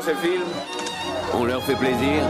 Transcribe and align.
voir 0.00 0.16
ce 0.16 0.26
film 0.26 0.44
On 1.34 1.44
leur 1.44 1.62
fait 1.62 1.76
plaisir 1.76 2.24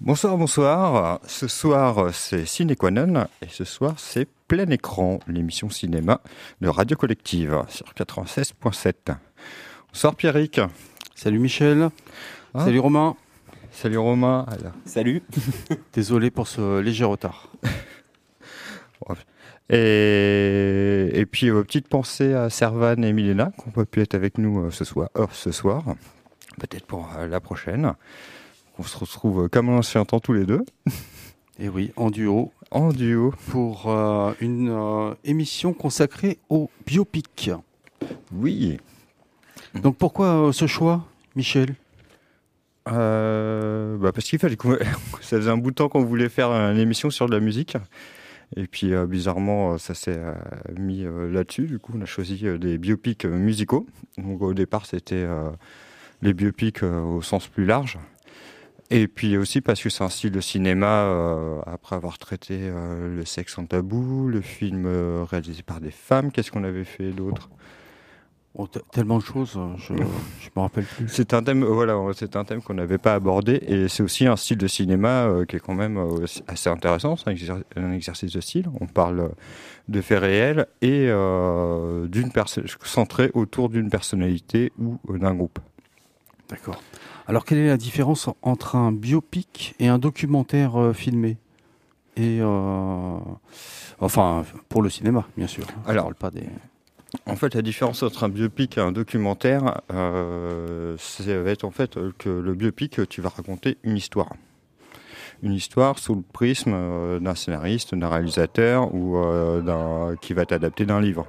Bonsoir, 0.00 0.36
bonsoir. 0.36 1.20
Ce 1.26 1.48
soir, 1.48 2.12
c'est 2.12 2.44
Ciné 2.44 2.74
et 2.74 3.48
ce 3.48 3.64
soir, 3.64 3.94
c'est 3.96 4.28
Plein 4.46 4.68
Écran, 4.68 5.18
l'émission 5.26 5.70
cinéma 5.70 6.20
de 6.60 6.68
Radio 6.68 6.94
Collective 6.94 7.62
sur 7.68 7.86
96.7. 7.96 9.16
Bonsoir 9.88 10.14
Pierrick. 10.14 10.60
Salut 11.14 11.38
Michel. 11.38 11.88
Ah. 12.52 12.66
Salut 12.66 12.80
Romain. 12.80 13.16
Salut 13.74 13.98
Romain. 13.98 14.46
Salut. 14.86 15.22
Désolé 15.92 16.30
pour 16.30 16.48
ce 16.48 16.80
léger 16.80 17.04
retard. 17.04 17.50
Et, 19.70 21.10
et 21.14 21.24
puis, 21.24 21.48
euh, 21.48 21.62
petite 21.62 21.88
pensée 21.88 22.34
à 22.34 22.50
Servan 22.50 23.02
et 23.02 23.14
Milena 23.14 23.50
qui 23.56 23.66
n'ont 23.66 23.72
pas 23.72 23.86
pu 23.86 24.02
être 24.02 24.14
avec 24.14 24.36
nous 24.36 24.66
euh, 24.66 24.70
ce 24.70 24.84
soir. 24.84 25.08
Euh, 25.16 25.26
ce 25.32 25.52
soir. 25.52 25.82
Peut-être 26.58 26.84
pour 26.84 27.08
la 27.18 27.40
prochaine. 27.40 27.94
On 28.78 28.82
se 28.82 28.98
retrouve 28.98 29.48
comme 29.48 29.70
on 29.70 29.80
s'y 29.82 29.96
entend 29.98 30.20
tous 30.20 30.34
les 30.34 30.44
deux. 30.44 30.64
Et 31.60 31.68
oui, 31.68 31.92
en 31.96 32.10
duo. 32.10 32.52
En 32.70 32.90
duo. 32.92 33.32
Pour 33.48 33.88
euh, 33.88 34.32
une 34.40 34.70
euh, 34.70 35.14
émission 35.24 35.72
consacrée 35.72 36.38
au 36.48 36.68
biopic. 36.84 37.50
Oui. 38.32 38.78
Donc 39.74 39.96
pourquoi 39.96 40.48
euh, 40.48 40.52
ce 40.52 40.66
choix, 40.66 41.04
Michel? 41.36 41.76
Bah 42.86 44.12
Parce 44.12 44.26
qu'il 44.26 44.38
fallait 44.38 44.56
ça 45.20 45.36
faisait 45.38 45.50
un 45.50 45.56
bout 45.56 45.70
de 45.70 45.76
temps 45.76 45.88
qu'on 45.88 46.04
voulait 46.04 46.28
faire 46.28 46.50
une 46.50 46.78
émission 46.78 47.10
sur 47.10 47.26
de 47.26 47.32
la 47.32 47.40
musique. 47.40 47.76
Et 48.56 48.66
puis 48.66 48.92
bizarrement, 49.06 49.78
ça 49.78 49.94
s'est 49.94 50.20
mis 50.78 51.04
là-dessus. 51.30 51.66
Du 51.66 51.78
coup, 51.78 51.92
on 51.96 52.02
a 52.02 52.06
choisi 52.06 52.44
des 52.58 52.78
biopics 52.78 53.24
musicaux. 53.24 53.86
Donc 54.18 54.42
au 54.42 54.54
départ, 54.54 54.86
c'était 54.86 55.26
les 56.22 56.34
biopics 56.34 56.82
au 56.82 57.22
sens 57.22 57.48
plus 57.48 57.64
large. 57.64 57.98
Et 58.90 59.08
puis 59.08 59.36
aussi 59.36 59.60
parce 59.60 59.82
que 59.82 59.88
c'est 59.88 60.04
un 60.04 60.10
style 60.10 60.30
de 60.30 60.40
cinéma, 60.40 61.04
euh, 61.04 61.60
après 61.66 61.96
avoir 61.96 62.18
traité 62.18 62.58
euh, 62.60 63.16
le 63.16 63.24
sexe 63.24 63.56
en 63.58 63.64
tabou, 63.64 64.28
le 64.28 64.40
film 64.40 64.84
euh, 64.86 65.24
réalisé 65.28 65.62
par 65.62 65.80
des 65.80 65.90
femmes, 65.90 66.30
qu'est-ce 66.30 66.52
qu'on 66.52 66.64
avait 66.64 66.84
fait 66.84 67.10
d'autre? 67.10 67.48
Oh, 68.54 68.66
Tellement 68.92 69.18
de 69.18 69.22
choses, 69.22 69.58
je 69.78 69.92
ne 69.94 69.98
me 69.98 70.60
rappelle 70.60 70.84
plus. 70.84 71.08
C'est 71.08 71.34
un 71.34 71.42
thème, 71.42 71.64
voilà, 71.64 71.98
c'est 72.14 72.36
un 72.36 72.44
thème 72.44 72.62
qu'on 72.62 72.74
n'avait 72.74 72.98
pas 72.98 73.14
abordé, 73.14 73.60
et 73.66 73.88
c'est 73.88 74.02
aussi 74.02 74.26
un 74.26 74.36
style 74.36 74.58
de 74.58 74.66
cinéma 74.66 75.28
qui 75.48 75.56
est 75.56 75.60
quand 75.60 75.74
même 75.74 75.98
assez 76.48 76.70
intéressant. 76.70 77.16
C'est 77.16 77.30
un, 77.76 77.92
exercice 77.92 78.32
de 78.32 78.40
style. 78.40 78.68
On 78.80 78.86
parle 78.86 79.30
de 79.88 80.00
faits 80.00 80.20
réels 80.20 80.66
et 80.82 81.06
d'une 82.08 82.30
centré 82.84 83.30
autour 83.34 83.68
d'une 83.68 83.90
personnalité 83.90 84.72
ou 84.78 85.18
d'un 85.18 85.34
groupe. 85.34 85.58
D'accord. 86.48 86.80
Alors, 87.26 87.44
quelle 87.44 87.58
est 87.58 87.68
la 87.68 87.76
différence 87.76 88.28
entre 88.42 88.76
un 88.76 88.92
biopic 88.92 89.74
et 89.78 89.88
un 89.88 89.98
documentaire 89.98 90.76
euh, 90.76 90.92
filmé? 90.92 91.38
Et 92.16 92.38
euh, 92.40 93.18
enfin 93.98 94.44
pour 94.68 94.82
le 94.82 94.90
cinéma, 94.90 95.26
bien 95.36 95.46
sûr. 95.46 95.64
Alors, 95.86 96.14
pas 96.14 96.30
des. 96.30 96.46
En 97.26 97.36
fait, 97.36 97.54
la 97.54 97.62
différence 97.62 98.02
entre 98.02 98.24
un 98.24 98.28
biopic 98.28 98.78
et 98.78 98.80
un 98.80 98.92
documentaire, 98.92 99.80
euh, 99.92 100.96
en 101.62 101.70
fait 101.70 101.98
que 102.18 102.28
le 102.28 102.54
biopic, 102.54 103.08
tu 103.08 103.20
vas 103.20 103.30
raconter 103.30 103.78
une 103.82 103.96
histoire. 103.96 104.32
Une 105.42 105.52
histoire 105.52 105.98
sous 105.98 106.14
le 106.14 106.22
prisme 106.22 107.18
d'un 107.20 107.34
scénariste, 107.34 107.94
d'un 107.94 108.08
réalisateur 108.08 108.94
ou 108.94 109.16
d'un 109.62 110.16
qui 110.20 110.32
va 110.32 110.46
t'adapter 110.46 110.86
d'un 110.86 111.00
livre. 111.00 111.26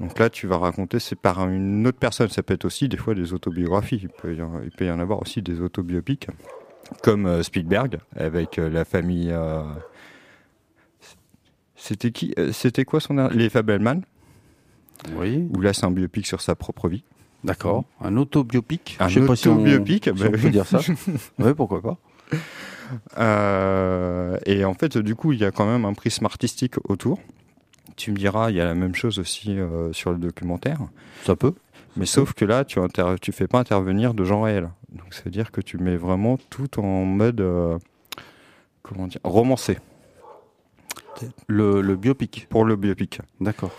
Donc 0.00 0.18
là, 0.18 0.28
tu 0.28 0.46
vas 0.46 0.58
raconter, 0.58 0.98
c'est 0.98 1.16
par 1.16 1.48
une 1.48 1.86
autre 1.86 1.98
personne. 1.98 2.28
Ça 2.28 2.42
peut 2.42 2.54
être 2.54 2.64
aussi 2.64 2.88
des 2.88 2.96
fois 2.96 3.14
des 3.14 3.32
autobiographies. 3.32 4.00
Il 4.02 4.08
peut 4.08 4.34
y 4.84 4.90
en, 4.90 4.98
avoir 4.98 5.22
aussi 5.22 5.42
des 5.42 5.60
autobiopiques, 5.60 6.28
comme 7.02 7.26
euh, 7.26 7.42
Spielberg, 7.42 7.98
avec 8.14 8.58
euh, 8.58 8.68
la 8.68 8.84
famille. 8.84 9.30
Euh, 9.32 9.62
c'était 11.76 12.12
C'était 12.52 12.84
quoi 12.84 13.00
son 13.00 13.28
Les 13.28 13.48
Fabelman? 13.48 14.02
Oui. 15.16 15.48
Où 15.54 15.60
là, 15.60 15.72
c'est 15.72 15.84
un 15.84 15.90
biopic 15.90 16.26
sur 16.26 16.40
sa 16.40 16.54
propre 16.54 16.88
vie. 16.88 17.04
D'accord. 17.44 17.84
Un 18.00 18.16
autobiopic 18.16 18.96
Un 18.98 19.08
autobiopic, 19.28 20.10
on, 20.12 20.16
peut 20.16 20.50
dire 20.50 20.66
ça. 20.66 20.80
oui, 21.38 21.54
pourquoi 21.54 21.80
pas. 21.82 21.98
et 24.46 24.64
en 24.64 24.74
fait, 24.74 24.98
du 24.98 25.14
coup, 25.14 25.32
il 25.32 25.40
y 25.40 25.44
a 25.44 25.50
quand 25.50 25.66
même 25.66 25.84
un 25.84 25.94
prisme 25.94 26.24
artistique 26.24 26.74
autour. 26.88 27.20
Tu 27.96 28.12
me 28.12 28.16
diras, 28.16 28.50
il 28.50 28.56
y 28.56 28.60
a 28.60 28.64
la 28.64 28.74
même 28.74 28.94
chose 28.94 29.18
aussi 29.18 29.58
euh, 29.58 29.92
sur 29.92 30.12
le 30.12 30.18
documentaire. 30.18 30.80
Ça 31.24 31.34
peut. 31.34 31.54
Mais 31.96 32.04
sauf 32.04 32.34
que 32.34 32.44
là, 32.44 32.64
tu 32.64 32.78
ne 32.78 33.32
fais 33.32 33.46
pas 33.48 33.58
intervenir 33.58 34.12
de 34.12 34.22
gens 34.22 34.42
réels. 34.42 34.68
Donc, 34.90 35.14
c'est-à-dire 35.14 35.50
que 35.50 35.62
tu 35.62 35.78
mets 35.78 35.96
vraiment 35.96 36.36
tout 36.50 36.78
en 36.78 37.04
mode, 37.06 37.40
euh, 37.40 37.78
comment 38.82 39.06
dire, 39.06 39.20
romancé. 39.24 39.78
Le, 41.46 41.80
le, 41.80 41.96
biopic 41.96 42.46
Pour 42.50 42.66
le 42.66 42.76
biopic. 42.76 43.20
D'accord. 43.40 43.70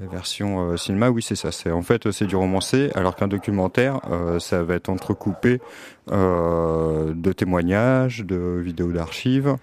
La 0.00 0.06
version 0.06 0.72
euh, 0.72 0.76
cinéma, 0.76 1.10
oui, 1.10 1.22
c'est 1.22 1.36
ça. 1.36 1.52
C'est 1.52 1.70
en 1.70 1.82
fait 1.82 2.10
c'est 2.10 2.26
du 2.26 2.36
romancé, 2.36 2.90
alors 2.94 3.14
qu'un 3.16 3.28
documentaire, 3.28 4.00
ça 4.40 4.62
va 4.62 4.74
être 4.74 4.88
entrecoupé 4.88 5.60
de 6.08 7.32
témoignages, 7.32 8.24
de 8.24 8.60
vidéos 8.62 8.92
d'archives, 8.92 9.56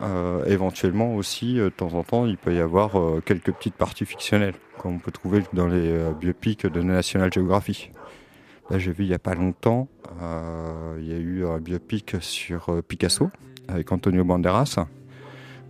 euh, 0.00 0.44
éventuellement 0.46 1.14
aussi, 1.14 1.60
euh, 1.60 1.66
de 1.66 1.70
temps 1.70 1.94
en 1.94 2.02
temps, 2.02 2.26
il 2.26 2.36
peut 2.36 2.54
y 2.54 2.60
avoir 2.60 2.98
euh, 2.98 3.22
quelques 3.24 3.52
petites 3.52 3.74
parties 3.74 4.06
fictionnelles, 4.06 4.54
comme 4.78 4.96
on 4.96 4.98
peut 4.98 5.12
trouver 5.12 5.44
dans 5.52 5.68
les 5.68 5.96
biopics 6.18 6.66
de 6.66 6.82
National 6.82 7.32
Geographic. 7.32 7.92
Là, 8.70 8.78
j'ai 8.78 8.90
vu 8.90 9.04
il 9.04 9.08
n'y 9.08 9.14
a 9.14 9.18
pas 9.18 9.34
longtemps, 9.34 9.88
il 10.98 11.06
y 11.06 11.12
a 11.12 11.18
eu 11.18 11.44
un 11.46 11.58
biopic 11.58 12.16
sur 12.20 12.82
Picasso 12.88 13.30
avec 13.68 13.92
Antonio 13.92 14.24
Banderas, 14.24 14.86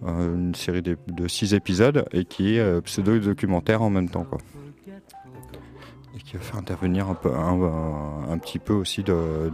une 0.05 0.55
série 0.55 0.83
de, 0.83 0.97
six 1.29 1.55
épisodes 1.55 2.05
et 2.13 2.25
qui 2.25 2.57
est 2.57 2.81
pseudo-documentaire 2.83 3.83
en 3.83 3.91
même 3.91 4.09
temps. 4.09 4.25
Quoi. 4.25 4.39
Et 6.17 6.21
qui 6.21 6.37
va 6.37 6.41
faire 6.41 6.59
intervenir 6.59 7.09
un, 7.09 7.15
peu, 7.15 7.31
un, 7.35 8.39
petit 8.39 8.59
peu 8.59 8.73
aussi 8.73 9.05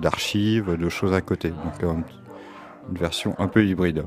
d'archives, 0.01 0.77
de, 0.77 0.89
choses 0.89 1.13
à 1.13 1.21
côté. 1.21 1.51
Donc 1.51 2.05
une 2.91 2.97
version 2.97 3.35
un 3.39 3.49
peu 3.49 3.65
hybride. 3.67 4.05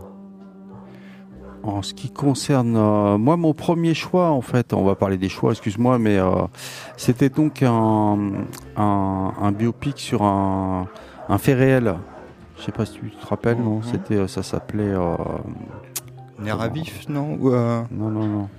En 1.64 1.84
ce 1.84 1.94
qui 1.94 2.10
concerne 2.10 2.76
euh, 2.76 3.20
moi, 3.20 3.38
mon 3.38 3.54
premier 3.54 3.94
choix, 3.94 4.32
en 4.32 4.42
fait, 4.42 4.74
on 4.74 4.84
va 4.84 4.96
parler 4.96 5.18
des 5.18 5.30
choix, 5.30 5.52
excuse-moi, 5.52 6.00
mais 6.00 6.18
euh, 6.18 6.32
c'était 6.98 7.30
donc 7.30 7.62
un, 7.62 8.18
un, 8.76 9.52
biopic 9.52 10.00
sur 10.00 10.24
un, 10.24 10.88
un, 11.30 11.38
fait 11.38 11.54
réel. 11.54 11.96
Je 12.58 12.64
sais 12.64 12.72
pas 12.72 12.86
si 12.88 12.94
tu 12.94 13.12
te 13.12 13.28
rappelles, 13.28 13.60
non. 13.60 13.84
C'était, 13.84 14.16
euh, 14.16 14.28
ça 14.28 14.42
s'appelait. 14.42 14.92
Euh, 14.92 15.16
vif, 16.74 17.08
non 17.10 17.38
Non, 17.38 18.10
non, 18.10 18.28
non. 18.28 18.50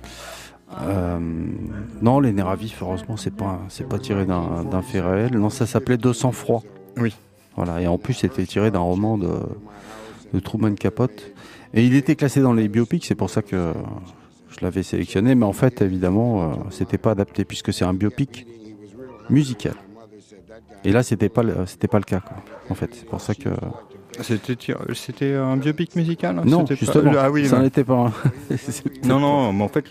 non, 2.01 2.19
les 2.19 2.31
nerfs 2.31 2.57
heureusement, 2.81 3.17
c'est 3.17 3.35
pas, 3.35 3.59
c'est 3.69 3.87
pas 3.87 3.99
tiré 3.99 4.25
d'un 4.25 4.81
fait 4.81 5.01
réel. 5.01 5.37
Non, 5.37 5.49
ça 5.49 5.65
s'appelait 5.65 5.97
200 5.97 6.31
froid. 6.31 6.63
Oui. 6.97 7.15
Voilà, 7.55 7.81
et 7.81 7.87
en 7.87 7.97
plus, 7.97 8.13
c'était 8.13 8.45
tiré 8.45 8.71
d'un 8.71 8.79
roman 8.79 9.17
de, 9.17 9.29
de 10.33 10.39
Truman 10.39 10.73
Capote. 10.75 11.31
Et 11.73 11.85
il 11.85 11.95
était 11.95 12.15
classé 12.15 12.41
dans 12.41 12.53
les 12.53 12.67
biopics, 12.67 13.05
c'est 13.05 13.15
pour 13.15 13.29
ça 13.29 13.41
que 13.41 13.73
je 14.49 14.57
l'avais 14.61 14.83
sélectionné. 14.83 15.35
Mais 15.35 15.45
en 15.45 15.53
fait, 15.53 15.81
évidemment, 15.81 16.43
euh, 16.43 16.55
c'était 16.69 16.97
pas 16.97 17.11
adapté 17.11 17.45
puisque 17.45 17.73
c'est 17.73 17.85
un 17.85 17.93
biopic 17.93 18.45
musical. 19.29 19.73
Et 20.83 20.91
là, 20.91 21.01
c'était 21.01 21.29
pas 21.29 21.43
c'était 21.65 21.87
pas 21.87 21.97
le 21.97 22.03
cas. 22.03 22.19
Quoi. 22.19 22.37
En 22.69 22.75
fait, 22.75 22.93
c'est 22.93 23.05
pour 23.05 23.21
ça 23.21 23.33
que 23.33 23.49
c'était 24.21 25.33
un 25.33 25.57
biopic 25.57 25.95
musical 25.95 26.41
Non, 26.45 26.65
justement. 26.65 27.11
Ah 27.17 27.31
oui, 27.31 27.47
ça 27.47 27.59
n'était 27.59 27.83
pas. 27.83 28.11
non, 29.05 29.19
non, 29.19 29.53
mais 29.53 29.63
en 29.63 29.67
fait, 29.67 29.85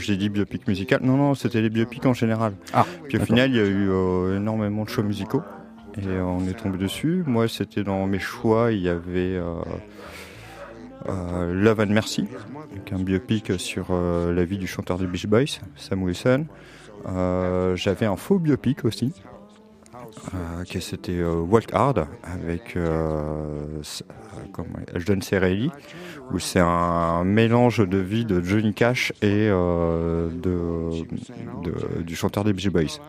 j'ai 0.00 0.16
dit 0.16 0.28
biopic 0.28 0.66
musical. 0.66 1.00
Non, 1.02 1.16
non, 1.16 1.34
c'était 1.34 1.60
les 1.60 1.70
biopics 1.70 2.04
en 2.06 2.14
général. 2.14 2.54
Ah. 2.72 2.86
Puis 3.08 3.18
au 3.18 3.24
final, 3.24 3.50
il 3.50 3.56
y 3.56 3.60
a 3.60 3.66
eu 3.66 3.88
euh, 3.90 4.36
énormément 4.36 4.84
de 4.84 4.88
shows 4.88 5.02
musicaux 5.02 5.42
et 5.96 6.20
on 6.20 6.40
est 6.48 6.54
tombé 6.54 6.78
dessus. 6.78 7.22
Moi, 7.26 7.48
c'était 7.48 7.84
dans 7.84 8.06
mes 8.06 8.18
choix, 8.18 8.72
il 8.72 8.82
y 8.82 8.88
avait. 8.88 9.36
Euh, 9.36 9.54
euh, 11.08 11.54
Love 11.54 11.80
and 11.80 11.92
Mercy, 11.92 12.26
un 12.90 12.98
biopic 12.98 13.52
sur 13.58 13.92
la 13.92 14.44
vie 14.44 14.58
du 14.58 14.66
chanteur 14.66 14.98
des 14.98 15.06
Beach 15.06 15.26
Boys, 15.26 15.60
Sam 15.76 16.02
Wilson. 16.02 16.46
J'avais 17.76 18.06
un 18.06 18.16
faux 18.16 18.40
biopic 18.40 18.84
aussi, 18.84 19.12
qui 20.66 20.80
c'était 20.80 21.22
Walk 21.22 21.68
Hard 21.72 22.06
avec 22.22 22.76
John 24.96 25.22
Cerelli, 25.22 25.70
où 26.32 26.38
c'est 26.38 26.60
un 26.60 27.24
mélange 27.24 27.86
de 27.86 27.98
vie 27.98 28.24
de 28.24 28.42
Johnny 28.42 28.74
Cash 28.74 29.12
et 29.22 29.48
de, 29.48 30.90
du 32.02 32.16
chanteur 32.16 32.44
des 32.44 32.52
Beach 32.52 32.68
Boys. 32.68 33.00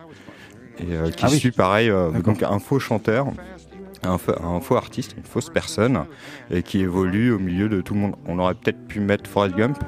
Et 0.78 1.10
qui 1.12 1.24
ah 1.24 1.28
suit 1.28 1.50
pareil, 1.50 1.92
donc 2.24 2.42
un 2.42 2.58
faux 2.58 2.78
chanteur 2.78 3.26
un, 4.02 4.60
faux 4.60 4.76
artiste, 4.76 5.14
une 5.16 5.24
fausse 5.24 5.50
personne, 5.50 6.04
et 6.50 6.62
qui 6.62 6.80
évolue 6.80 7.32
au 7.32 7.38
milieu 7.38 7.68
de 7.68 7.80
tout 7.80 7.94
le 7.94 8.00
monde. 8.00 8.16
On 8.26 8.38
aurait 8.38 8.54
peut-être 8.54 8.86
pu 8.86 9.00
mettre 9.00 9.28
Forrest 9.28 9.56
Gump 9.56 9.78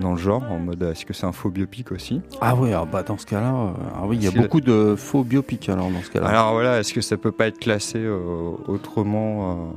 dans 0.00 0.12
le 0.12 0.18
genre, 0.18 0.42
en 0.50 0.58
mode 0.58 0.82
est-ce 0.82 1.04
que 1.04 1.12
c'est 1.12 1.26
un 1.26 1.32
faux 1.32 1.50
biopic 1.50 1.92
aussi? 1.92 2.20
Ah 2.40 2.54
oui, 2.56 2.72
ah 2.72 2.84
bah 2.90 3.02
dans 3.02 3.18
ce 3.18 3.26
cas-là, 3.26 3.54
euh, 3.54 3.72
ah 3.94 4.02
oui, 4.06 4.16
il 4.16 4.24
y 4.24 4.26
a 4.26 4.30
beaucoup 4.30 4.60
de 4.60 4.94
faux 4.96 5.24
biopics 5.24 5.68
alors 5.68 5.90
dans 5.90 6.02
ce 6.02 6.10
cas-là. 6.10 6.26
Alors 6.26 6.52
voilà, 6.52 6.80
est-ce 6.80 6.92
que 6.92 7.00
ça 7.00 7.16
peut 7.16 7.32
pas 7.32 7.46
être 7.46 7.58
classé 7.58 7.98
euh, 7.98 8.50
autrement 8.66 9.72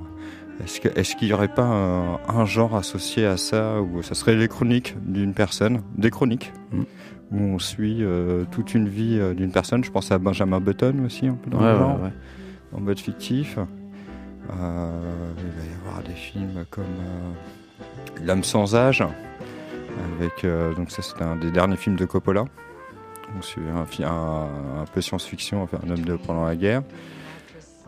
Est-ce 0.64 0.80
qu'il 0.80 0.92
est 0.96 1.22
n'y 1.22 1.34
aurait 1.34 1.54
pas 1.54 2.18
un, 2.28 2.46
genre 2.46 2.76
associé 2.76 3.26
à 3.26 3.38
ça, 3.38 3.82
ou 3.82 4.02
ça 4.04 4.16
serait 4.16 4.36
les 4.36 4.48
chroniques 4.48 4.96
d'une 5.06 5.34
personne, 5.34 5.82
des 5.98 6.10
chroniques 6.10 6.52
mm. 6.72 6.82
où 7.32 7.38
on 7.38 7.60
suit 7.60 8.04
toute 8.52 8.74
une 8.74 8.88
vie 8.88 9.20
d'une 9.36 9.52
personne? 9.52 9.84
Je 9.84 9.92
pense 9.92 10.12
à 10.12 10.18
Benjamin 10.18 10.60
Button 10.60 11.04
aussi, 11.06 11.28
un 11.28 11.36
peu 11.36 11.50
dans 11.50 11.62
le 11.62 11.78
genre 11.78 12.00
en 12.74 12.82
mode 12.82 13.00
fictif. 13.00 13.58
Euh, 14.50 15.02
il 15.38 15.60
va 15.60 15.66
y 15.66 15.88
avoir 15.88 16.04
des 16.04 16.14
films 16.14 16.66
comme 16.70 16.84
euh, 16.84 18.26
L'âme 18.26 18.44
sans 18.44 18.76
âge, 18.76 19.04
avec 20.20 20.44
euh, 20.44 20.74
donc 20.74 20.92
ça 20.92 21.02
c'était 21.02 21.24
un 21.24 21.36
des 21.36 21.52
derniers 21.52 21.78
films 21.78 21.96
de 21.96 22.06
Coppola. 22.06 22.46
C'est 23.42 24.04
un, 24.04 24.08
un, 24.08 24.82
un, 24.82 24.86
peu 24.86 25.02
science-fiction, 25.02 25.68
un 25.84 25.90
homme 25.90 26.06
de 26.06 26.16
pendant 26.16 26.46
la 26.46 26.56
guerre. 26.56 26.82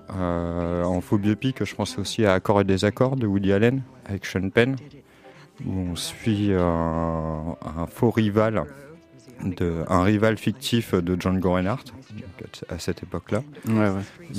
en 0.09 0.99
faux 1.01 1.17
biopic, 1.17 1.63
je 1.63 1.75
pense 1.75 1.97
aussi 1.97 2.25
à 2.25 2.33
Accords 2.33 2.61
et 2.61 2.63
désaccords 2.65 3.15
de 3.15 3.25
Woody 3.25 3.53
Allen 3.53 3.81
avec 4.05 4.25
Sean 4.25 4.49
Penn, 4.49 4.75
où 5.65 5.71
on 5.71 5.95
suit 5.95 6.51
un 6.53 7.55
faux 7.87 8.11
rival 8.11 8.65
de, 9.43 9.83
un 9.87 10.03
rival 10.03 10.37
fictif 10.37 10.93
de 10.93 11.15
John 11.19 11.39
Reinhardt 11.43 11.93
à 12.69 12.79
cette 12.79 13.03
époque-là. 13.03 13.41
Ouais, 13.67 13.89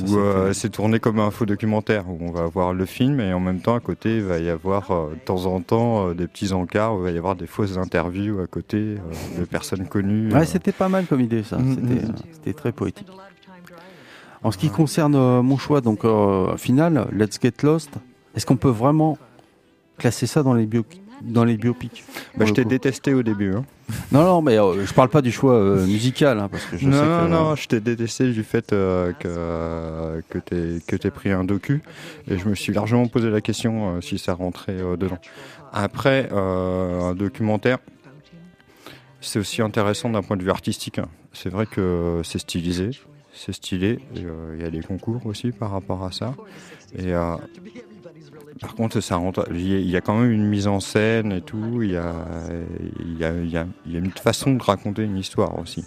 où 0.03 0.17
euh, 0.17 0.53
c'est 0.53 0.71
tourné 0.71 1.01
comme 1.01 1.21
un 1.21 1.31
faux 1.31 1.47
documentaire, 1.47 2.09
où 2.09 2.19
on 2.21 2.33
va 2.33 2.47
voir 2.47 2.73
le 2.73 2.85
film 2.87 3.21
et 3.21 3.33
en 3.33 3.41
même 3.41 3.61
temps 3.61 3.75
à 3.75 3.81
côté 3.81 4.17
il 4.17 4.23
va 4.23 4.39
y 4.39 4.49
avoir 4.49 4.91
euh, 4.91 5.11
de 5.11 5.21
temps 5.21 5.47
en 5.47 5.61
temps 5.61 6.09
euh, 6.09 6.15
des 6.15 6.27
petits 6.27 6.53
encarts, 6.53 6.95
où 6.95 6.99
il 6.99 7.05
va 7.05 7.11
y 7.11 7.19
avoir 7.19 7.37
des 7.37 7.47
fausses 7.47 7.77
interviews 7.77 8.41
à 8.41 8.47
côté 8.47 8.97
de 9.39 9.45
personnes 9.45 9.87
connues. 9.87 10.33
Ouais, 10.33 10.47
c'était 10.47 10.73
pas 10.73 10.89
mal 10.89 11.07
comme 11.07 11.21
idée 11.21 11.43
ça, 11.43 11.59
mm, 11.59 11.73
mm. 11.73 12.15
c'était 12.33 12.55
très 12.55 12.73
poétique. 12.73 13.09
En 14.43 14.51
ce 14.51 14.59
qui 14.59 14.71
concerne 14.71 15.43
mon 15.43 15.59
choix, 15.59 15.83
donc 15.83 16.01
final, 16.57 17.09
Let's 17.13 17.39
Get 17.41 17.53
Lost, 17.63 17.91
est-ce 18.35 18.47
qu'on 18.47 18.57
peut 18.57 18.71
vraiment 18.71 19.19
classer 19.99 20.27
ça 20.27 20.43
dans 20.43 20.55
les 20.55 20.65
biopics 20.65 21.03
dans 21.23 21.45
les 21.45 21.57
biopics. 21.57 22.05
Bah, 22.37 22.45
je 22.47 22.53
t'ai 22.53 22.65
détesté 22.65 23.15
au 23.15 23.23
début. 23.23 23.53
Hein. 23.55 23.65
Non, 24.13 24.25
non, 24.25 24.43
mais 24.43 24.59
euh, 24.59 24.87
je 24.87 24.95
parle 24.95 25.09
pas 25.09 25.23
du 25.23 25.33
choix 25.33 25.55
euh, 25.55 25.87
musical, 25.87 26.39
hein, 26.39 26.49
parce 26.51 26.65
que 26.65 26.77
je 26.77 26.87
non, 26.87 26.93
sais 26.93 26.99
que, 27.03 27.29
non, 27.29 27.55
je 27.55 27.69
t'ai 27.69 27.81
détesté 27.81 28.31
du 28.31 28.43
fait 28.43 28.73
euh, 28.73 29.13
que 29.19 30.23
que 30.29 30.39
t'aies 30.39 30.81
que 30.87 31.09
pris 31.09 31.31
un 31.31 31.45
docu, 31.45 31.83
et 32.29 32.39
je 32.39 32.49
me 32.49 32.55
suis 32.55 32.73
largement 32.73 33.07
posé 33.07 33.31
la 33.31 33.41
question 33.41 34.01
si 34.01 34.19
ça 34.19 34.35
rentrait 34.35 34.79
dedans. 34.97 35.19
Après, 35.73 36.29
un 36.33 37.15
documentaire, 37.15 37.79
c'est 39.21 39.39
aussi 39.39 39.63
intéressant 39.63 40.11
d'un 40.11 40.23
point 40.23 40.37
de 40.37 40.43
vue 40.43 40.51
artistique. 40.51 41.01
C'est 41.33 41.51
vrai 41.51 41.67
que 41.67 42.23
c'est 42.25 42.39
stylisé, 42.39 42.91
c'est 43.33 43.53
stylé. 43.53 44.01
Il 44.15 44.61
y 44.61 44.65
a 44.65 44.71
des 44.71 44.83
concours 44.83 45.27
aussi 45.27 45.53
par 45.53 45.71
rapport 45.71 46.05
à 46.05 46.13
ça. 46.13 46.35
Et 46.99 47.13
par 48.61 48.75
contre, 48.75 49.01
ça 49.01 49.21
Il 49.51 49.91
y 49.91 49.97
a 49.97 50.01
quand 50.01 50.19
même 50.19 50.31
une 50.31 50.47
mise 50.47 50.67
en 50.67 50.81
scène 50.81 51.33
et 51.33 51.41
tout. 51.41 51.83
Il 51.83 51.93
y 51.93 51.97
a, 51.97 52.15
il 53.01 53.19
y 53.19 53.25
a, 53.25 53.33
il 53.43 53.51
y 53.93 53.97
a, 53.97 53.99
une 53.99 54.11
façon 54.11 54.55
de 54.55 54.63
raconter 54.63 55.05
une 55.05 55.19
histoire 55.19 55.59
aussi. 55.59 55.85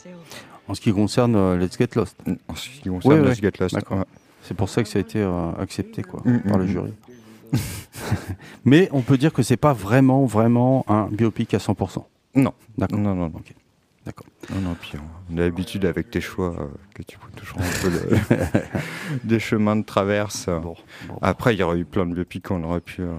En 0.67 0.73
ce 0.73 0.81
qui 0.81 0.93
concerne 0.93 1.35
euh, 1.35 1.57
Let's 1.57 1.77
Get 1.77 1.89
Lost. 1.95 2.17
En 2.47 2.55
ce 2.55 2.69
qui 2.69 2.89
concerne 2.89 3.25
Let's 3.25 3.41
Get 3.41 3.51
Lost. 3.59 3.77
C'est 4.43 4.55
pour 4.55 4.69
ça 4.69 4.83
que 4.83 4.89
ça 4.89 4.99
a 4.99 5.01
été 5.01 5.19
euh, 5.19 5.51
accepté 5.59 6.03
quoi, 6.03 6.21
mm, 6.23 6.39
par 6.41 6.57
le 6.57 6.65
mm, 6.65 6.67
mm. 6.67 6.71
jury. 6.71 6.93
Mais 8.65 8.89
on 8.91 9.01
peut 9.01 9.17
dire 9.17 9.31
que 9.31 9.43
c'est 9.43 9.57
pas 9.57 9.73
vraiment, 9.73 10.25
vraiment 10.25 10.85
un 10.87 11.07
biopic 11.07 11.53
à 11.53 11.57
100%. 11.57 12.03
Non. 12.35 12.53
D'accord. 12.77 12.99
Non, 12.99 13.15
non, 13.15 13.29
non. 13.29 13.41
D'accord. 14.05 14.25
Non, 14.53 14.59
non, 14.59 14.75
puis 14.79 14.97
on 15.31 15.37
a 15.37 15.41
l'habitude 15.41 15.85
avec 15.85 16.11
tes 16.11 16.19
choix 16.19 16.53
euh, 16.59 16.67
que 16.93 17.03
tu 17.03 17.17
prends 17.17 17.29
toujours 17.37 17.59
un 17.59 17.81
peu 17.81 18.37
des 19.23 19.39
chemins 19.39 19.77
de 19.77 19.85
traverse. 19.85 20.49
Après, 21.21 21.53
il 21.53 21.59
y 21.59 21.63
aurait 21.63 21.79
eu 21.79 21.85
plein 21.85 22.05
de 22.05 22.13
biopics 22.13 22.45
qu'on 22.45 22.63
aurait 22.63 22.81
pu, 22.81 23.01
euh, 23.01 23.13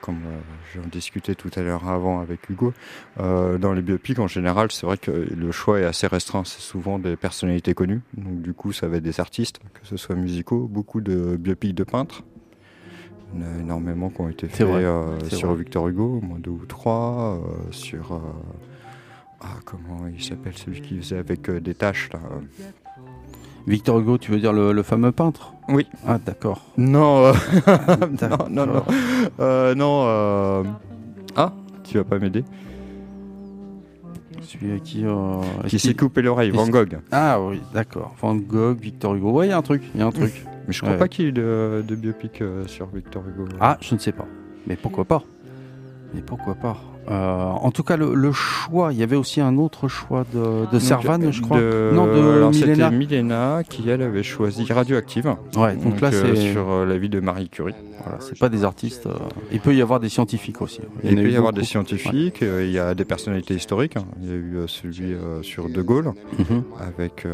comme 0.00 0.18
euh, 0.26 0.38
j'en 0.76 0.86
discutais 0.88 1.34
tout 1.34 1.50
à 1.56 1.62
l'heure 1.62 1.88
avant 1.88 2.20
avec 2.20 2.48
Hugo, 2.50 2.72
dans 3.18 3.72
les 3.72 3.82
biopics 3.82 4.20
en 4.20 4.28
général, 4.28 4.70
c'est 4.70 4.86
vrai 4.86 4.96
que 4.96 5.10
le 5.10 5.50
choix 5.50 5.80
est 5.80 5.84
assez 5.84 6.06
restreint. 6.06 6.44
C'est 6.44 6.60
souvent 6.60 7.00
des 7.00 7.16
personnalités 7.16 7.74
connues. 7.74 8.02
Donc 8.16 8.40
du 8.40 8.54
coup, 8.54 8.72
ça 8.72 8.86
va 8.86 8.98
être 8.98 9.02
des 9.02 9.18
artistes, 9.18 9.58
que 9.74 9.86
ce 9.86 9.96
soit 9.96 10.14
musicaux, 10.14 10.68
beaucoup 10.70 11.00
de 11.00 11.36
biopics 11.36 11.74
de 11.74 11.84
peintres. 11.84 12.22
Il 13.34 13.40
y 13.40 13.44
en 13.44 13.56
a 13.56 13.58
énormément 13.58 14.08
qui 14.08 14.20
ont 14.20 14.28
été 14.28 14.48
faits 14.48 14.68
sur 15.32 15.52
Victor 15.54 15.88
Hugo, 15.88 16.18
au 16.18 16.24
moins 16.24 16.38
deux 16.38 16.50
ou 16.50 16.64
trois, 16.66 17.42
sur 17.72 18.20
ah, 19.40 19.58
comment 19.64 20.06
il 20.12 20.22
s'appelle 20.22 20.56
celui 20.56 20.80
qui 20.80 20.98
faisait 20.98 21.18
avec 21.18 21.48
euh, 21.48 21.60
des 21.60 21.74
taches 21.74 22.10
là 22.12 22.18
Victor 23.66 24.00
Hugo, 24.00 24.18
tu 24.18 24.32
veux 24.32 24.38
dire 24.38 24.52
le, 24.52 24.82
fameux 24.82 25.12
peintre? 25.12 25.52
Oui. 25.68 25.86
Ah, 26.06 26.18
d'accord. 26.18 26.64
Non, 26.78 27.26
euh, 27.26 27.32
non, 28.48 28.48
non, 28.50 28.66
non, 28.66 28.84
euh, 29.40 29.74
non. 29.74 30.64
Ah, 31.36 31.52
tu 31.84 31.98
vas 31.98 32.04
pas 32.04 32.18
m'aider? 32.18 32.44
Celui 34.40 34.80
qui. 34.80 35.04
qui 35.66 35.78
s'est 35.78 35.94
coupé 35.94 36.22
l'oreille, 36.22 36.50
Van 36.50 36.66
Gogh. 36.66 36.98
Ah 37.12 37.38
oui, 37.42 37.60
d'accord. 37.74 38.14
Van 38.20 38.34
Gogh, 38.34 38.80
Victor 38.80 39.14
Hugo. 39.14 39.32
Ouais, 39.32 39.48
il 39.48 39.50
y 39.50 39.52
a 39.52 39.58
un 39.58 39.62
truc, 39.62 39.82
il 39.94 40.00
y 40.00 40.02
a 40.02 40.06
un 40.06 40.12
truc. 40.12 40.46
Mais 40.66 40.72
je 40.72 40.80
crois 40.80 40.94
pas 40.94 41.08
qu'il 41.08 41.26
y 41.26 41.28
ait 41.28 41.32
de, 41.32 41.84
de 41.86 41.94
biopic 41.94 42.42
sur 42.66 42.86
Victor 42.86 43.22
Hugo. 43.28 43.46
Ah, 43.60 43.76
je 43.82 43.94
ne 43.94 44.00
sais 44.00 44.12
pas. 44.12 44.26
Mais 44.66 44.76
pourquoi 44.76 45.04
pas? 45.04 45.22
Mais 46.14 46.22
pourquoi 46.22 46.54
pas? 46.54 46.78
euh, 46.97 46.97
en 47.10 47.70
tout 47.70 47.82
cas, 47.82 47.96
le, 47.96 48.32
choix, 48.32 48.92
il 48.92 48.98
y 48.98 49.02
avait 49.02 49.16
aussi 49.16 49.40
un 49.40 49.56
autre 49.58 49.88
choix 49.88 50.24
de, 50.32 50.70
de 50.70 50.78
Servan, 50.78 51.30
je 51.30 51.42
crois. 51.42 51.60
non, 51.60 52.06
de 52.06 52.48
Milena. 52.50 52.90
Milena 52.90 53.62
qui, 53.68 53.88
elle, 53.88 54.02
avait 54.02 54.22
choisi 54.22 54.70
Radioactive. 54.70 55.34
Ouais, 55.56 55.76
donc, 55.76 56.00
là, 56.00 56.10
euh, 56.12 56.34
c'est. 56.34 56.52
sur 56.52 56.70
euh, 56.70 56.86
la 56.86 56.98
vie 56.98 57.08
de 57.08 57.20
Marie 57.20 57.48
Curie. 57.48 57.74
Voilà, 58.02 58.18
c'est 58.20 58.38
pas 58.38 58.48
des 58.48 58.64
artistes. 58.64 59.08
il 59.52 59.60
peut 59.60 59.74
y 59.74 59.82
avoir 59.82 60.00
des 60.00 60.08
scientifiques 60.08 60.62
aussi. 60.62 60.80
Il, 61.04 61.16
peut 61.16 61.30
y 61.30 61.36
avoir 61.36 61.52
des 61.52 61.64
scientifiques, 61.64 62.42
il 62.42 62.70
y 62.70 62.78
a 62.78 62.94
des 62.94 63.04
personnalités 63.04 63.54
historiques. 63.54 63.96
Hein. 63.96 64.04
Il 64.22 64.28
y 64.28 64.32
a 64.32 64.36
eu 64.36 64.58
celui 64.66 65.14
sur 65.42 65.68
De 65.68 65.82
Gaulle, 65.82 66.12
mhm. 66.38 66.62
avec 66.80 67.26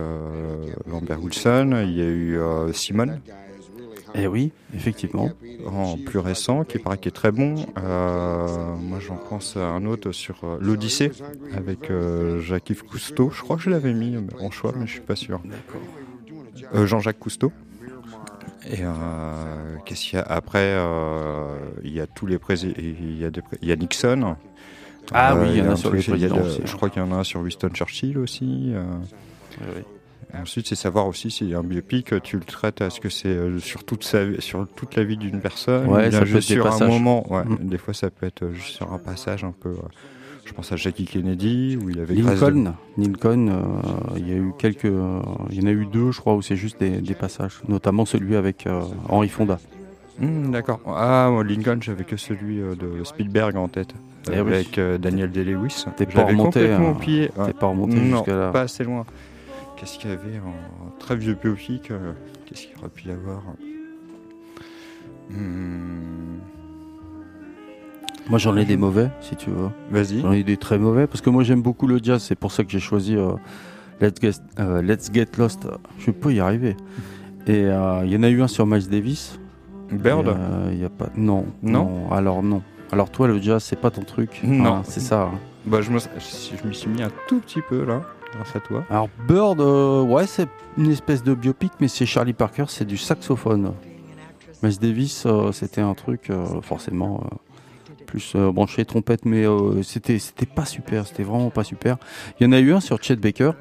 Lambert 0.91 1.23
Wilson. 1.23 1.83
Il 1.85 1.97
y 1.97 2.01
a 2.01 2.07
eu 2.07 2.39
Simone, 2.73 3.21
eh 4.15 4.27
oui, 4.27 4.53
effectivement. 4.75 5.31
En 5.67 5.97
plus 5.97 6.19
récent, 6.19 6.65
qui 6.65 6.79
paraît 6.79 6.99
qui 6.99 7.09
est 7.09 7.13
très 7.13 7.33
bon. 7.33 7.55
Euh, 7.79 8.77
moi, 8.77 9.01
j'en 9.01 9.17
pense 9.17 9.57
à 9.57 9.67
un 9.67 9.85
autre 9.87 10.13
sur 10.13 10.45
euh, 10.45 10.59
l'Odyssée 10.61 11.11
avec 11.57 11.91
euh, 11.91 12.41
Jacques-Yves 12.41 12.85
Cousteau. 12.85 13.31
Je 13.31 13.43
crois 13.43 13.57
que 13.57 13.63
je 13.63 13.71
l'avais 13.71 13.93
mis 13.93 14.17
en 14.41 14.51
choix, 14.51 14.73
mais 14.77 14.87
je 14.87 14.93
suis 14.93 15.01
pas 15.01 15.17
sûr. 15.17 15.41
Jean-Jacques 16.73 17.19
Cousteau. 17.19 17.53
Et 18.71 18.83
qu'est-ce 19.85 20.05
qu'il 20.05 20.19
y 20.19 20.23
a 20.23 20.23
après 20.23 20.79
Il 21.83 21.93
y 21.93 22.01
a 22.01 22.07
tous 22.07 22.27
les 22.27 22.39
présidents. 22.39 22.75
Il 22.79 23.19
y 23.19 23.25
a 23.25 23.31
il 23.63 23.69
y 23.69 23.73
a 23.73 23.77
Nixon. 23.77 24.37
Ah 25.13 25.37
oui, 25.37 25.49
il 25.51 25.57
y 25.59 25.63
en 25.63 25.73
a, 25.73 25.77
sur 25.77 25.93
les 25.93 26.03
présidents. 26.03 26.39
je 26.65 26.77
crois 26.77 26.89
qu'il 26.89 27.03
y 27.03 27.05
en 27.05 27.13
a 27.13 27.25
sur 27.25 27.41
Winston 27.41 27.71
Churchill 27.71 28.17
aussi. 28.19 28.73
oui. 29.61 29.83
Ensuite, 30.41 30.67
c'est 30.67 30.75
savoir 30.75 31.07
aussi 31.07 31.31
si 31.31 31.55
un 31.55 31.63
biopic, 31.63 32.23
tu 32.23 32.37
le 32.37 32.45
traites, 32.45 32.81
est-ce 32.81 33.01
que 33.01 33.09
c'est 33.09 33.29
euh, 33.29 33.59
sur 33.59 33.85
toute 33.85 34.05
sa, 34.05 34.41
sur 34.41 34.67
toute 34.75 34.97
la 34.97 35.05
vie 35.05 35.17
d'une 35.17 35.41
personne, 35.41 35.87
ouais, 35.89 36.11
ça 36.11 36.25
juste 36.25 36.49
sur 36.49 36.67
un 36.67 36.87
moment? 36.87 37.31
Ouais, 37.33 37.45
mm. 37.45 37.59
Des 37.63 37.79
fois, 37.79 37.95
ça 37.95 38.11
peut 38.11 38.27
être 38.27 38.51
juste 38.53 38.77
sur 38.77 38.93
un 38.93 38.99
passage 38.99 39.45
un 39.45 39.53
peu. 39.53 39.71
Euh, 39.71 39.89
je 40.45 40.53
pense 40.53 40.73
à 40.73 40.77
Jackie 40.77 41.07
Kennedy 41.07 41.79
où 41.83 41.89
il 41.89 41.97
y 41.97 42.01
avait 42.01 42.15
Lincoln. 42.15 42.75
Lincoln, 42.99 43.49
euh, 43.49 44.19
il 44.19 44.29
y 44.29 44.33
a 44.33 44.37
eu 44.37 44.53
quelques, 44.59 44.85
il 44.85 45.59
y 45.59 45.63
en 45.63 45.67
a 45.67 45.71
eu 45.71 45.87
deux, 45.87 46.13
je 46.13 46.21
crois, 46.21 46.35
où 46.35 46.43
c'est 46.43 46.57
juste 46.57 46.79
des, 46.81 47.15
passages, 47.15 47.63
notamment 47.67 48.05
celui 48.05 48.37
avec 48.37 48.69
Henri 49.09 49.29
Fonda. 49.29 49.59
Mm, 50.19 50.51
d'accord. 50.51 50.81
Ah, 50.87 51.29
moi, 51.31 51.45
Lincoln, 51.45 51.79
j'avais 51.81 52.05
que 52.05 52.19
celui 52.19 52.59
de 52.59 53.05
Spielberg 53.05 53.57
en 53.57 53.69
tête. 53.69 53.95
Eh 54.31 54.37
avec 54.37 54.79
Daniel 55.01 55.31
Day-Lewis. 55.31 55.87
T'es 55.97 56.07
pas 56.07 56.25
remonté, 56.25 56.71
hein. 56.71 56.95
T'es 57.03 57.53
pas 57.53 57.67
remonté 57.67 57.97
jusqu'à 57.99 58.37
là. 58.37 58.51
Pas 58.51 58.63
assez 58.63 58.85
loin. 58.85 59.07
Qu'est-ce 59.85 59.99
qu'il 59.99 60.09
y 60.09 60.13
avait 60.15 60.39
en 60.39 60.99
très 60.99 61.15
vieux 61.15 61.35
biopic 61.35 61.91
euh, 61.91 62.15
Qu'est-ce 62.47 62.69
qu'il 62.69 62.79
aurait 62.79 62.89
pu 62.89 63.09
y 63.09 63.11
avoir 63.11 63.43
hmm. 65.29 66.39
Moi 68.31 68.39
j'en 68.39 68.57
ai 68.57 68.65
des 68.65 68.79
mauvais, 68.79 69.11
si 69.21 69.37
tu 69.37 69.51
veux. 69.51 69.69
Vas-y. 69.91 70.23
J'en 70.23 70.33
ai 70.33 70.43
des 70.43 70.57
très 70.57 70.79
mauvais, 70.79 71.07
parce 71.07 71.21
que 71.21 71.29
moi 71.29 71.43
j'aime 71.43 71.61
beaucoup 71.61 71.87
le 71.87 72.01
jazz, 72.03 72.23
c'est 72.23 72.35
pour 72.35 72.51
ça 72.51 72.65
que 72.65 72.71
j'ai 72.71 72.81
choisi 72.81 73.15
euh, 73.15 73.35
Let's, 74.01 74.23
Get, 74.23 74.41
euh, 74.59 74.81
Let's, 74.81 75.13
Get, 75.13 75.27
Lost. 75.37 75.69
Je 75.99 76.13
peux 76.13 76.33
y 76.33 76.41
arriver. 76.41 76.79
Et 77.47 77.65
il 77.65 78.11
y 78.11 78.17
en 78.17 78.23
a 78.23 78.31
eu 78.31 78.41
un 78.41 78.49
sur 78.49 78.67
Miles 78.67 78.89
Davis. 78.89 79.39
Bird 79.93 80.35
Il 80.73 80.79
y 80.79 80.85
a 80.87 80.89
pas... 80.89 81.11
Non, 81.15 81.45
non, 81.63 82.11
Alors 82.11 82.43
non. 82.43 82.63
Alors 82.91 83.11
toi 83.11 83.29
le 83.29 83.39
jazz 83.39 83.63
c'est 83.63 83.79
pas 83.79 83.91
ton 83.91 84.03
truc. 84.03 84.41
Non. 84.45 84.81
c'est 84.85 85.01
ça. 85.01 85.25
Hein. 85.25 85.39
Bah, 85.67 85.83
je, 85.83 85.91
me, 85.91 85.99
je 85.99 86.67
m'y 86.67 86.75
suis 86.75 86.89
mis 86.89 87.03
un 87.03 87.11
tout 87.29 87.41
petit 87.41 87.61
peu 87.61 87.85
là 87.85 88.01
grâce 88.35 88.57
à 88.57 88.61
toi 88.61 88.85
Alors 88.91 89.09
Bird, 89.27 89.61
euh, 89.61 90.03
ouais, 90.03 90.27
c'est 90.27 90.49
une 90.77 90.91
espèce 90.91 91.23
de 91.23 91.35
biopic, 91.35 91.73
mais 91.81 91.89
c'est 91.89 92.07
Charlie 92.07 92.33
Parker, 92.33 92.65
c'est 92.69 92.85
du 92.85 92.97
saxophone. 92.97 93.73
Miles 94.63 94.79
Davis, 94.79 95.25
euh, 95.27 95.53
c'était 95.53 95.81
un 95.81 95.95
truc 95.95 96.31
euh, 96.31 96.61
forcément 96.63 97.25
plus 98.07 98.37
branché 98.37 98.85
trompette, 98.85 99.25
mais 99.25 99.45
c'était 99.83 100.19
c'était 100.21 100.47
pas 100.47 100.65
super, 100.65 101.07
c'était 101.07 101.25
vraiment 101.25 101.51
pas 101.51 101.65
super. 101.65 101.97
Il 102.39 102.45
y 102.45 102.47
en 102.47 102.53
a 102.53 102.61
eu 102.61 102.73
un 102.73 102.81
sur 102.81 103.03
Chet 103.03 103.17
Baker 103.17 103.53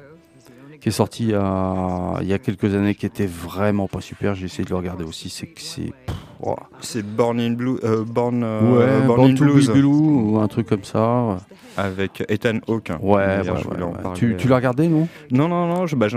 qui 0.84 0.90
est 0.90 0.92
sorti 0.92 1.22
il 1.22 1.30
y 1.30 1.34
a, 1.34 2.18
il 2.20 2.28
y 2.28 2.34
a 2.34 2.38
quelques 2.38 2.74
années, 2.74 2.94
qui 2.94 3.06
était 3.06 3.24
vraiment 3.24 3.88
pas 3.88 4.02
super. 4.02 4.34
J'ai 4.34 4.44
essayé 4.44 4.64
de 4.64 4.68
le 4.68 4.76
regarder 4.76 5.02
aussi. 5.02 5.30
C'est 5.30 5.46
que 5.46 5.62
c'est 5.62 5.94
oh. 6.42 6.56
C'est 6.80 7.02
Born 7.02 7.40
in 7.40 7.52
Blue, 7.52 7.78
euh, 7.84 8.04
Born, 8.04 8.42
euh, 8.44 8.60
ouais, 9.00 9.06
Born 9.06 9.16
Born 9.16 9.30
in 9.30 9.34
to 9.34 9.44
Blues 9.46 9.68
Be 9.70 9.72
Blue 9.72 9.84
ou 9.86 10.38
un 10.40 10.46
truc 10.46 10.66
comme 10.68 10.84
ça. 10.84 11.38
avec 11.78 12.22
Ethan 12.28 12.58
Hawke. 12.68 12.92
Ouais, 13.00 13.24
D'ailleurs, 13.38 13.66
ouais, 13.66 14.02
parler. 14.02 14.18
Tu, 14.18 14.36
tu 14.36 14.46
l'as 14.46 14.56
regardé, 14.56 14.88
non? 14.88 15.08
Non, 15.30 15.48
non, 15.48 15.66
non, 15.68 15.86
je, 15.86 15.96
bah, 15.96 16.08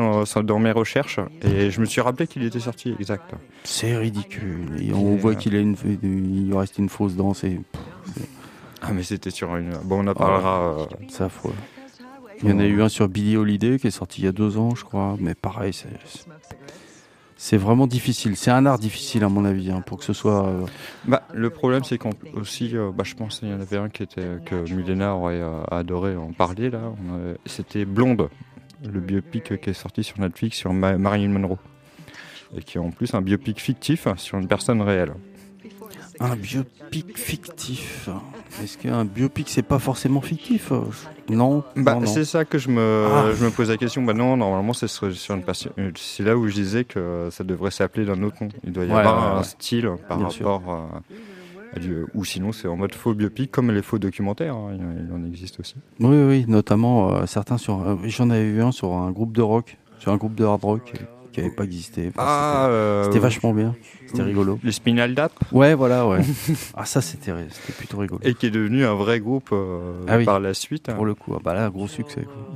dans 0.43 0.59
mes 0.59 0.71
recherches 0.73 1.21
et 1.43 1.71
je 1.71 1.79
me 1.79 1.85
suis 1.85 2.01
rappelé 2.01 2.27
qu'il 2.27 2.43
était 2.43 2.59
sorti, 2.59 2.93
exact. 2.99 3.35
C'est 3.63 3.95
ridicule. 3.95 4.67
Et 4.81 4.93
on 4.93 5.15
voit 5.15 5.35
qu'il 5.35 5.55
a 5.55 5.59
une, 5.59 5.77
il 6.03 6.53
reste 6.53 6.77
une 6.77 6.89
fausse. 6.89 7.13
C'est 7.35 7.51
pff, 7.51 8.27
Ah, 8.81 8.91
mais 8.93 9.03
c'était 9.03 9.29
sur 9.31 9.55
une. 9.55 9.71
Bon, 9.85 10.03
on 10.03 10.07
en 10.07 10.13
parlera. 10.13 10.59
euh, 10.59 10.85
c'est 11.07 11.23
affreux. 11.23 11.53
Il 12.43 12.49
y 12.49 12.51
en 12.53 12.59
a 12.59 12.65
eu 12.65 12.81
un 12.81 12.89
sur 12.89 13.07
Billy 13.09 13.35
Holiday 13.37 13.79
qui 13.79 13.87
est 13.87 13.91
sorti 13.91 14.21
il 14.21 14.25
y 14.25 14.27
a 14.27 14.31
deux 14.31 14.57
ans, 14.57 14.75
je 14.75 14.83
crois. 14.83 15.17
Mais 15.19 15.33
pareil, 15.35 15.73
c'est 17.35 17.57
vraiment 17.57 17.87
difficile. 17.87 18.35
C'est 18.35 18.51
un 18.51 18.65
art 18.65 18.79
difficile 18.79 19.23
à 19.23 19.29
mon 19.29 19.45
avis, 19.45 19.71
hein, 19.71 19.81
pour 19.85 19.97
que 19.99 20.03
ce 20.03 20.13
soit. 20.13 20.47
euh, 20.47 20.65
Bah, 21.05 21.23
le 21.33 21.49
problème, 21.49 21.83
c'est 21.83 21.97
qu'on 21.97 22.11
aussi, 22.33 22.75
euh, 22.75 22.91
bah, 22.91 23.03
je 23.05 23.15
pense 23.15 23.39
qu'il 23.39 23.49
y 23.49 23.53
en 23.53 23.59
avait 23.59 23.77
un 23.77 23.89
qui 23.89 24.03
était 24.03 24.37
que 24.45 24.55
Milena 24.73 25.15
aurait 25.15 25.35
euh, 25.41 25.63
adoré 25.69 26.15
en 26.15 26.31
parler 26.31 26.69
là. 26.69 26.81
C'était 27.45 27.85
Blonde, 27.85 28.29
le 28.83 28.99
biopic 28.99 29.59
qui 29.59 29.69
est 29.69 29.73
sorti 29.73 30.03
sur 30.03 30.19
Netflix 30.19 30.57
sur 30.57 30.73
Ma- 30.73 30.97
Marilyn 30.97 31.29
Monroe 31.29 31.57
et 32.55 32.61
qui 32.61 32.77
est 32.77 32.81
en 32.81 32.91
plus 32.91 33.13
un 33.13 33.21
biopic 33.21 33.59
fictif 33.59 34.07
sur 34.17 34.37
une 34.37 34.47
personne 34.47 34.81
réelle. 34.81 35.13
Un 36.19 36.35
biopic 36.35 37.17
fictif. 37.17 38.09
Est-ce 38.63 38.77
qu'un 38.77 39.05
biopic 39.05 39.49
c'est 39.49 39.61
pas 39.61 39.79
forcément 39.79 40.21
fictif 40.21 40.71
euh, 40.71 40.81
Non. 41.29 41.63
Bah, 41.75 41.93
non, 41.95 42.01
non. 42.01 42.07
c'est 42.07 42.25
ça 42.25 42.43
que 42.45 42.57
je 42.57 42.69
me, 42.69 43.05
Ah. 43.11 43.25
je 43.37 43.45
me 43.45 43.51
pose 43.51 43.69
la 43.69 43.77
question. 43.77 44.01
Bah 44.03 44.13
non, 44.13 44.35
normalement, 44.37 44.73
ce 44.73 44.87
serait 44.87 45.11
sur 45.13 45.35
une 45.35 45.43
euh, 45.77 45.91
C'est 45.95 46.23
là 46.23 46.35
où 46.37 46.47
je 46.47 46.53
disais 46.53 46.83
que 46.85 47.29
ça 47.31 47.43
devrait 47.43 47.71
s'appeler 47.71 48.05
d'un 48.05 48.21
autre 48.23 48.37
nom. 48.41 48.49
Il 48.63 48.71
doit 48.71 48.85
y 48.85 48.87
Ouais, 48.87 48.95
avoir 48.95 49.17
ouais, 49.17 49.31
un 49.35 49.37
ouais. 49.39 49.43
style 49.43 49.89
par 50.07 50.17
Bien 50.17 50.27
rapport 50.27 50.63
à, 50.69 51.01
à 51.75 51.79
du- 51.79 52.05
ou 52.15 52.25
sinon 52.25 52.51
c'est 52.51 52.67
en 52.67 52.77
mode 52.77 52.95
faux 52.95 53.13
biopic 53.13 53.51
comme 53.51 53.71
les 53.71 53.81
faux 53.81 53.99
documentaires. 53.99 54.55
hein, 54.55 54.71
il, 54.73 55.05
il 55.07 55.13
en 55.13 55.23
existe 55.27 55.59
aussi. 55.59 55.75
Oui, 55.99 56.15
oui, 56.23 56.45
notamment 56.47 57.13
euh, 57.13 57.25
certains 57.27 57.57
sur. 57.57 57.81
euh, 57.87 57.95
J'en 58.05 58.29
avais 58.29 58.49
vu 58.51 58.61
un 58.63 58.71
sur 58.71 58.93
un 58.93 59.11
groupe 59.11 59.33
de 59.33 59.41
rock, 59.41 59.77
sur 59.99 60.11
un 60.11 60.17
groupe 60.17 60.33
de 60.35 60.45
hard 60.45 60.63
rock 60.63 60.93
euh, 60.95 61.03
qui 61.41 61.45
avait 61.47 61.55
pas 61.55 61.63
existé. 61.63 62.11
Enfin, 62.15 62.21
c'était- 62.23 62.71
euh, 62.73 63.03
c'était 63.05 63.19
vachement 63.19 63.53
bien. 63.53 63.75
C'était 64.07 64.23
rigolo. 64.23 64.59
Les 64.63 64.71
Spinal 64.71 65.13
Tap 65.15 65.31
Ouais, 65.51 65.73
voilà, 65.75 66.07
ouais. 66.07 66.19
ah, 66.75 66.85
ça, 66.85 67.01
c'était 67.01 67.31
c'était 67.49 67.73
plutôt 67.73 67.97
rigolo. 67.97 68.19
et 68.23 68.33
qui 68.33 68.45
est 68.47 68.51
devenu 68.51 68.85
un 68.85 68.95
vrai 68.95 69.19
groupe 69.19 69.49
euh, 69.51 70.03
Ah 70.07 70.17
oui. 70.17 70.25
par 70.25 70.39
la 70.39 70.53
suite. 70.53 70.91
Pour 70.93 71.05
le 71.05 71.13
coup, 71.15 71.33
ah 71.35 71.39
bah 71.43 71.53
là, 71.53 71.69
gros 71.69 71.87
succès. 71.87 72.23
quoi. 72.23 72.55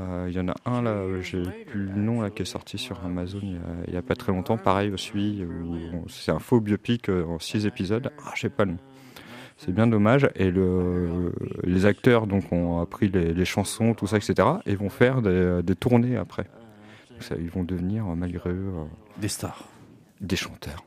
Euh, 0.00 0.26
Il 0.28 0.36
y 0.36 0.40
en 0.40 0.48
a 0.48 0.54
un 0.66 0.82
là, 0.82 0.96
j'ai 1.22 1.42
plus 1.70 1.84
le 1.86 1.94
nom 2.00 2.20
là 2.20 2.30
qui 2.30 2.42
est 2.42 2.46
sorti 2.46 2.76
sur 2.76 2.98
Amazon 3.04 3.38
il 3.42 3.52
y 3.52 3.96
a, 3.96 4.00
il 4.00 4.02
pas 4.02 4.14
très 4.16 4.32
longtemps. 4.32 4.58
Pareil 4.58 4.90
aussi, 4.90 5.44
où 5.44 6.04
c'est 6.08 6.32
un 6.32 6.38
faux 6.40 6.60
biopic 6.60 7.08
en 7.08 7.38
six 7.38 7.66
épisodes. 7.66 8.10
Ah, 8.24 8.32
je 8.34 8.40
sais 8.42 8.48
pas 8.50 8.64
le 8.64 8.72
nom. 8.72 8.78
C'est 9.58 9.72
bien 9.72 9.86
dommage. 9.86 10.28
Et 10.34 10.50
le, 10.50 11.32
les 11.64 11.86
acteurs 11.86 12.26
donc 12.26 12.52
ont 12.52 12.80
appris 12.80 13.08
les, 13.08 13.32
les 13.32 13.44
chansons, 13.46 13.94
tout 13.94 14.06
ça, 14.06 14.16
etc. 14.18 14.34
Et 14.66 14.74
vont 14.74 14.90
faire 14.90 15.22
des, 15.22 15.60
des 15.62 15.74
tournées 15.76 16.16
après. 16.16 16.46
Ils 17.38 17.50
vont 17.50 17.64
devenir 17.64 18.06
euh, 18.06 18.14
malgré 18.14 18.50
eux 18.50 18.72
euh, 18.76 18.84
Des 19.20 19.28
stars. 19.28 19.64
des 20.20 20.36
chanteurs. 20.36 20.84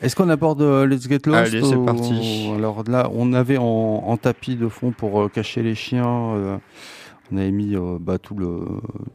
Est-ce 0.00 0.16
qu'on 0.16 0.28
aborde 0.28 0.60
euh, 0.60 0.86
Let's 0.86 1.08
Get 1.08 1.20
Lost 1.26 1.54
Allez, 1.54 1.62
c'est 1.62 1.84
parti. 1.84 2.50
Alors 2.56 2.82
là, 2.88 3.08
on 3.12 3.32
avait 3.32 3.56
en, 3.58 3.64
en 3.64 4.16
tapis 4.16 4.56
de 4.56 4.68
fond 4.68 4.90
pour 4.90 5.22
euh, 5.22 5.28
cacher 5.28 5.62
les 5.62 5.74
chiens. 5.74 6.34
euh, 6.34 6.58
on 7.32 7.38
avait 7.38 7.52
mis 7.52 7.74
euh, 7.74 7.96
bah, 7.98 8.18
tout 8.18 8.34
le 8.34 8.66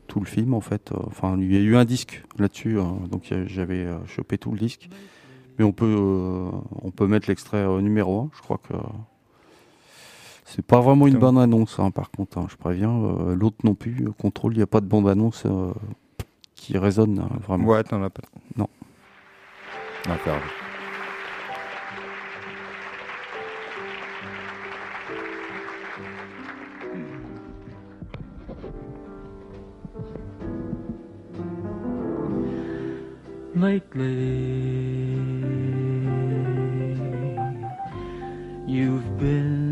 tout 0.08 0.20
le 0.20 0.26
film 0.26 0.54
en 0.56 0.62
fait. 0.62 0.92
Enfin, 1.06 1.38
il 1.40 1.54
y 1.54 1.58
a 1.58 1.60
eu 1.60 1.76
un 1.76 1.86
disque 1.86 2.24
là-dessus, 2.40 2.80
hein, 2.80 2.98
donc 3.12 3.32
j'avais 3.46 3.86
euh, 3.86 3.98
chopé 4.08 4.38
tout 4.40 4.52
le 4.52 4.58
disque. 4.58 4.90
Mais 5.60 5.66
on 5.66 5.74
peut 5.74 5.86
euh, 5.86 6.50
on 6.82 6.90
peut 6.90 7.06
mettre 7.06 7.28
l'extrait 7.30 7.58
euh, 7.58 7.82
numéro 7.82 8.22
1 8.22 8.30
Je 8.36 8.42
crois 8.42 8.58
que 8.58 8.74
c'est 10.50 10.66
pas 10.66 10.80
vraiment 10.82 11.08
une 11.08 11.18
bande 11.18 11.38
annonce. 11.40 11.80
hein, 11.80 11.92
par 11.92 12.12
contre, 12.12 12.38
hein, 12.38 12.48
je 12.50 12.56
préviens. 12.56 12.92
euh, 12.92 13.36
L'autre 13.36 13.58
non 13.64 13.76
plus. 13.76 14.08
euh, 14.08 14.12
Contrôle, 14.12 14.54
il 14.54 14.58
n'y 14.58 14.64
a 14.64 14.68
pas 14.68 14.82
de 14.82 14.88
bande 14.88 15.08
annonce 15.08 15.44
euh, 15.46 15.72
qui 16.56 16.78
résonne 16.78 17.20
hein, 17.20 17.30
vraiment. 17.48 17.66
Ouais, 17.68 17.84
t'en 17.84 18.02
as 18.04 18.10
pas. 18.10 18.24
Non. 18.58 18.68
Lately, 33.56 35.16
you've 38.68 39.18
been 39.18 39.69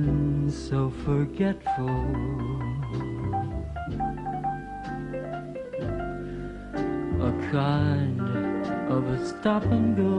so 0.58 0.90
forgetful. 1.06 1.88
A 7.22 7.32
kind 7.52 8.22
of 8.90 9.08
a 9.08 9.26
stop 9.26 9.64
and 9.66 9.96
go 9.96 10.14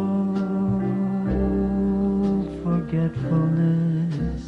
forgetfulness 2.65 4.45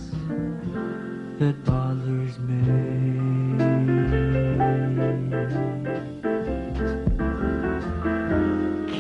that 1.38 1.64
bothers 1.64 2.38
me. 2.38 2.61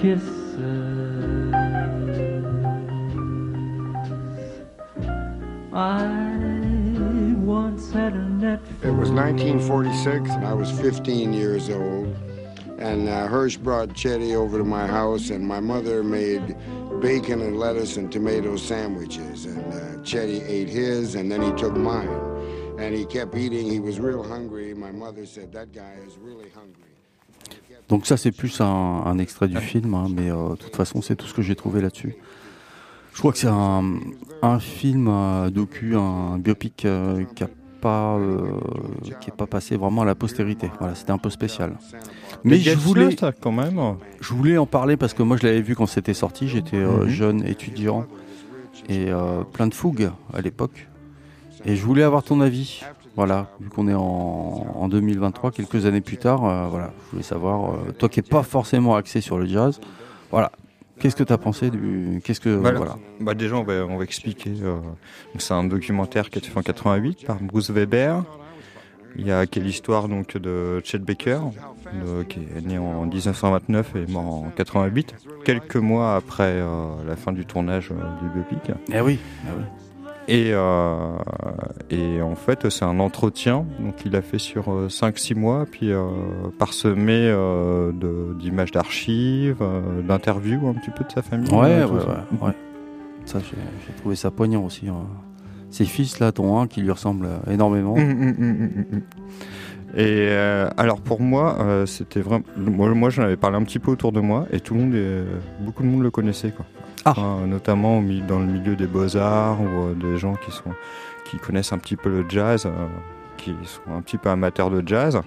Kisses. 0.00 0.50
I 5.72 6.19
It 7.92 8.94
was 8.94 9.10
1946, 9.10 10.30
and 10.30 10.46
I 10.46 10.52
was 10.52 10.70
15 10.70 11.32
years 11.32 11.68
old. 11.68 12.06
And 12.78 13.08
uh, 13.08 13.26
Hirsch 13.26 13.56
brought 13.56 13.88
Chetty 13.90 14.34
over 14.34 14.58
to 14.58 14.64
my 14.64 14.86
house, 14.86 15.30
and 15.30 15.44
my 15.46 15.58
mother 15.58 16.04
made 16.04 16.56
bacon 17.00 17.40
and 17.40 17.58
lettuce 17.58 17.96
and 17.96 18.10
tomato 18.10 18.56
sandwiches. 18.56 19.44
And 19.46 19.58
uh, 19.72 20.02
Chetty 20.04 20.40
ate 20.48 20.68
his, 20.68 21.16
and 21.16 21.30
then 21.32 21.42
he 21.42 21.50
took 21.52 21.76
mine. 21.76 22.08
And 22.78 22.94
he 22.94 23.04
kept 23.04 23.34
eating. 23.34 23.68
He 23.68 23.80
was 23.80 23.98
real 23.98 24.22
hungry. 24.22 24.72
My 24.72 24.92
mother 24.92 25.26
said, 25.26 25.52
That 25.52 25.72
guy 25.72 25.96
is 26.06 26.16
really 26.16 26.48
hungry. 26.54 26.84
Donc 27.88 28.06
ça 28.06 28.16
c'est 28.16 28.30
plus 28.30 28.60
un, 28.60 29.02
un 29.04 29.18
extrait 29.18 29.48
du 29.48 29.56
film, 29.56 29.94
hein, 29.94 30.06
mais 30.14 30.30
euh, 30.30 30.50
de 30.50 30.56
toute 30.56 30.76
façon 30.76 31.02
c'est 31.02 31.16
tout 31.16 31.26
ce 31.26 31.34
que 31.34 31.42
j'ai 31.42 31.56
trouvé 31.56 31.80
là-dessus. 31.80 32.14
Je 33.12 33.18
crois 33.18 33.32
que 33.32 33.38
c'est 33.38 33.48
un, 33.48 33.82
un 34.42 34.60
film 34.60 35.08
un 35.08 35.50
docu, 35.50 35.96
un 35.96 36.38
biopic 36.38 36.84
euh, 36.84 37.24
qui 37.34 37.42
a 37.42 37.48
pas 37.80 38.16
euh, 38.16 38.38
qui 39.20 39.30
est 39.30 39.36
pas 39.36 39.46
passé 39.46 39.76
vraiment 39.76 40.02
à 40.02 40.04
la 40.04 40.14
postérité. 40.14 40.70
Voilà, 40.78 40.94
c'était 40.94 41.12
un 41.12 41.18
peu 41.18 41.30
spécial. 41.30 41.76
Mais 42.44 42.58
je 42.58 42.76
voulais, 42.76 43.16
quand 43.40 43.52
même. 43.52 43.80
je 44.20 44.32
voulais 44.34 44.56
en 44.58 44.66
parler 44.66 44.96
parce 44.96 45.14
que 45.14 45.22
moi 45.22 45.36
je 45.36 45.46
l'avais 45.46 45.60
vu 45.62 45.74
quand 45.74 45.86
c'était 45.86 46.14
sorti. 46.14 46.48
J'étais 46.48 46.76
euh, 46.76 47.04
Mhm. 47.04 47.08
jeune 47.08 47.46
étudiant 47.46 48.06
et 48.88 49.10
euh, 49.10 49.42
plein 49.52 49.66
de 49.66 49.74
fougue 49.74 50.10
à 50.32 50.40
l'époque. 50.40 50.88
Et 51.64 51.76
je 51.76 51.84
voulais 51.84 52.02
avoir 52.02 52.22
ton 52.22 52.40
avis. 52.40 52.82
Voilà, 53.16 53.48
vu 53.60 53.68
qu'on 53.68 53.88
est 53.88 53.94
en, 53.94 54.66
en 54.74 54.88
2023, 54.88 55.50
quelques 55.50 55.84
années 55.84 56.00
plus 56.00 56.16
tard, 56.16 56.44
euh, 56.44 56.66
voilà, 56.70 56.92
je 57.06 57.10
voulais 57.10 57.22
savoir, 57.24 57.72
euh, 57.74 57.92
toi 57.98 58.08
qui 58.08 58.20
n'es 58.20 58.22
pas 58.26 58.42
forcément 58.44 58.94
axé 58.94 59.20
sur 59.20 59.36
le 59.36 59.46
jazz, 59.46 59.80
voilà, 60.30 60.52
qu'est-ce 61.00 61.16
que 61.16 61.24
tu 61.24 61.32
as 61.32 61.38
pensé 61.38 61.70
du. 61.70 62.20
Qu'est-ce 62.22 62.38
que. 62.40 62.50
Voilà. 62.50 62.78
Voilà. 62.78 62.96
Bah 63.20 63.34
déjà, 63.34 63.56
on 63.56 63.64
va, 63.64 63.84
on 63.86 63.96
va 63.96 64.04
expliquer. 64.04 64.52
euh, 64.62 64.76
c'est 65.38 65.54
un 65.54 65.64
documentaire 65.64 66.30
qui 66.30 66.38
a 66.38 66.40
été 66.40 66.48
fait 66.50 66.58
en 66.58 66.62
88 66.62 67.26
par 67.26 67.38
Bruce 67.40 67.70
Weber. 67.70 68.22
Il 69.16 69.26
y 69.26 69.32
a 69.32 69.44
quelle 69.46 69.66
histoire 69.66 70.06
donc 70.06 70.36
de 70.36 70.80
Chet 70.84 70.98
Baker, 71.00 71.40
de- 71.92 72.22
qui 72.22 72.38
est 72.56 72.60
né 72.64 72.78
en 72.78 73.04
1929 73.06 73.96
et 73.96 74.06
mort 74.10 74.26
en 74.44 74.52
88, 74.54 75.14
quelques 75.44 75.74
mois 75.76 76.14
après 76.14 76.44
euh, 76.54 76.84
la 77.08 77.16
fin 77.16 77.32
du 77.32 77.44
tournage 77.44 77.90
euh, 77.90 77.94
du 78.22 78.28
biopic. 78.32 78.70
Eh 78.92 79.00
oui, 79.00 79.18
eh 79.46 79.50
oui. 79.58 79.64
Et, 80.32 80.52
euh, 80.52 81.16
et 81.90 82.22
en 82.22 82.34
fait, 82.36 82.70
c'est 82.70 82.84
un 82.84 83.00
entretien 83.00 83.66
donc 83.80 83.94
il 84.04 84.14
a 84.14 84.22
fait 84.22 84.38
sur 84.38 84.86
5-6 84.88 85.34
mois, 85.34 85.66
puis 85.70 85.90
euh, 85.92 86.04
parsemé 86.58 87.12
euh, 87.28 87.90
d'images 88.38 88.70
d'archives, 88.70 89.56
euh, 89.60 90.02
d'interviews 90.02 90.68
un 90.68 90.74
petit 90.74 90.90
peu 90.92 91.04
de 91.04 91.10
sa 91.10 91.22
famille. 91.22 91.52
Ouais, 91.52 91.68
euh, 91.70 91.86
ouais, 91.88 91.94
ouais, 92.42 92.46
ouais. 92.48 92.52
Ça, 93.24 93.38
j'ai 93.40 93.92
trouvé 93.94 94.14
ça 94.16 94.30
poignant 94.30 94.64
aussi. 94.64 94.88
hein. 94.88 95.02
Ses 95.70 95.84
fils, 95.84 96.18
là, 96.20 96.32
dont 96.32 96.58
un 96.60 96.66
qui 96.66 96.80
lui 96.80 96.90
ressemble 96.90 97.26
euh, 97.26 97.52
énormément. 97.52 97.94
Hum, 97.94 98.10
hum, 98.10 98.84
hum. 98.92 99.00
Et 99.96 100.28
euh, 100.30 100.68
alors 100.76 101.00
pour 101.00 101.20
moi, 101.20 101.56
euh, 101.60 101.84
c'était 101.86 102.20
vraiment. 102.20 102.44
Moi, 102.56 102.88
moi 102.94 103.10
j'en 103.10 103.22
avais 103.24 103.36
parlé 103.36 103.56
un 103.56 103.62
petit 103.64 103.80
peu 103.80 103.90
autour 103.90 104.12
de 104.12 104.20
moi 104.20 104.46
et 104.52 104.60
tout 104.60 104.74
le 104.74 104.80
monde, 104.80 104.94
est- 104.94 105.24
beaucoup 105.64 105.82
de 105.82 105.88
monde 105.88 106.02
le 106.02 106.10
connaissait. 106.12 106.52
Quoi. 106.52 106.64
Ah. 107.04 107.10
Enfin, 107.12 107.46
notamment 107.46 108.02
dans 108.28 108.38
le 108.38 108.46
milieu 108.46 108.76
des 108.76 108.86
beaux-arts 108.86 109.60
ou 109.60 109.88
euh, 109.88 109.94
des 109.94 110.18
gens 110.18 110.34
qui, 110.34 110.50
sont, 110.50 110.70
qui 111.24 111.38
connaissent 111.38 111.72
un 111.72 111.78
petit 111.78 111.96
peu 111.96 112.08
le 112.10 112.24
jazz, 112.28 112.66
euh, 112.66 112.70
qui 113.36 113.54
sont 113.64 113.94
un 113.96 114.02
petit 114.02 114.18
peu 114.18 114.28
amateurs 114.28 114.70
de 114.70 114.86
jazz. 114.86 115.20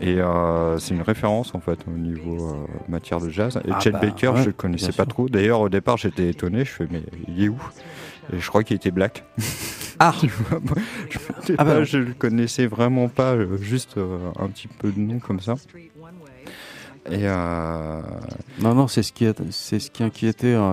Et 0.00 0.20
euh, 0.20 0.78
c'est 0.78 0.94
une 0.94 1.02
référence 1.02 1.54
en 1.54 1.60
fait 1.60 1.78
au 1.88 1.90
niveau 1.98 2.50
euh, 2.52 2.66
matière 2.88 3.18
de 3.20 3.30
jazz. 3.30 3.58
Et 3.66 3.70
Ah 3.72 3.80
Chet 3.80 3.90
bah, 3.92 4.00
Baker, 4.02 4.28
ouais, 4.34 4.40
je 4.42 4.46
le 4.46 4.52
connaissais 4.52 4.88
pas 4.92 5.04
sûr. 5.04 5.06
trop. 5.08 5.28
D'ailleurs, 5.28 5.60
au 5.60 5.68
départ, 5.68 5.96
j'étais 5.96 6.28
étonné. 6.28 6.64
Je 6.64 6.70
fais, 6.70 6.86
mais 6.90 7.02
il 7.28 7.42
est 7.44 7.48
où? 7.48 7.58
Et 8.32 8.38
je 8.40 8.48
crois 8.48 8.62
qu'il 8.62 8.76
était 8.76 8.90
black. 8.90 9.24
Ah 9.98 10.12
je, 10.22 10.28
Ah 11.56 11.64
bah 11.64 11.72
pas, 11.72 11.78
non. 11.78 11.84
je 11.84 11.98
le 11.98 12.12
connaissais 12.12 12.66
vraiment 12.66 13.08
pas, 13.08 13.32
euh, 13.32 13.56
juste 13.58 13.96
euh, 13.96 14.18
un 14.38 14.48
petit 14.48 14.68
peu 14.68 14.90
de 14.92 14.98
nom 14.98 15.18
comme 15.20 15.40
ça. 15.40 15.54
Et 17.10 17.20
euh, 17.22 18.02
Non, 18.58 18.74
non, 18.74 18.88
c'est 18.88 19.02
ce 19.02 19.12
qui, 19.12 19.24
est- 19.24 19.50
c'est 19.52 19.78
ce 19.78 19.90
qui 19.90 20.02
inquiétait 20.02 20.54
euh, 20.54 20.72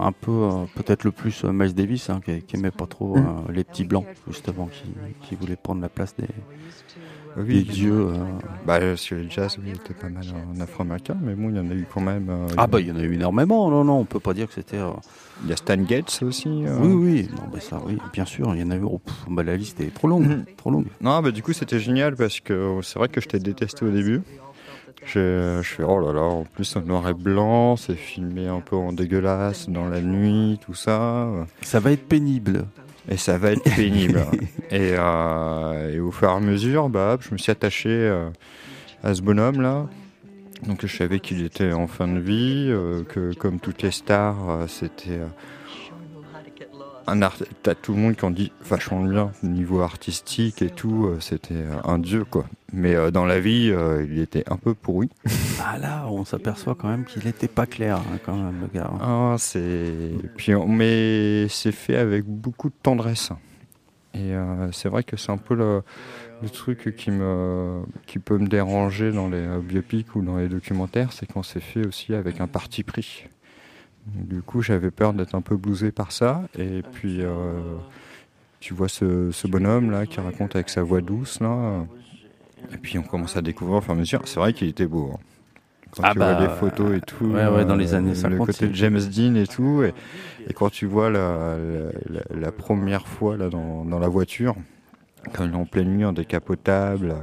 un 0.00 0.12
peu, 0.12 0.30
euh, 0.30 0.64
peut-être 0.74 1.04
le 1.04 1.12
plus 1.12 1.44
Miles 1.44 1.74
Davis, 1.74 2.08
hein, 2.10 2.20
qui, 2.24 2.42
qui 2.42 2.56
aimait 2.56 2.70
pas 2.70 2.86
trop 2.86 3.16
euh, 3.18 3.52
les 3.52 3.64
petits 3.64 3.84
blancs, 3.84 4.06
justement, 4.26 4.68
qui, 4.68 4.88
qui 5.20 5.34
voulaient 5.34 5.56
prendre 5.56 5.82
la 5.82 5.88
place 5.90 6.14
des, 6.16 6.26
oui, 7.36 7.64
des 7.64 7.72
dieux. 7.72 8.06
bah, 8.64 8.96
sur 8.96 9.16
le 9.16 9.28
jazz, 9.28 9.58
oui, 9.58 9.70
il 9.70 9.76
était 9.76 9.92
pas 9.94 10.08
mal 10.08 10.24
en 10.30 10.60
afro-américain, 10.60 11.16
mais 11.20 11.34
bon, 11.34 11.50
il 11.50 11.56
y 11.56 11.58
en 11.60 11.68
a 11.68 11.74
eu 11.74 11.86
quand 11.92 12.00
même. 12.00 12.30
Ah 12.56 12.66
bah 12.66 12.80
il 12.80 12.86
y 12.86 12.92
en 12.92 12.96
a 12.96 13.02
eu 13.02 13.14
énormément, 13.14 13.68
non, 13.70 13.84
non, 13.84 13.98
on 13.98 14.04
peut 14.04 14.20
pas 14.20 14.34
dire 14.34 14.46
que 14.48 14.54
c'était... 14.54 14.78
Il 15.42 15.50
y 15.50 15.52
a 15.52 15.56
Stan 15.56 15.84
Getz 15.84 16.22
aussi. 16.22 16.64
Oui, 16.80 16.92
oui, 16.94 17.28
non, 17.36 17.48
bah 17.48 17.58
ça, 17.60 17.80
oui, 17.84 17.98
bien 18.12 18.24
sûr, 18.24 18.54
il 18.54 18.60
y 18.60 18.64
en 18.64 18.70
a 18.70 18.76
eu... 18.76 18.82
oh, 18.84 18.98
pff, 19.04 19.24
bah, 19.28 19.42
la 19.42 19.56
liste 19.56 19.80
est 19.80 19.92
trop 19.92 20.06
longue, 20.08 20.22
Mhm. 20.28 20.44
trop 20.56 20.70
longue. 20.70 20.86
Non, 21.00 21.20
bah 21.20 21.32
du 21.32 21.42
coup 21.42 21.52
c'était 21.52 21.80
génial 21.80 22.14
parce 22.14 22.38
que 22.40 22.52
euh, 22.52 22.82
c'est 22.82 22.98
vrai 23.00 23.08
que 23.08 23.20
je 23.20 23.26
t'ai 23.26 23.40
détesté 23.40 23.84
au 23.84 23.90
début. 23.90 24.22
Je, 25.06 25.60
je 25.62 25.68
fais 25.68 25.82
oh 25.82 26.00
là 26.00 26.12
là, 26.12 26.22
en 26.22 26.44
plus 26.44 26.76
en 26.76 26.80
noir 26.80 27.08
et 27.08 27.14
blanc, 27.14 27.76
c'est 27.76 27.94
filmé 27.94 28.48
un 28.48 28.60
peu 28.60 28.76
en 28.76 28.92
dégueulasse 28.92 29.68
dans 29.68 29.86
la 29.86 30.00
nuit, 30.00 30.58
tout 30.64 30.74
ça. 30.74 31.28
Ça 31.62 31.80
va 31.80 31.92
être 31.92 32.06
pénible. 32.08 32.64
Et 33.10 33.16
ça 33.16 33.36
va 33.36 33.52
être 33.52 33.64
pénible. 33.76 34.24
et, 34.70 34.94
euh, 34.98 35.94
et 35.94 36.00
au 36.00 36.10
fur 36.10 36.28
et 36.28 36.32
à 36.32 36.40
mesure, 36.40 36.88
bah, 36.88 37.18
je 37.20 37.32
me 37.32 37.38
suis 37.38 37.52
attaché 37.52 37.90
euh, 37.90 38.30
à 39.02 39.14
ce 39.14 39.22
bonhomme 39.22 39.60
là. 39.60 39.86
Donc 40.66 40.86
je 40.86 40.96
savais 40.96 41.20
qu'il 41.20 41.44
était 41.44 41.72
en 41.72 41.86
fin 41.86 42.08
de 42.08 42.18
vie, 42.18 42.68
euh, 42.70 43.02
que 43.04 43.34
comme 43.34 43.60
toutes 43.60 43.82
les 43.82 43.90
stars, 43.90 44.64
c'était 44.68 45.20
un 47.06 47.22
art. 47.22 47.36
T'as 47.62 47.74
tout 47.74 47.92
le 47.94 47.98
monde 48.00 48.16
qui 48.16 48.24
en 48.24 48.30
dit 48.30 48.52
vachement 48.64 49.02
bien 49.02 49.30
niveau 49.42 49.80
artistique 49.80 50.62
et 50.62 50.70
tout. 50.70 51.06
euh, 51.06 51.18
c'était 51.20 51.54
euh, 51.54 51.76
un 51.84 51.98
dieu 51.98 52.24
quoi. 52.24 52.44
Mais 52.72 52.94
euh, 52.94 53.10
dans 53.10 53.24
la 53.24 53.40
vie, 53.40 53.70
euh, 53.70 54.06
il 54.10 54.18
était 54.18 54.44
un 54.50 54.56
peu 54.56 54.74
pourri. 54.74 55.08
Ah 55.66 55.78
là, 55.78 56.06
on 56.08 56.24
s'aperçoit 56.24 56.74
quand 56.74 56.88
même 56.88 57.04
qu'il 57.04 57.26
était 57.26 57.48
pas 57.48 57.64
clair, 57.66 57.96
hein, 57.96 58.18
quand 58.24 58.36
même, 58.36 58.60
le 58.60 58.66
gars. 58.68 58.90
Ah, 59.00 59.36
c'est 59.38 60.10
puis 60.36 60.54
on- 60.54 60.66
mais 60.68 61.46
c'est 61.48 61.72
fait 61.72 61.96
avec 61.96 62.24
beaucoup 62.24 62.68
de 62.68 62.74
tendresse. 62.82 63.30
Et 64.14 64.32
euh, 64.34 64.70
c'est 64.72 64.88
vrai 64.88 65.02
que 65.04 65.16
c'est 65.16 65.32
un 65.32 65.38
peu 65.38 65.54
le, 65.54 65.82
le 66.42 66.50
truc 66.50 66.94
qui 66.96 67.10
me 67.10 67.80
qui 68.06 68.18
peut 68.18 68.38
me 68.38 68.46
déranger 68.46 69.10
dans 69.10 69.28
les 69.28 69.44
biopics 69.62 70.14
ou 70.14 70.22
dans 70.22 70.36
les 70.36 70.48
documentaires, 70.48 71.12
c'est 71.12 71.26
quand 71.32 71.42
c'est 71.42 71.60
fait 71.60 71.86
aussi 71.86 72.14
avec 72.14 72.40
un 72.40 72.46
parti 72.46 72.82
pris. 72.84 73.24
Du 74.06 74.42
coup, 74.42 74.62
j'avais 74.62 74.90
peur 74.90 75.12
d'être 75.14 75.34
un 75.34 75.40
peu 75.40 75.56
blousé 75.56 75.90
par 75.90 76.12
ça. 76.12 76.42
Et 76.58 76.82
puis, 76.92 77.18
euh, 77.22 77.60
tu 78.60 78.74
vois 78.74 78.88
ce, 78.88 79.30
ce 79.32 79.46
bonhomme 79.46 79.90
là 79.90 80.06
qui 80.06 80.20
raconte 80.20 80.56
avec 80.56 80.68
sa 80.68 80.82
voix 80.82 81.00
douce 81.00 81.40
là. 81.40 81.84
Et 82.72 82.78
puis 82.78 82.98
on 82.98 83.02
commence 83.02 83.36
à 83.36 83.42
découvrir 83.42 83.78
au 83.78 83.80
fur 83.80 83.92
et 83.92 83.96
à 83.96 84.00
mesure. 84.00 84.22
C'est 84.26 84.40
vrai 84.40 84.52
qu'il 84.52 84.68
était 84.68 84.86
beau. 84.86 85.10
hein. 85.14 85.18
Quand 85.92 86.02
Ah 86.04 86.12
tu 86.12 86.18
bah, 86.18 86.34
vois 86.34 86.42
les 86.42 86.48
photos 86.48 86.96
et 86.96 87.00
tout. 87.00 87.24
ouais, 87.26 87.46
ouais, 87.48 87.64
dans 87.64 87.76
les 87.76 87.94
années 87.94 88.10
le 88.10 88.14
50, 88.14 88.38
côté 88.46 88.52
c'est- 88.52 88.68
de 88.68 88.74
James 88.74 89.00
Dean 89.00 89.34
et 89.36 89.46
tout. 89.46 89.82
Et, 89.84 89.94
et 90.48 90.52
quand 90.52 90.70
tu 90.70 90.86
vois 90.86 91.10
la, 91.10 91.56
la, 91.56 92.20
la- 92.30 92.40
la 92.40 92.52
première 92.52 93.06
fois 93.06 93.36
là 93.36 93.48
dans, 93.48 93.84
dans 93.84 93.98
la 93.98 94.08
voiture, 94.08 94.56
quand 95.34 95.44
il 95.44 95.52
est 95.52 95.56
en 95.56 95.66
pleine 95.66 95.94
nuit 95.96 96.04
en 96.04 96.12
décapotable 96.12 97.10
euh, 97.12 97.20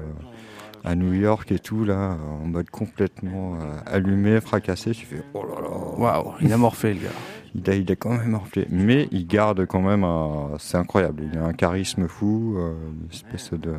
à 0.84 0.96
New 0.96 1.14
York 1.14 1.52
et 1.52 1.60
tout 1.60 1.86
là, 1.86 2.18
en 2.42 2.48
mode 2.48 2.70
complètement 2.70 3.56
euh, 3.56 3.78
allumé, 3.86 4.42
fracassé, 4.42 4.92
tu 4.92 5.06
fais 5.06 5.24
oh 5.34 5.44
là 5.44 5.62
là. 5.62 5.70
Waouh, 5.98 6.34
il 6.42 6.52
a 6.52 6.58
morflé, 6.58 6.94
le 6.96 7.02
gars. 7.02 7.10
Il 7.54 7.70
a, 7.70 7.76
il 7.76 7.92
a 7.92 7.96
quand 7.96 8.12
même 8.12 8.30
morflé. 8.30 8.66
Mais 8.70 9.08
il 9.12 9.28
garde 9.28 9.66
quand 9.66 9.82
même 9.82 10.04
un. 10.04 10.52
C'est 10.58 10.78
incroyable. 10.78 11.24
Il 11.32 11.38
a 11.38 11.44
un 11.44 11.54
charisme 11.54 12.08
fou, 12.08 12.56
euh, 12.58 12.74
une 13.04 13.10
espèce 13.12 13.52
de, 13.52 13.76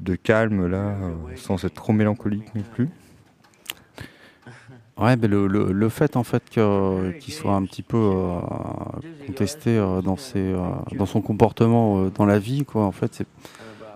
de 0.00 0.14
calme 0.14 0.66
là, 0.66 0.78
euh, 0.78 1.14
sans 1.36 1.62
être 1.64 1.74
trop 1.74 1.92
mélancolique 1.92 2.54
non 2.54 2.62
plus. 2.74 2.88
Ouais, 4.96 5.16
mais 5.16 5.28
le, 5.28 5.46
le, 5.46 5.70
le 5.70 5.88
fait 5.90 6.16
en 6.16 6.24
fait 6.24 6.42
qu'il 6.50 7.32
soit 7.32 7.54
un 7.54 7.64
petit 7.64 7.82
peu 7.82 7.96
euh, 7.98 8.40
contesté 9.28 9.76
euh, 9.76 10.02
dans 10.02 10.16
ses 10.16 10.56
dans 10.96 11.06
son 11.06 11.20
comportement 11.20 12.06
dans 12.06 12.26
la 12.26 12.40
vie, 12.40 12.64
quoi. 12.64 12.84
En 12.84 12.90
fait, 12.92 13.14
c'est 13.14 13.26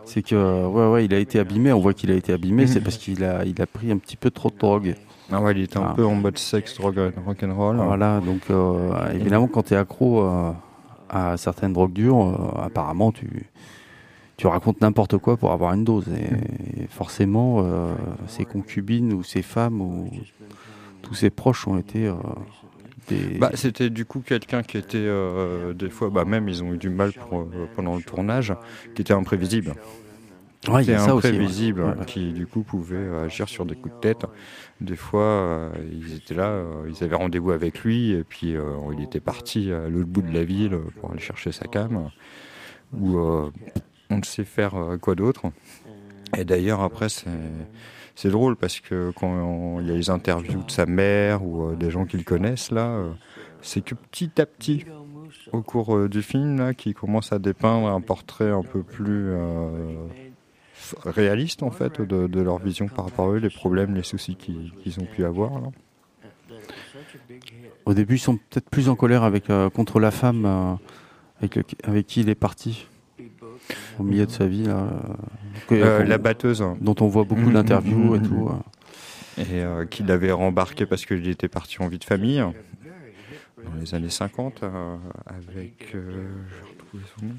c'est 0.05 0.23
que 0.23 0.67
ouais 0.67 0.89
ouais, 0.91 1.05
il 1.05 1.15
a 1.15 1.19
été 1.19 1.39
abîmé. 1.39 1.73
On 1.73 1.81
voit 1.81 1.95
qu'il 1.95 2.11
a 2.11 2.15
été 2.15 2.33
abîmé, 2.33 2.67
c'est 2.67 2.81
parce 2.81 2.97
qu'il 2.99 3.23
a 3.25 3.45
il 3.45 3.61
a 3.63 3.67
pris 3.67 3.91
un 3.93 3.99
petit 3.99 4.17
peu 4.17 4.31
trop 4.31 4.51
de 4.51 4.57
drogue. 4.59 4.95
Ah 5.31 5.41
ouais, 5.41 5.53
il 5.53 5.63
était 5.63 5.79
un 5.79 5.89
Ah. 5.91 5.95
peu 5.97 6.05
en 6.05 6.15
mode 6.15 6.37
sexe, 6.39 6.77
drogue, 6.79 7.01
rock'n'roll. 7.25 7.77
Voilà, 7.77 8.21
donc 8.21 8.43
euh, 8.51 9.13
évidemment, 9.15 9.47
quand 9.47 9.63
tu 9.63 9.75
es 9.75 9.77
accro 9.77 10.23
euh, 10.25 10.51
à 11.09 11.37
certaines 11.39 11.73
drogues 11.73 11.93
dures, 11.95 12.21
euh, 12.59 12.65
apparemment, 12.67 13.13
tu, 13.13 13.47
tu 14.37 14.47
racontes 14.47 14.81
n'importe 14.83 15.17
quoi 15.19 15.37
pour 15.39 15.53
avoir 15.53 15.73
une 15.73 15.85
dose. 15.85 16.07
Et, 16.09 16.83
et 16.83 16.87
forcément, 16.89 17.61
euh, 17.65 17.95
ses 18.27 18.45
concubines 18.45 19.13
ou 19.15 19.23
ses 19.23 19.41
femmes 19.43 19.81
ou 19.81 20.11
tous 21.01 21.15
ses 21.15 21.31
proches 21.31 21.67
ont 21.67 21.79
été 21.79 22.07
euh, 22.09 22.15
des. 23.09 23.39
Bah, 23.39 23.51
c'était 23.55 23.91
du 23.91 24.05
coup 24.05 24.21
quelqu'un 24.21 24.63
qui 24.63 24.79
était 24.79 24.99
euh, 24.99 25.73
des 25.75 25.91
fois, 25.91 26.11
bah 26.11 26.25
même 26.25 26.49
ils 26.49 26.63
ont 26.63 26.73
eu 26.75 26.79
du 26.79 26.91
mal 26.91 27.13
pour, 27.13 27.41
euh, 27.41 27.69
pendant 27.75 27.97
le 27.97 28.03
tournage, 28.03 28.55
qui 28.95 29.03
était 29.03 29.13
imprévisible. 29.13 29.75
Ouais, 30.69 30.85
qui 30.85 30.91
était 30.91 30.99
ça 31.01 31.15
aussi. 31.15 31.27
ouais. 31.27 31.35
imprévisible, 31.35 31.83
Ouais, 31.83 32.05
qui 32.07 32.33
du 32.33 32.47
coup 32.47 32.63
pouvait 32.63 32.97
euh, 32.97 33.25
agir 33.25 33.49
sur 33.49 33.67
des 33.67 33.75
coups 33.75 33.95
de 33.97 34.01
tête. 34.01 34.25
Des 34.81 34.97
fois, 34.97 35.23
euh, 35.23 35.71
ils 35.93 36.15
étaient 36.15 36.35
là, 36.35 36.63
ils 36.89 37.03
avaient 37.05 37.17
rendez-vous 37.17 37.51
avec 37.51 37.81
lui, 37.81 38.13
et 38.13 38.25
puis 38.25 38.55
il 38.93 39.03
était 39.03 39.21
parti 39.21 39.73
à 39.73 39.89
l'autre 39.89 40.09
bout 40.09 40.23
de 40.23 40.33
la 40.33 40.45
ville 40.45 40.79
pour 41.01 41.11
aller 41.11 41.21
chercher 41.21 41.53
sa 41.53 41.67
cam, 41.67 42.11
ou 42.93 43.19
on 43.19 44.17
ne 44.19 44.25
sait 44.25 44.45
faire 44.45 44.75
quoi 45.01 45.15
d'autre. 45.15 45.43
Et 46.37 46.45
d'ailleurs, 46.45 46.81
après, 46.81 47.09
c'est 47.09 47.29
c'est 48.15 48.31
drôle 48.31 48.57
parce 48.57 48.81
que 48.81 49.13
quand 49.19 49.81
il 49.81 49.89
y 49.89 49.91
a 49.91 49.95
les 49.95 50.11
interviews 50.11 50.63
de 50.63 50.71
sa 50.71 50.87
mère 50.87 51.45
ou 51.45 51.71
euh, 51.71 51.77
des 51.77 51.91
gens 51.91 52.05
qui 52.05 52.17
le 52.17 52.25
connaissent 52.25 52.71
là, 52.71 52.87
euh, 52.89 53.11
c'est 53.63 53.83
que 53.83 53.95
petit 53.95 54.31
à 54.41 54.47
petit, 54.47 54.85
au 55.53 55.63
cours 55.63 55.97
euh, 55.97 56.09
du 56.09 56.23
film, 56.23 56.59
là, 56.59 56.75
qui 56.75 56.95
commence 56.95 57.33
à 57.33 57.39
dépeindre 57.39 57.89
un 57.89 58.01
portrait 58.01 58.51
un 58.51 58.63
peu 58.63 58.83
plus 58.83 59.33
réaliste 61.05 61.63
en 61.63 61.71
fait 61.71 62.01
de, 62.01 62.41
leur 62.41 62.59
vision 62.59 62.89
par 62.89 63.07
rapport 63.07 63.31
à 63.31 63.33
eux, 63.35 63.39
les 63.39 63.51
problèmes, 63.51 63.95
les 63.95 64.03
soucis 64.03 64.37
qu'ils 64.37 65.01
ont 65.01 65.07
pu 65.07 65.25
avoir. 65.25 65.61
là. 65.61 65.69
Au 67.87 67.95
début, 67.95 68.17
ils 68.17 68.21
sont 68.21 68.37
peut-être 68.37 68.69
plus 68.69 68.89
en 68.89 68.95
colère 68.95 69.23
avec, 69.23 69.45
contre 69.75 70.01
la 70.01 70.11
femme 70.11 70.79
avec, 71.39 71.57
le- 71.57 71.65
avec 71.85 72.07
qui 72.07 72.21
il 72.21 72.29
est 72.29 72.35
parti 72.35 72.87
au 73.99 74.03
milieu 74.03 74.27
de 74.27 74.31
sa 74.31 74.47
vie. 74.47 74.65
Là, 74.65 74.77
euh, 74.77 75.59
que- 75.69 75.75
Euh, 75.75 76.05
la 76.05 76.19
batteuse, 76.19 76.63
hein, 76.63 76.77
dont 76.81 76.95
on 77.01 77.07
voit 77.09 77.25
beaucoup 77.25 77.43
Mhm, 77.49 77.53
d'interviews 77.53 78.17
et 78.17 78.19
mhm, 78.19 78.29
tout. 78.29 78.51
et 79.39 79.45
euh, 79.63 79.87
qu'il 79.87 80.11
avait 80.11 80.33
rembarqué 80.33 80.85
parce 80.87 81.07
qu'il 81.07 81.27
était 81.29 81.49
parti 81.49 81.81
en 81.83 81.89
vie 81.89 81.99
de 81.99 82.05
famille 82.05 82.45
dans 83.65 83.81
les 83.81 83.95
années 83.95 84.11
50 84.11 84.63
euh, 84.63 84.97
avec 85.27 85.93
euh, 85.95 86.29
son 87.19 87.27
nom. 87.27 87.35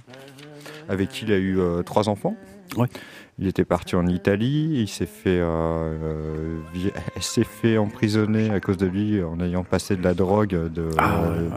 avec 0.90 1.10
qui 1.10 1.26
il 1.26 1.32
a 1.32 1.38
eu 1.38 1.60
euh, 1.60 1.84
trois 1.84 2.10
enfants. 2.10 2.36
Ouais. 2.78 2.88
Il 3.40 3.48
était 3.48 3.66
parti 3.66 3.96
en 3.96 4.06
Italie, 4.08 4.70
il 4.82 4.88
s'est 4.88 5.08
fait, 5.08 5.40
euh, 5.40 6.58
s'est 7.20 7.44
fait 7.44 7.78
emprisonner 7.78 8.50
à 8.52 8.60
cause 8.60 8.78
de 8.78 8.86
lui 8.86 9.24
en 9.24 9.40
ayant 9.40 9.64
passé 9.64 9.96
de 9.96 10.04
la 10.04 10.14
drogue 10.14 10.50
de, 10.50 10.88
Ah, 10.98 11.24
euh, 11.26 11.50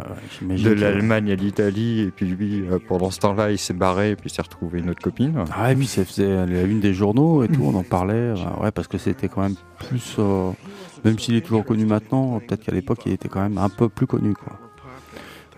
de 0.42 0.70
l'Allemagne 0.70 1.30
à 1.30 1.34
l'Italie 1.34 2.00
et 2.00 2.10
puis 2.10 2.26
lui 2.26 2.64
pendant 2.88 3.10
ce 3.10 3.20
temps-là 3.20 3.50
il 3.50 3.58
s'est 3.58 3.74
barré 3.74 4.10
et 4.12 4.16
puis 4.16 4.30
s'est 4.30 4.42
retrouvé 4.42 4.80
une 4.80 4.90
autre 4.90 5.02
copine. 5.02 5.44
Ah 5.52 5.70
oui, 5.76 5.86
ça 5.86 6.04
faisait 6.04 6.46
la 6.46 6.62
une 6.62 6.80
des 6.80 6.94
journaux 6.94 7.44
et 7.44 7.48
tout, 7.48 7.62
on 7.64 7.74
en 7.74 7.82
parlait. 7.82 8.32
ouais, 8.60 8.70
parce 8.70 8.88
que 8.88 8.98
c'était 8.98 9.28
quand 9.28 9.42
même 9.42 9.56
plus. 9.78 10.16
euh, 10.18 10.50
même 11.06 11.18
s'il 11.18 11.34
est 11.36 11.40
toujours 11.40 11.64
connu 11.64 11.86
maintenant, 11.86 12.38
peut-être 12.40 12.62
qu'à 12.64 12.72
l'époque 12.72 13.00
il 13.06 13.12
était 13.12 13.28
quand 13.28 13.40
même 13.40 13.58
un 13.58 13.68
peu 13.68 13.88
plus 13.88 14.06
connu. 14.06 14.34
Quoi. 14.34 14.58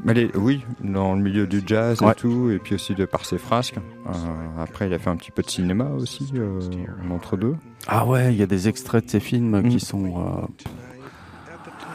Mais 0.04 0.14
les- 0.14 0.30
oui, 0.36 0.64
dans 0.80 1.14
le 1.16 1.20
milieu 1.22 1.46
du 1.48 1.60
jazz 1.66 2.00
Ouais. 2.00 2.12
et 2.12 2.14
tout, 2.14 2.50
et 2.50 2.58
puis 2.60 2.76
aussi 2.76 2.94
de 2.94 3.04
par 3.04 3.24
ses 3.24 3.36
frasques. 3.38 3.78
Euh, 4.06 4.12
après, 4.62 4.86
il 4.86 4.94
a 4.94 4.98
fait 5.00 5.10
un 5.10 5.16
petit 5.16 5.32
peu 5.32 5.42
de 5.42 5.50
cinéma 5.50 5.86
aussi, 5.96 6.30
euh, 6.36 6.60
en 7.04 7.10
entre 7.14 7.36
deux. 7.36 7.56
Ah 7.88 8.06
ouais, 8.06 8.32
il 8.32 8.38
y 8.38 8.42
a 8.44 8.46
des 8.46 8.68
extraits 8.68 9.04
de 9.06 9.10
ces 9.10 9.18
films 9.20 9.58
Mm. 9.60 9.68
qui 9.70 9.80
sont. 9.80 10.04
euh, 10.06 10.46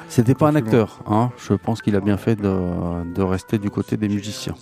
C'était 0.10 0.36
pas 0.36 0.50
un 0.50 0.56
acteur, 0.56 1.00
hein. 1.08 1.32
Je 1.38 1.54
pense 1.54 1.82
qu'il 1.82 1.96
a 1.96 2.00
bien 2.02 2.18
fait 2.18 2.36
de, 2.36 3.14
de 3.16 3.22
rester 3.24 3.58
du 3.58 3.70
côté 3.72 3.98
des 3.98 4.10
musiciens. 4.10 4.54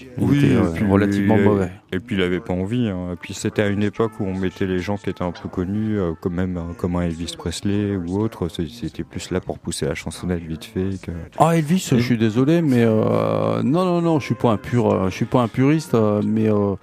Il 0.00 0.24
Oui, 0.24 0.38
était 0.38 0.46
et 0.48 0.56
euh, 0.56 0.70
puis 0.74 0.84
relativement 0.86 1.36
il- 1.36 1.44
mauvais. 1.44 1.70
Et 1.92 1.98
puis 2.00 2.16
il 2.16 2.22
avait 2.22 2.40
pas 2.40 2.52
envie. 2.52 2.88
hein. 2.88 3.12
Et 3.12 3.16
puis 3.16 3.34
c'était 3.34 3.62
à 3.62 3.68
une 3.68 3.82
époque 3.82 4.12
où 4.20 4.24
on 4.24 4.34
mettait 4.34 4.66
les 4.66 4.78
gens 4.78 4.96
qui 4.96 5.10
étaient 5.10 5.22
un 5.24 5.32
peu 5.32 5.48
connus, 5.48 5.98
euh, 5.98 6.12
comme 6.20 6.34
même 6.34 6.56
euh, 6.56 6.72
comme 6.76 6.96
un 6.96 7.02
Elvis 7.02 7.34
Presley 7.36 7.96
ou 7.96 8.18
autre. 8.20 8.48
C'était 8.48 9.04
plus 9.04 9.30
là 9.30 9.40
pour 9.40 9.58
pousser 9.58 9.86
la 9.86 9.94
chansonnette 9.94 10.42
vite 10.42 10.64
fait. 10.64 11.00
Que... 11.02 11.10
Ah 11.38 11.56
Elvis, 11.56 11.88
je 11.90 11.96
suis 11.96 12.18
désolé, 12.18 12.62
mais 12.62 12.84
euh, 12.84 13.62
non 13.62 13.84
non 13.84 14.00
non, 14.00 14.18
je 14.20 14.26
suis 14.26 14.34
pas 14.34 14.52
un 14.52 14.56
pur, 14.56 14.92
euh, 14.92 15.08
je 15.10 15.14
suis 15.14 15.24
pas 15.26 15.42
un 15.42 15.48
puriste, 15.48 15.94
euh, 15.94 16.22
mais 16.24 16.48
euh, 16.48 16.76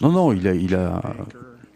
non 0.00 0.12
non, 0.12 0.32
il 0.32 0.46
a 0.48 0.54
il 0.54 0.74
a 0.74 1.00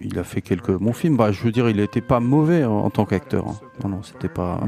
il 0.01 0.19
a 0.19 0.25
fait 0.25 0.41
quelques 0.43 0.71
bons 0.77 0.93
films. 0.93 1.17
Bah, 1.17 1.33
je 1.33 1.43
veux 1.43 1.51
dire, 1.53 1.69
il 1.69 1.81
était 1.81 2.01
pas 2.01 2.21
mauvais 2.21 2.64
en, 2.64 2.73
en 2.85 2.91
tant 2.91 3.05
qu'acteur. 3.05 3.47
hein. 3.49 3.57
Non 3.83 3.88
non, 3.91 4.03
c'était 4.03 4.29
pas 4.29 4.61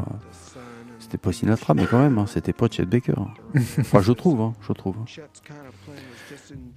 c'était 0.99 1.19
pas 1.19 1.33
Sinatra, 1.33 1.75
mais 1.75 1.87
quand 1.87 1.99
même, 1.99 2.19
hein, 2.19 2.27
c'était 2.29 2.53
pas 2.53 2.67
Chet 2.71 2.85
Baker. 2.85 3.15
Enfin, 3.81 4.01
je 4.01 4.13
trouve, 4.13 4.41
hein, 4.41 4.53
je 4.67 4.73
trouve. 4.73 4.95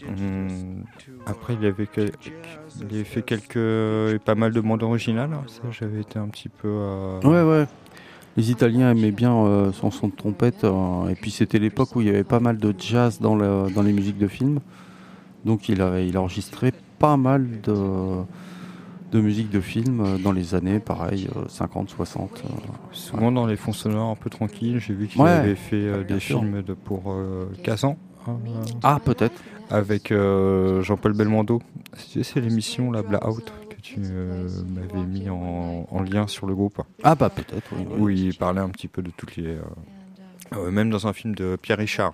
Hum, 0.08 0.84
Après, 1.26 1.54
il 1.56 1.66
avait, 1.66 1.88
quel- 1.88 2.12
il 2.80 2.84
avait 2.96 3.04
fait 3.04 3.22
quelques, 3.22 4.20
pas 4.24 4.36
mal 4.36 4.52
de 4.52 4.60
bandes 4.62 4.84
originales. 4.84 5.32
hein. 5.34 5.44
Ça, 5.48 5.70
j'avais 5.72 6.02
été 6.02 6.20
un 6.20 6.28
petit 6.28 6.50
peu. 6.50 6.68
euh, 6.68 7.20
Ouais 7.22 7.42
ouais. 7.44 7.66
Les 8.36 8.50
Italiens 8.52 8.92
aimaient 8.92 9.12
bien 9.12 9.34
euh, 9.36 9.72
son 9.72 9.92
son 9.92 10.08
de 10.08 10.16
trompette, 10.16 10.64
euh, 10.64 11.08
et 11.08 11.14
puis 11.16 11.30
c'était 11.30 11.60
l'époque 11.60 11.96
où 11.96 12.02
il 12.02 12.08
y 12.08 12.10
avait 12.10 12.24
pas 12.24 12.40
mal 12.40 12.58
de 12.58 12.74
jazz 12.78 13.20
dans, 13.22 13.36
le, 13.36 13.70
dans 13.74 13.84
les 13.84 13.94
musiques 13.94 14.18
de 14.18 14.28
films. 14.28 14.60
Donc 15.46 15.70
il 15.70 15.82
a, 15.82 16.00
il 16.02 16.18
a 16.18 16.22
enregistré 16.22 16.72
pas 16.98 17.16
mal 17.16 17.46
de, 17.62 18.24
de 19.12 19.22
musique 19.22 19.52
de 19.52 19.60
films 19.62 20.02
euh, 20.02 20.18
dans 20.18 20.32
les 20.32 20.56
années, 20.56 20.80
pareil, 20.80 21.28
euh, 21.36 21.44
50, 21.48 21.90
60. 21.92 22.42
euh. 22.46 22.50
Souvent 22.92 23.32
dans 23.32 23.46
les 23.46 23.56
fonds 23.56 23.72
sonores 23.74 24.10
un 24.10 24.16
peu 24.16 24.32
tranquilles. 24.32 24.80
J'ai 24.80 24.96
vu 24.96 25.08
qu'il 25.08 25.22
Ouais, 25.22 25.30
avait 25.30 25.56
fait 25.56 25.76
euh, 25.76 26.04
des 26.04 26.20
sûr. 26.20 26.40
films 26.40 26.64
de, 26.64 26.74
pour 26.74 27.04
euh, 27.12 27.46
Kazan. 27.62 27.98
hein, 28.28 28.38
Ah, 28.82 29.00
peut-être. 29.04 29.44
Avec 29.70 30.12
euh, 30.12 30.82
Jean-Paul 30.82 31.14
Belmondo. 31.14 31.62
C'est 31.96 32.40
l'émission 32.40 32.92
la 32.92 33.02
Out 33.28 33.52
que 33.70 33.76
tu 33.82 34.00
euh, 34.04 34.48
m'avais 34.74 35.06
mis 35.06 35.30
en, 35.30 35.88
en 35.90 36.02
lien 36.02 36.28
sur 36.28 36.48
le 36.48 36.56
groupe. 36.56 36.82
Ah, 37.04 37.16
bah 37.16 37.30
peut-être, 37.30 37.72
oui. 37.76 37.86
oui. 37.90 38.00
Où 38.02 38.10
il 38.10 38.38
parlait 38.38 38.62
un 38.62 38.70
petit 38.70 38.88
peu 38.88 39.02
de 39.02 39.12
toutes 39.16 39.36
les. 39.36 39.58
euh, 40.56 40.72
même 40.72 40.90
dans 40.90 41.08
un 41.08 41.14
film 41.14 41.36
de 41.36 41.58
Pierre 41.62 41.78
Richard. 41.80 42.14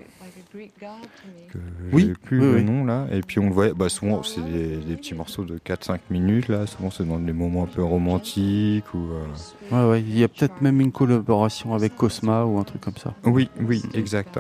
Que 1.51 1.59
Oui, 1.91 2.13
plus 2.23 2.39
oui, 2.39 2.45
le 2.55 2.61
nom 2.61 2.83
là. 2.85 3.05
Et 3.11 3.21
puis 3.21 3.39
on 3.39 3.47
le 3.49 3.53
voyait, 3.53 3.73
bah 3.73 3.87
souvent 3.89 4.23
c'est 4.23 4.41
des, 4.41 4.77
des 4.77 4.95
petits 4.95 5.13
morceaux 5.13 5.45
de 5.45 5.59
4-5 5.59 5.99
minutes 6.09 6.47
là. 6.47 6.65
Souvent 6.65 6.89
c'est 6.89 7.07
dans 7.07 7.19
des 7.19 7.33
moments 7.33 7.63
un 7.63 7.67
peu 7.67 7.83
romantiques 7.83 8.91
ou. 8.95 9.09
euh, 9.11 9.25
Ouais, 9.71 9.89
ouais. 9.91 10.01
Il 10.01 10.17
y 10.17 10.23
a 10.23 10.27
peut-être 10.27 10.61
même 10.61 10.81
une 10.81 10.91
collaboration 10.91 11.75
avec 11.75 11.95
Cosma 11.95 12.45
ou 12.45 12.57
un 12.57 12.63
truc 12.63 12.81
comme 12.81 12.97
ça. 12.97 13.13
Oui, 13.25 13.49
oui, 13.61 13.83
exact. 13.93 14.39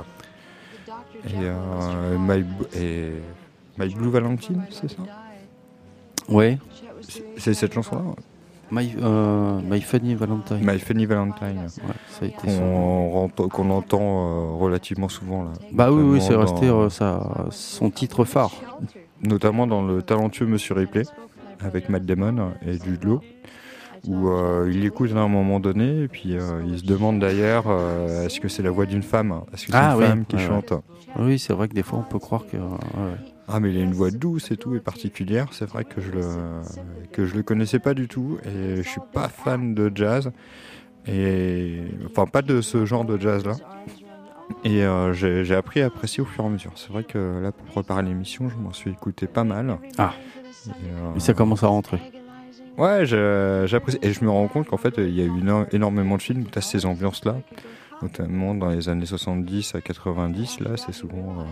Et, 1.25 1.31
euh, 1.41 2.17
My, 2.17 2.43
et 2.79 3.11
My 3.77 3.93
Blue 3.93 4.09
Valentine, 4.09 4.61
c'est 4.69 4.89
ça 4.89 5.01
Ouais. 6.27 6.57
C'est 7.37 7.53
cette 7.53 7.73
chanson-là 7.73 8.01
My, 8.71 8.93
euh, 9.01 9.59
My 9.63 9.81
Funny 9.81 10.13
Valentine. 10.13 10.59
My 10.61 10.77
Funny 10.77 11.07
Valentine. 11.07 11.57
Ouais, 11.83 11.93
ça 12.11 12.25
a 12.25 12.27
été 12.27 12.49
son- 12.49 12.59
Qu'on 12.59 13.09
rent- 13.09 13.47
qu'on 13.49 13.69
entend 13.71 13.99
euh, 14.01 14.51
relativement 14.57 15.09
souvent 15.09 15.43
là. 15.45 15.49
Bah 15.71 15.91
oui, 15.91 16.03
oui, 16.03 16.21
c'est 16.21 16.35
resté 16.35 16.67
euh, 16.67 16.87
sa- 16.89 17.47
son 17.49 17.89
titre 17.89 18.25
phare. 18.25 18.51
Notamment 19.23 19.65
dans 19.65 19.81
le 19.81 20.03
talentueux 20.03 20.45
Monsieur 20.45 20.75
Ripley 20.75 21.01
avec 21.61 21.89
Matt 21.89 22.05
Damon 22.05 22.51
et 22.65 22.73
Jude 22.73 23.03
Law, 23.03 23.21
où 24.07 24.29
euh, 24.29 24.69
il 24.71 24.81
l'écoute 24.81 25.11
à 25.15 25.19
un 25.19 25.27
moment 25.27 25.59
donné 25.59 26.03
et 26.03 26.07
puis 26.07 26.37
euh, 26.37 26.61
il 26.67 26.77
se 26.77 26.83
demande 26.85 27.19
d'ailleurs 27.19 27.63
euh, 27.67 28.27
est-ce 28.27 28.39
que 28.39 28.47
c'est 28.49 28.61
la 28.63 28.69
voix 28.69 28.85
d'une 28.85 29.01
femme? 29.03 29.41
Est-ce 29.51 29.65
que 29.65 29.71
c'est 29.71 29.77
Ah 29.77 29.93
une 29.95 29.99
oui, 29.99 30.05
femme 30.05 30.25
qui 30.25 30.35
ouais, 30.35 30.45
chante? 30.45 30.73
Oui, 31.17 31.39
c'est 31.39 31.53
vrai 31.53 31.67
que 31.67 31.73
des 31.73 31.83
fois 31.83 31.99
on 31.99 32.03
peut 32.03 32.19
croire 32.19 32.45
que. 32.45 32.57
euh, 32.57 32.59
ouais. 32.69 33.15
Ah 33.47 33.59
mais 33.59 33.71
il 33.73 33.77
a 33.79 33.81
une 33.83 33.93
voix 33.93 34.11
douce 34.11 34.51
et 34.51 34.57
tout 34.57 34.75
et 34.75 34.79
particulière. 34.79 35.47
C'est 35.51 35.65
vrai 35.67 35.83
que 35.83 35.99
je 36.01 36.11
le 36.11 36.23
que 37.11 37.25
je 37.25 37.35
le 37.35 37.41
connaissais 37.43 37.79
pas 37.79 37.93
du 37.95 38.07
tout 38.07 38.37
et 38.45 38.77
je 38.77 38.87
suis 38.87 39.01
pas 39.11 39.27
fan 39.27 39.73
de 39.73 39.91
jazz 39.93 40.31
et 41.07 41.81
enfin 42.05 42.25
pas 42.27 42.41
de 42.41 42.61
ce 42.61 42.85
genre 42.85 43.05
de 43.05 43.17
jazz 43.19 43.45
là. 43.45 43.53
Et 44.63 44.83
euh, 44.83 45.13
j'ai 45.13 45.55
appris 45.55 45.81
à 45.81 45.87
apprécier 45.87 46.21
au 46.21 46.25
fur 46.25 46.43
et 46.43 46.47
à 46.47 46.49
mesure. 46.49 46.71
C'est 46.75 46.91
vrai 46.91 47.03
que 47.03 47.39
là 47.41 47.51
pour 47.51 47.65
préparer 47.67 48.03
l'émission, 48.03 48.49
je 48.49 48.55
m'en 48.57 48.73
suis 48.73 48.91
écouté 48.91 49.25
pas 49.27 49.43
mal. 49.43 49.77
Ah. 49.97 50.13
Et, 50.67 50.69
euh, 50.71 51.15
Et 51.15 51.19
ça 51.19 51.33
commence 51.33 51.63
à 51.63 51.67
rentrer. 51.67 51.99
Ouais, 52.77 53.05
j'apprécie. 53.05 53.99
Et 54.01 54.13
je 54.13 54.23
me 54.23 54.29
rends 54.29 54.47
compte 54.47 54.67
qu'en 54.67 54.77
fait, 54.77 54.93
il 54.97 55.13
y 55.13 55.21
a 55.21 55.25
eu 55.25 55.41
éno- 55.41 55.65
énormément 55.73 56.15
de 56.17 56.21
films 56.21 56.41
où 56.43 56.49
tu 56.49 56.57
as 56.57 56.61
ces 56.61 56.85
ambiances-là, 56.85 57.35
notamment 58.01 58.55
dans 58.55 58.69
les 58.69 58.89
années 58.89 59.05
70 59.05 59.75
à 59.75 59.81
90. 59.81 60.59
Là, 60.61 60.71
c'est 60.77 60.91
souvent 60.93 61.39
euh, 61.39 61.43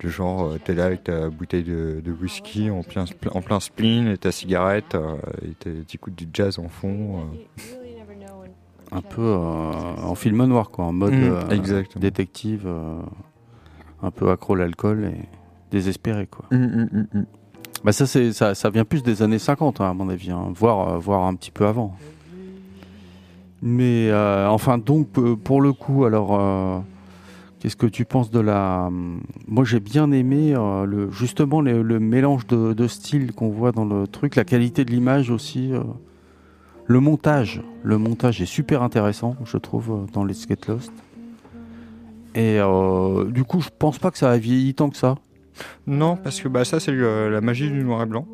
du 0.00 0.10
genre, 0.10 0.44
euh, 0.52 0.58
t'es 0.62 0.74
là 0.74 0.84
avec 0.86 1.04
ta 1.04 1.28
bouteille 1.28 1.64
de, 1.64 2.00
de 2.04 2.12
whisky 2.12 2.70
en 2.70 2.82
plein, 2.82 3.04
en 3.32 3.40
plein 3.42 3.60
spleen 3.60 4.06
et 4.08 4.18
ta 4.18 4.30
cigarette, 4.32 4.94
euh, 4.94 5.16
et 5.42 5.54
t'es- 5.54 5.82
t'écoutes 5.86 6.14
du 6.14 6.28
jazz 6.32 6.58
en 6.58 6.68
fond. 6.68 7.20
euh. 7.20 7.22
Un 8.90 9.02
peu 9.02 9.20
euh, 9.22 9.36
en 9.36 10.14
film 10.14 10.44
noir, 10.46 10.70
quoi, 10.70 10.86
en 10.86 10.92
mode 10.92 11.12
euh, 11.32 11.48
exactement. 11.50 12.00
détective, 12.00 12.62
euh, 12.66 13.00
un 14.02 14.10
peu 14.10 14.30
accro 14.30 14.54
à 14.54 14.58
l'alcool 14.58 15.04
et 15.04 15.24
désespéré, 15.70 16.26
quoi. 16.26 16.44
Bah 17.84 17.92
ça, 17.92 18.06
ça, 18.06 18.54
ça 18.54 18.70
vient 18.70 18.84
plus 18.84 19.02
des 19.02 19.22
années 19.22 19.38
50, 19.38 19.80
hein, 19.80 19.90
à 19.90 19.92
mon 19.92 20.08
avis, 20.08 20.30
hein, 20.30 20.48
voire, 20.54 20.94
euh, 20.94 20.98
voire 20.98 21.24
un 21.24 21.34
petit 21.34 21.50
peu 21.50 21.66
avant. 21.66 21.94
Mais 23.62 24.08
euh, 24.10 24.48
enfin, 24.48 24.78
donc, 24.78 25.18
euh, 25.18 25.36
pour 25.36 25.60
le 25.60 25.72
coup, 25.72 26.04
alors, 26.04 26.38
euh, 26.38 26.78
qu'est-ce 27.58 27.76
que 27.76 27.86
tu 27.86 28.04
penses 28.04 28.30
de 28.30 28.40
la... 28.40 28.84
hum, 28.86 29.20
Moi, 29.48 29.64
j'ai 29.64 29.80
bien 29.80 30.12
aimé 30.12 30.54
le, 30.54 31.10
justement 31.10 31.60
le, 31.60 32.00
mélange 32.00 32.46
de, 32.46 32.86
styles 32.86 33.32
qu'on 33.32 33.48
voit 33.48 33.72
dans 33.72 33.84
le 33.84 34.06
truc, 34.06 34.36
la 34.36 34.44
qualité 34.44 34.84
de 34.84 34.90
l'image 34.90 35.30
aussi. 35.30 35.72
le 36.86 37.00
montage, 37.00 37.62
le 37.82 37.98
montage 37.98 38.40
est 38.40 38.46
super 38.46 38.82
intéressant, 38.82 39.36
je 39.44 39.58
trouve, 39.58 40.06
dans 40.12 40.24
les 40.24 40.34
Skate 40.34 40.68
Lost. 40.68 40.92
Et 42.34 42.60
du 43.30 43.42
coup, 43.42 43.60
je 43.60 43.70
pense 43.76 43.98
pas 43.98 44.12
que 44.12 44.18
ça 44.18 44.30
a 44.30 44.38
vieilli 44.38 44.74
tant 44.74 44.90
que 44.90 44.96
ça. 44.96 45.16
Non, 45.88 46.16
parce 46.16 46.40
que 46.40 46.46
bah, 46.46 46.64
ça, 46.64 46.78
c'est 46.78 46.92
la 46.94 47.40
magie 47.40 47.68
du 47.68 47.82
noir 47.82 48.02
et 48.02 48.06
blanc. 48.06 48.26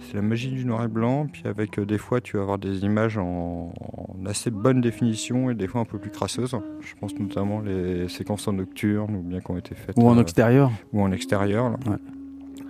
C'est 0.00 0.14
la 0.14 0.22
magie 0.22 0.50
du 0.50 0.64
noir 0.64 0.84
et 0.84 0.88
blanc, 0.88 1.26
puis 1.30 1.42
avec 1.44 1.78
euh, 1.78 1.84
des 1.84 1.98
fois, 1.98 2.20
tu 2.20 2.36
vas 2.36 2.42
avoir 2.42 2.58
des 2.58 2.84
images 2.84 3.18
en, 3.18 3.72
en 3.80 4.26
assez 4.26 4.50
bonne 4.50 4.80
définition 4.80 5.50
et 5.50 5.54
des 5.54 5.66
fois 5.66 5.82
un 5.82 5.84
peu 5.84 5.98
plus 5.98 6.10
crasseuses. 6.10 6.56
Je 6.80 6.94
pense 6.98 7.14
notamment 7.18 7.60
les 7.60 8.08
séquences 8.08 8.48
en 8.48 8.54
nocturne 8.54 9.14
ou 9.14 9.22
bien 9.22 9.40
qui 9.40 9.50
ont 9.50 9.58
été 9.58 9.74
faites. 9.74 9.96
Ou 9.98 10.08
en 10.08 10.16
euh, 10.16 10.22
extérieur. 10.22 10.70
ou 10.92 11.02
en 11.02 11.12
extérieur. 11.12 11.70
là. 11.70 11.76
Ouais. 11.86 11.96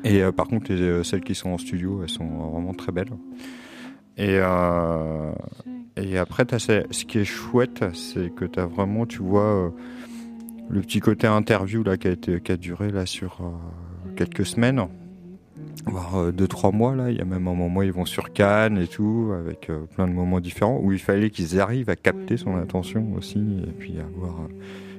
Et 0.02 0.22
euh, 0.22 0.32
par 0.32 0.48
contre, 0.48 0.72
les, 0.72 1.04
celles 1.04 1.22
qui 1.22 1.34
sont 1.34 1.50
en 1.50 1.58
studio, 1.58 2.00
elles 2.02 2.08
sont 2.08 2.26
vraiment 2.26 2.74
très 2.74 2.92
belles. 2.92 3.12
Et, 4.16 4.38
euh, 4.38 5.32
et 5.96 6.18
après, 6.18 6.46
ce, 6.58 7.04
qui 7.04 7.18
est 7.18 7.24
chouette, 7.24 7.84
c'est 7.94 8.34
que 8.34 8.44
tu 8.44 8.58
as 8.58 8.66
vraiment, 8.66 9.06
tu 9.06 9.22
vois, 9.22 9.72
le 10.68 10.80
petit 10.80 11.00
côté 11.00 11.26
interview 11.26 11.82
là, 11.82 11.96
qui, 11.96 12.08
a 12.08 12.10
été, 12.10 12.40
qui 12.40 12.52
a 12.52 12.56
duré 12.56 12.90
là, 12.90 13.06
sur 13.06 13.40
quelques 14.16 14.46
semaines, 14.46 14.86
voire 15.90 16.16
euh, 16.16 16.32
deux, 16.32 16.48
trois 16.48 16.72
mois. 16.72 16.94
Là. 16.94 17.10
Il 17.10 17.16
y 17.16 17.20
a 17.20 17.24
même 17.24 17.46
un 17.48 17.54
moment 17.54 17.80
où 17.80 17.82
ils 17.82 17.92
vont 17.92 18.04
sur 18.04 18.32
Cannes 18.32 18.78
et 18.78 18.86
tout, 18.86 19.32
avec 19.38 19.70
euh, 19.70 19.80
plein 19.94 20.06
de 20.08 20.12
moments 20.12 20.40
différents, 20.40 20.78
où 20.82 20.92
il 20.92 20.98
fallait 20.98 21.30
qu'ils 21.30 21.60
arrivent 21.60 21.90
à 21.90 21.96
capter 21.96 22.36
son 22.36 22.56
attention 22.56 23.12
aussi, 23.16 23.38
et 23.66 23.70
puis 23.72 23.94
avoir 24.00 24.40
euh, 24.40 24.48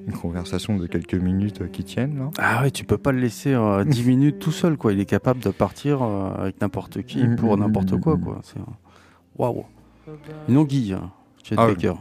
une 0.08 0.14
conversation 0.14 0.78
de 0.78 0.88
quelques 0.88 1.14
minutes 1.16 1.62
euh, 1.62 1.68
qui 1.68 1.84
tiennent. 1.84 2.18
Là. 2.20 2.30
Ah 2.40 2.62
ouais, 2.64 2.72
tu 2.72 2.84
peux 2.86 2.98
pas 2.98 3.12
le 3.12 3.20
laisser 3.20 3.54
euh, 3.54 3.84
10 3.86 4.04
minutes 4.08 4.40
tout 4.40 4.52
seul, 4.52 4.78
quoi. 4.78 4.94
Il 4.94 5.00
est 5.00 5.06
capable 5.06 5.40
de 5.40 5.50
partir 5.50 6.02
euh, 6.04 6.32
avec 6.38 6.60
n'importe 6.62 7.04
qui 7.04 7.24
Mhm, 7.24 7.36
pour 7.36 7.56
mhm, 7.58 7.64
n'importe 7.66 7.94
mhm, 7.94 8.00
quoi, 8.02 8.18
quoi. 8.18 8.42
Waouh. 9.38 9.66
Une 10.50 10.58
anguille, 10.58 10.94
hein, 10.94 11.12
Chet 11.44 11.56
Ah 11.58 11.68
oui. 11.68 11.76
Baker. 11.76 11.94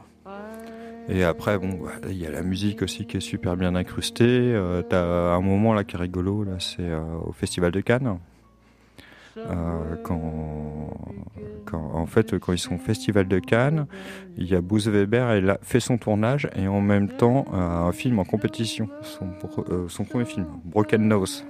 Et 1.09 1.25
après, 1.25 1.59
bon, 1.59 1.71
bah, 1.83 1.91
il 2.09 2.17
y 2.19 2.27
a 2.27 2.31
la 2.31 2.43
musique 2.43 2.83
aussi 2.83 3.05
qui 3.05 3.17
est 3.17 3.21
super 3.21 3.57
bien 3.57 3.75
incrustée. 3.75 4.25
Euh, 4.29 4.83
T'as 4.83 5.35
un 5.35 5.41
moment 5.41 5.75
là 5.75 5.83
qui 5.83 5.97
est 5.97 5.99
rigolo, 5.99 6.45
là, 6.45 6.53
c'est 6.59 6.77
euh, 6.81 7.01
au 7.27 7.33
Festival 7.33 7.73
de 7.73 7.81
Cannes. 7.81 8.19
Euh, 9.37 9.97
quand, 10.03 10.91
en 11.73 12.07
fait, 12.07 12.39
quand 12.39 12.53
ils 12.53 12.59
sont 12.59 12.75
au 12.75 12.79
Festival 12.79 13.29
de 13.29 13.39
Cannes, 13.39 13.87
il 14.37 14.49
y 14.49 14.55
a 14.55 14.61
Bruce 14.61 14.89
Weber, 14.89 15.31
elle 15.31 15.51
a 15.51 15.59
fait 15.63 15.81
son 15.81 15.99
tournage 15.99 16.49
et 16.57 16.67
en 16.67 16.81
même 16.81 17.09
temps 17.09 17.45
euh, 17.53 17.57
un 17.57 17.93
film 17.93 18.19
en 18.19 18.25
compétition, 18.25 18.89
euh, 19.23 19.89
son 19.89 20.05
premier 20.05 20.25
film, 20.25 20.47
Broken 20.65 21.07
Nose, 21.07 21.45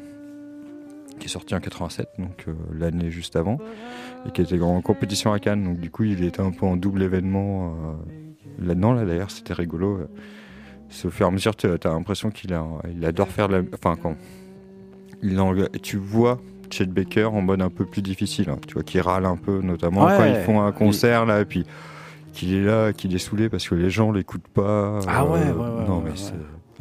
qui 1.18 1.26
est 1.26 1.30
sorti 1.30 1.54
en 1.54 1.60
87, 1.60 2.08
donc 2.18 2.46
l'année 2.72 3.10
juste 3.10 3.36
avant, 3.36 3.58
et 4.26 4.30
qui 4.30 4.42
était 4.42 4.60
en 4.60 4.80
compétition 4.82 5.32
à 5.32 5.38
Cannes. 5.38 5.64
Donc 5.64 5.78
du 5.78 5.90
coup, 5.90 6.04
il 6.04 6.22
était 6.24 6.42
un 6.42 6.50
peu 6.50 6.66
en 6.66 6.76
double 6.76 7.02
événement 7.02 7.74
là-dedans. 8.58 8.92
Là, 8.92 9.04
d'ailleurs, 9.04 9.30
c'était 9.30 9.54
rigolo. 9.54 10.00
au 11.04 11.10
fur 11.10 11.26
et 11.26 11.28
à 11.28 11.30
mesure, 11.30 11.56
tu 11.56 11.66
as 11.66 11.78
l'impression 11.84 12.30
qu'il 12.30 12.54
adore 13.04 13.28
faire 13.28 13.48
de 13.48 13.56
la, 13.56 13.62
enfin 13.74 13.96
quand 14.00 14.16
il 15.22 15.38
en, 15.38 15.54
tu 15.82 15.98
vois 15.98 16.40
Chet 16.72 16.86
Baker 16.86 17.24
en 17.26 17.40
mode 17.42 17.62
un 17.62 17.70
peu 17.70 17.84
plus 17.84 18.02
difficile, 18.02 18.50
hein, 18.50 18.58
tu 18.66 18.74
vois, 18.74 18.82
qui 18.82 19.00
râle 19.00 19.24
un 19.26 19.36
peu, 19.36 19.60
notamment 19.60 20.04
Ouais. 20.06 20.14
quand 20.16 20.24
ils 20.24 20.42
font 20.44 20.60
un 20.62 20.72
concert 20.72 21.26
là, 21.26 21.40
et 21.40 21.44
puis 21.44 21.64
qu'il 22.32 22.54
est 22.54 22.62
là, 22.64 22.92
qu'il 22.92 23.14
est 23.14 23.18
saoulé 23.18 23.48
parce 23.48 23.68
que 23.68 23.74
les 23.74 23.90
gens 23.90 24.12
l'écoutent 24.12 24.48
pas. 24.48 24.98
Ah 25.08 25.24
ouais, 25.24 25.30
ouais, 25.30 25.50
ouais, 25.50 25.86
non 25.86 26.00
mais 26.04 26.12
c'est 26.14 26.34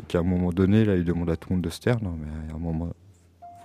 qu'à 0.08 0.20
un 0.20 0.24
moment 0.24 0.52
donné, 0.52 0.86
là, 0.86 0.96
il 0.96 1.04
demande 1.04 1.30
à 1.30 1.36
tout 1.36 1.50
le 1.50 1.56
monde 1.56 1.64
de 1.66 1.70
se 1.70 1.80
taire. 1.80 1.98
Non, 2.02 2.14
mais 2.20 2.54
à 2.54 2.56
un 2.56 2.60
moment, 2.60 2.88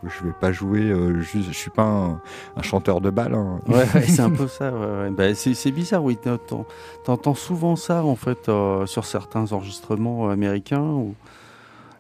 je 0.02 0.24
vais 0.24 0.32
pas 0.40 0.50
jouer. 0.52 0.80
euh, 0.80 1.20
juste, 1.20 1.48
je 1.48 1.56
suis 1.56 1.70
pas 1.70 1.84
un, 1.84 2.20
un 2.56 2.62
chanteur 2.62 3.00
de 3.00 3.10
bal. 3.10 3.34
hein. 3.34 3.60
Ouais, 3.68 3.87
c'est 4.08 4.20
un 4.20 4.30
peu 4.30 4.48
ça. 4.48 4.70
ouais, 4.72 4.78
ouais. 4.78 5.10
Bah, 5.10 5.34
c'est, 5.34 5.70
bizarre, 5.70 6.02
oui. 6.02 6.16
T'entends, 6.16 6.66
t'entends 7.04 7.34
souvent 7.34 7.76
ça, 7.76 8.04
en 8.04 8.16
fait, 8.16 8.48
euh, 8.48 8.84
sur 8.87 9.04
certains 9.04 9.52
enregistrements 9.52 10.28
américains 10.30 10.82
où 10.82 11.14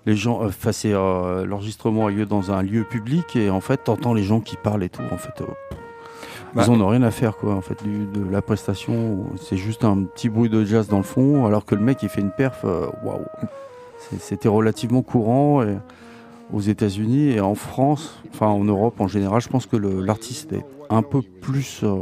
les 0.06 0.16
gens, 0.16 0.42
euh, 0.42 0.48
enfin, 0.48 0.72
c'est, 0.72 0.92
euh, 0.92 1.44
l'enregistrement 1.46 2.06
a 2.06 2.10
lieu 2.10 2.26
dans 2.26 2.50
un 2.52 2.62
lieu 2.62 2.84
public 2.84 3.36
et 3.36 3.50
en 3.50 3.60
fait, 3.60 3.84
t'entends 3.84 4.14
les 4.14 4.22
gens 4.24 4.40
qui 4.40 4.56
parlent 4.56 4.82
et 4.84 4.88
tout. 4.88 5.02
En 5.12 5.16
fait, 5.18 5.40
euh, 5.40 5.46
Bah, 6.54 6.64
ils 6.66 6.70
en 6.70 6.80
ont 6.80 6.86
rien 6.88 7.02
à 7.02 7.10
faire, 7.10 7.36
quoi. 7.36 7.54
En 7.54 7.60
fait, 7.60 7.82
du- 7.82 8.06
de 8.06 8.30
la 8.30 8.40
prestation, 8.42 9.24
c'est 9.40 9.56
juste 9.56 9.84
un 9.84 10.04
petit 10.04 10.28
bruit 10.28 10.48
de 10.48 10.64
jazz 10.64 10.86
dans 10.88 10.98
le 10.98 11.02
fond, 11.02 11.46
alors 11.46 11.64
que 11.64 11.74
le 11.74 11.80
mec, 11.80 12.02
il 12.02 12.08
fait 12.08 12.20
une 12.20 12.30
perf. 12.30 12.60
euh, 12.64 12.86
Waouh. 13.04 13.24
C'était 14.20 14.48
relativement 14.48 15.02
courant. 15.02 15.62
Et, 15.62 15.76
aux 16.52 16.60
États-Unis 16.60 17.30
et 17.30 17.40
en 17.40 17.54
France, 17.54 18.20
enfin 18.32 18.46
en 18.48 18.62
Europe 18.64 19.00
en 19.00 19.08
général, 19.08 19.40
je 19.40 19.48
pense 19.48 19.64
que 19.66 19.76
l'artiste 19.78 20.52
est 20.52 20.64
un 20.90 21.02
peu 21.02 21.22
plus 21.22 21.80
euh, 21.82 21.96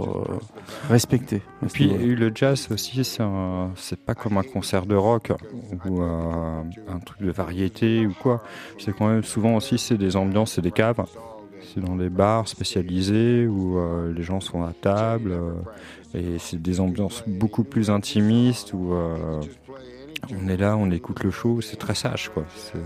respecté. 0.89 1.37
Et 1.63 1.67
puis 1.67 1.89
le 1.89 2.33
jazz 2.35 2.69
aussi, 2.71 3.05
c'est 3.05 4.01
pas 4.05 4.15
comme 4.15 4.37
un 4.39 4.43
concert 4.43 4.87
de 4.87 4.95
rock 4.95 5.33
ou 5.87 6.03
euh, 6.03 6.63
un 6.89 6.99
truc 6.99 7.23
de 7.23 7.31
variété 7.31 8.07
ou 8.07 8.13
quoi. 8.13 8.43
C'est 8.79 8.93
quand 8.97 9.09
même 9.09 9.23
souvent 9.25 9.57
aussi 9.57 9.79
c'est 9.79 9.97
des 9.99 10.17
ambiances, 10.17 10.53
c'est 10.53 10.63
des 10.63 10.73
caves. 10.73 11.05
C'est 11.75 11.81
dans 11.81 11.97
des 11.97 12.11
bars 12.11 12.49
spécialisés 12.49 13.47
où 13.47 13.79
euh, 13.79 14.13
les 14.13 14.23
gens 14.23 14.41
sont 14.41 14.63
à 14.63 14.73
table 14.73 15.35
et 16.15 16.39
c'est 16.39 16.61
des 16.61 16.81
ambiances 16.81 17.23
beaucoup 17.27 17.65
plus 17.65 17.89
intimistes 17.91 18.73
où 18.75 18.93
on 18.95 20.49
est 20.49 20.57
là, 20.57 20.77
on 20.77 20.91
écoute 20.91 21.23
le 21.25 21.31
show, 21.31 21.61
c'est 21.61 21.77
très 21.77 21.95
sage 21.95 22.31
quoi. 22.33 22.45
C'est- 22.57 22.79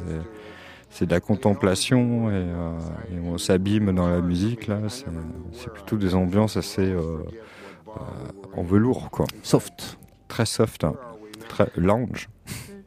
C'est 0.98 1.04
de 1.04 1.10
la 1.10 1.20
contemplation 1.20 2.30
et, 2.30 2.32
euh, 2.34 2.70
et 3.12 3.20
on 3.22 3.36
s'abîme 3.36 3.94
dans 3.94 4.08
la 4.08 4.22
musique 4.22 4.66
là. 4.66 4.78
C'est 4.88 5.70
plutôt 5.70 5.96
des 5.98 6.14
ambiances 6.14 6.56
assez 6.56 6.80
euh, 6.90 7.18
en 8.56 8.62
velours, 8.62 9.10
quoi. 9.10 9.26
Soft. 9.42 9.98
Très 10.26 10.46
soft, 10.46 10.84
hein. 10.84 10.94
très 11.50 11.68
lounge. 11.76 12.30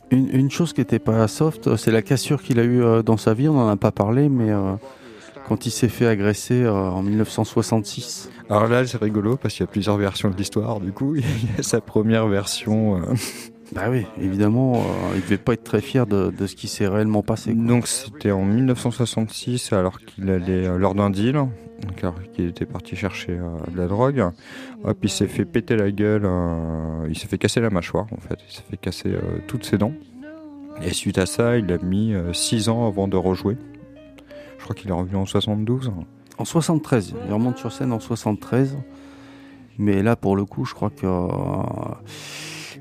Une, 0.09 0.27
une 0.33 0.49
chose 0.49 0.73
qui 0.73 0.81
n'était 0.81 0.97
pas 0.97 1.27
soft, 1.27 1.67
euh, 1.67 1.77
c'est 1.77 1.91
la 1.91 2.01
cassure 2.01 2.41
qu'il 2.41 2.59
a 2.59 2.63
eue 2.63 2.81
euh, 2.81 3.03
dans 3.03 3.17
sa 3.17 3.35
vie. 3.35 3.47
On 3.47 3.53
n'en 3.53 3.67
a 3.69 3.77
pas 3.77 3.91
parlé, 3.91 4.27
mais 4.27 4.49
euh, 4.49 4.73
quand 5.47 5.67
il 5.67 5.71
s'est 5.71 5.87
fait 5.87 6.07
agresser 6.07 6.63
euh, 6.63 6.73
en 6.73 7.03
1966. 7.03 8.31
Alors 8.49 8.67
là, 8.67 8.87
c'est 8.87 8.97
rigolo 8.99 9.37
parce 9.37 9.53
qu'il 9.53 9.63
y 9.63 9.69
a 9.69 9.71
plusieurs 9.71 9.97
versions 9.97 10.31
de 10.31 10.35
l'histoire. 10.35 10.79
Du 10.79 10.91
coup, 10.93 11.13
il 11.15 11.21
y 11.23 11.59
a 11.59 11.61
sa 11.61 11.79
première 11.79 12.27
version. 12.27 12.97
euh, 12.97 13.13
Bah 13.73 13.83
oui, 13.89 14.05
évidemment, 14.19 14.77
euh, 14.77 15.15
il 15.15 15.21
devait 15.21 15.37
pas 15.37 15.53
être 15.53 15.63
très 15.63 15.81
fier 15.81 16.07
de, 16.07 16.31
de 16.31 16.47
ce 16.47 16.55
qui 16.55 16.67
s'est 16.67 16.87
réellement 16.87 17.21
passé. 17.21 17.53
quoi. 17.53 17.63
Donc 17.63 17.87
c'était 17.87 18.31
en 18.31 18.43
1966, 18.43 19.73
alors 19.73 19.99
qu'il 19.99 20.29
allait 20.29 20.67
euh, 20.67 20.77
lors 20.77 20.95
d'un 20.95 21.09
deal, 21.11 21.33
donc 21.33 22.03
alors 22.03 22.15
qu'il 22.33 22.47
était 22.47 22.65
parti 22.65 22.95
chercher 22.95 23.33
euh, 23.33 23.57
de 23.71 23.77
la 23.77 23.87
drogue. 23.87 24.31
Hop, 24.83 24.97
il 25.03 25.09
s'est 25.09 25.27
fait 25.27 25.45
péter 25.45 25.75
la 25.75 25.91
gueule, 25.91 26.23
euh, 26.25 27.07
il 27.09 27.17
s'est 27.17 27.27
fait 27.27 27.37
casser 27.37 27.61
la 27.61 27.69
mâchoire 27.69 28.07
en 28.11 28.19
fait, 28.21 28.39
il 28.47 28.53
s'est 28.53 28.63
fait 28.69 28.77
casser 28.77 29.09
euh, 29.09 29.39
toutes 29.47 29.65
ses 29.65 29.77
dents. 29.77 29.93
Et 30.81 30.93
suite 30.93 31.17
à 31.17 31.25
ça, 31.25 31.57
il 31.57 31.71
a 31.73 31.77
mis 31.77 32.13
6 32.31 32.69
ans 32.69 32.87
avant 32.87 33.09
de 33.09 33.17
rejouer. 33.17 33.57
Je 34.57 34.63
crois 34.63 34.73
qu'il 34.73 34.89
est 34.89 34.93
revenu 34.93 35.17
en 35.17 35.25
72. 35.25 35.91
En 36.37 36.45
73, 36.45 37.15
il 37.27 37.33
remonte 37.33 37.57
sur 37.57 37.73
scène 37.73 37.91
en 37.91 37.99
73. 37.99 38.77
Mais 39.77 40.01
là, 40.01 40.15
pour 40.15 40.37
le 40.37 40.45
coup, 40.45 40.63
je 40.63 40.73
crois 40.73 40.89
que 40.89 41.05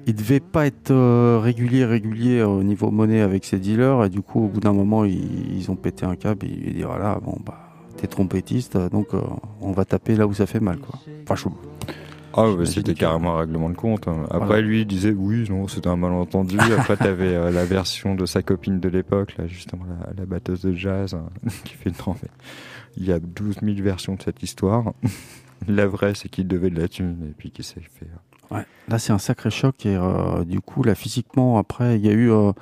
il 0.07 0.15
devait 0.15 0.41
pas 0.41 0.67
être 0.67 0.91
euh, 0.91 1.39
régulier, 1.43 1.85
régulier 1.85 2.43
au 2.43 2.63
niveau 2.63 2.91
monnaie 2.91 3.21
avec 3.21 3.45
ses 3.45 3.59
dealers. 3.59 4.05
Et 4.05 4.09
du 4.11 4.21
coup, 4.23 4.45
au 4.45 4.49
bout 4.49 4.61
d'un 4.61 4.73
moment, 4.73 5.05
ils, 5.05 5.57
ils 5.57 5.71
ont 5.71 5.77
pété 5.77 6.05
un 6.07 6.17
câble 6.17 6.47
et 6.47 6.51
ils 6.51 6.75
dit 6.75 6.83
voilà, 6.83 7.19
bon 7.23 7.39
bah, 7.45 7.59
t'es 7.97 8.07
trompettiste, 8.07 8.77
donc 8.91 9.09
euh, 9.15 9.21
on 9.61 9.73
va 9.73 9.85
taper 9.85 10.15
là 10.17 10.27
où 10.27 10.35
ça 10.35 10.47
fait 10.47 10.61
mal, 10.61 10.79
quoi. 10.79 10.99
Enfin, 11.25 11.35
chaud. 11.35 11.53
Ah 12.35 12.49
ouais, 12.53 12.67
c'était 12.67 12.95
carrément 12.95 13.35
un 13.37 13.39
règlement 13.41 13.71
de 13.71 13.75
compte. 13.75 14.07
hein. 14.07 14.25
Après, 14.31 14.47
Voilà. 14.47 14.61
lui, 14.63 14.83
il 14.83 14.87
disait 14.87 15.11
oui, 15.17 15.47
non, 15.51 15.67
c'était 15.67 15.89
un 15.89 15.97
malentendu. 15.97 16.57
Après, 16.79 16.97
t'avais 16.97 17.35
euh, 17.35 17.51
la 17.51 17.65
version 17.65 18.15
de 18.15 18.27
sa 18.27 18.43
copine 18.43 18.79
de 18.79 18.89
l'époque, 18.89 19.35
là, 19.39 19.47
justement, 19.49 19.85
la, 19.89 20.13
la 20.17 20.27
batteuse 20.27 20.61
de 20.61 20.73
jazz, 20.75 21.15
hein, 21.15 21.25
qui 21.65 21.75
fait 21.75 21.91
non, 22.07 22.15
mais 22.23 22.29
il 22.97 23.07
y 23.07 23.13
a 23.13 23.19
12 23.19 23.57
000 23.63 23.77
versions 23.83 24.15
de 24.15 24.23
cette 24.23 24.43
histoire. 24.43 24.93
la 25.67 25.87
vraie, 25.89 26.15
c'est 26.15 26.29
qu'il 26.29 26.47
devait 26.47 26.71
de 26.71 26.79
la 26.81 26.87
thune 26.87 27.17
et 27.29 27.35
puis 27.37 27.51
qu'il 27.51 27.65
s'est 27.65 27.81
fait. 27.81 28.07
euh, 28.07 28.28
Ouais. 28.51 28.65
Là, 28.89 28.99
c'est 28.99 29.13
un 29.13 29.19
sacré 29.19 29.51
choc 29.51 29.85
et 29.87 29.97
euh, 29.97 30.45
du 30.45 30.61
coup, 30.61 30.83
là, 30.83 30.95
physiquement, 30.95 31.59
après, 31.59 31.97
il 31.99 32.07
y 32.07 32.09
a 32.09 32.13
eu 32.13 32.31
euh, 32.31 32.53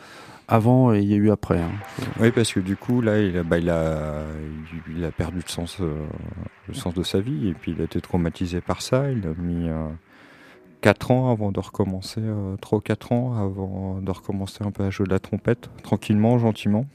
avant 0.48 0.92
et 0.92 1.00
il 1.00 1.08
y 1.08 1.14
a 1.14 1.16
eu 1.16 1.30
après. 1.30 1.60
hein. 1.60 1.70
Oui, 2.20 2.30
parce 2.32 2.52
que 2.52 2.60
du 2.60 2.76
coup, 2.76 3.00
là, 3.00 3.20
il 3.20 3.36
a, 3.38 3.42
bah, 3.42 3.58
il 3.58 3.70
a, 3.70 4.22
il 4.88 5.04
a 5.04 5.10
perdu 5.12 5.38
le 5.44 5.48
sens, 5.50 5.78
euh, 5.80 6.04
le 6.68 6.74
sens 6.74 6.94
de 6.94 7.02
sa 7.02 7.20
vie 7.20 7.48
et 7.48 7.54
puis 7.54 7.72
il 7.72 7.80
a 7.80 7.84
été 7.84 8.00
traumatisé 8.00 8.60
par 8.60 8.82
ça. 8.82 9.10
Il 9.12 9.26
a 9.26 9.34
mis 9.40 9.68
4 10.80 11.10
ans 11.10 11.30
avant 11.30 11.52
de 11.52 11.60
recommencer, 11.60 12.20
euh, 12.22 12.56
3 12.60 12.78
ou 12.78 12.80
4 12.80 13.12
ans 13.12 13.34
avant 13.36 14.00
de 14.00 14.10
recommencer 14.10 14.64
un 14.64 14.70
peu 14.70 14.84
à 14.84 14.90
jouer 14.90 15.06
de 15.06 15.12
la 15.12 15.18
trompette, 15.20 15.70
tranquillement, 15.82 16.38
gentiment, 16.38 16.86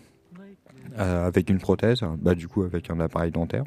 euh, 1.00 1.26
avec 1.28 1.50
une 1.50 1.60
prothèse, 1.60 2.02
bah, 2.20 2.36
du 2.36 2.48
coup, 2.50 2.64
avec 2.64 2.90
un 2.90 3.00
appareil 3.00 3.32
dentaire. 3.32 3.64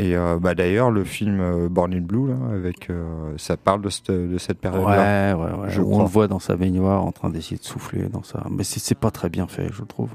Et 0.00 0.16
euh, 0.16 0.38
bah, 0.40 0.54
d'ailleurs, 0.54 0.90
le 0.90 1.04
film 1.04 1.40
euh, 1.40 1.68
Born 1.68 1.92
in 1.92 2.00
Blue, 2.00 2.28
là, 2.28 2.36
avec, 2.54 2.88
euh, 2.88 3.34
ça 3.36 3.58
parle 3.58 3.82
de 3.82 3.90
cette, 3.90 4.10
de 4.10 4.38
cette 4.38 4.58
période-là. 4.58 5.36
Ouais, 5.36 5.44
ouais, 5.44 5.58
ouais. 5.58 5.70
je 5.70 5.82
on 5.82 5.90
crois. 5.90 6.02
le 6.04 6.08
voit 6.08 6.26
dans 6.26 6.38
sa 6.38 6.56
baignoire 6.56 7.04
en 7.04 7.12
train 7.12 7.28
d'essayer 7.28 7.58
de 7.58 7.64
souffler 7.64 8.04
dans 8.04 8.22
ça. 8.22 8.42
Mais 8.50 8.64
c'est 8.64 8.98
pas 8.98 9.10
très 9.10 9.28
bien 9.28 9.46
fait, 9.46 9.68
je 9.70 9.82
trouve. 9.82 10.08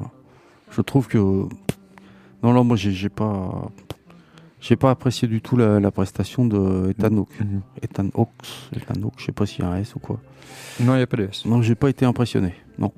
Je 0.71 0.81
trouve 0.81 1.07
que 1.07 1.19
non, 1.19 2.53
non, 2.53 2.63
moi 2.63 2.77
j'ai 2.77 3.09
pas, 3.09 3.69
j'ai 4.59 4.75
pas 4.75 4.89
apprécié 4.89 5.27
du 5.27 5.41
tout 5.41 5.55
la, 5.55 5.79
la 5.79 5.91
prestation 5.91 6.45
de 6.45 6.89
Ethan 6.89 7.17
Hawke. 7.17 7.39
Mhm. 7.39 7.61
Ethan 7.83 8.07
Hawke, 8.15 8.29
Ethan 8.75 9.01
Hawke, 9.03 9.13
je 9.17 9.25
sais 9.25 9.31
pas 9.33 9.45
s'il 9.45 9.63
y 9.63 9.67
a 9.67 9.69
un 9.69 9.77
S 9.77 9.93
ou 9.93 9.99
quoi. 9.99 10.19
Non, 10.79 10.93
il 10.95 10.97
n'y 10.97 11.03
a 11.03 11.07
pas 11.07 11.17
de 11.17 11.25
S. 11.25 11.45
Non, 11.45 11.61
j'ai 11.61 11.75
pas 11.75 11.89
été 11.89 12.05
impressionné. 12.05 12.55
Non. 12.79 12.91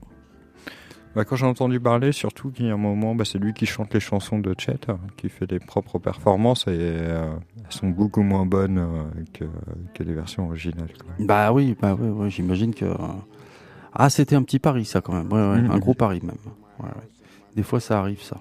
Bah, 1.17 1.25
quand 1.25 1.35
j'ai 1.35 1.47
entendu 1.47 1.79
parler, 1.79 2.11
surtout 2.11 2.51
qu'il 2.51 2.67
y 2.67 2.69
a 2.69 2.73
un 2.75 2.77
moment, 2.77 3.15
bah, 3.15 3.25
c'est 3.25 3.39
lui 3.39 3.51
qui 3.53 3.65
chante 3.65 3.91
les 3.91 3.99
chansons 3.99 4.37
de 4.37 4.53
Chet, 4.55 4.77
hein, 4.87 4.99
qui 5.17 5.29
fait 5.29 5.47
des 5.47 5.57
propres 5.57 5.97
performances 5.97 6.67
et 6.67 6.75
euh, 6.77 7.33
elles 7.57 7.71
sont 7.73 7.89
beaucoup 7.89 8.21
moins 8.21 8.45
bonnes 8.45 8.77
euh, 8.77 9.03
que, 9.33 9.45
que 9.95 10.03
les 10.03 10.13
versions 10.13 10.45
originales. 10.45 10.93
quoi. 11.03 11.25
Bah 11.25 11.51
oui, 11.51 11.75
bah 11.81 11.95
ouais, 11.95 12.07
ouais, 12.07 12.29
j'imagine 12.29 12.71
que 12.75 12.85
ah 13.95 14.09
c'était 14.11 14.35
un 14.35 14.43
petit 14.43 14.59
pari 14.59 14.85
ça 14.85 15.01
quand 15.01 15.13
même, 15.13 15.31
ouais, 15.33 15.61
Mhm. 15.63 15.71
un 15.71 15.79
gros 15.79 15.95
pari 15.95 16.21
même. 16.23 16.35
Des 17.55 17.63
fois 17.63 17.79
ça 17.79 17.97
arrive 17.99 18.21
ça. 18.21 18.37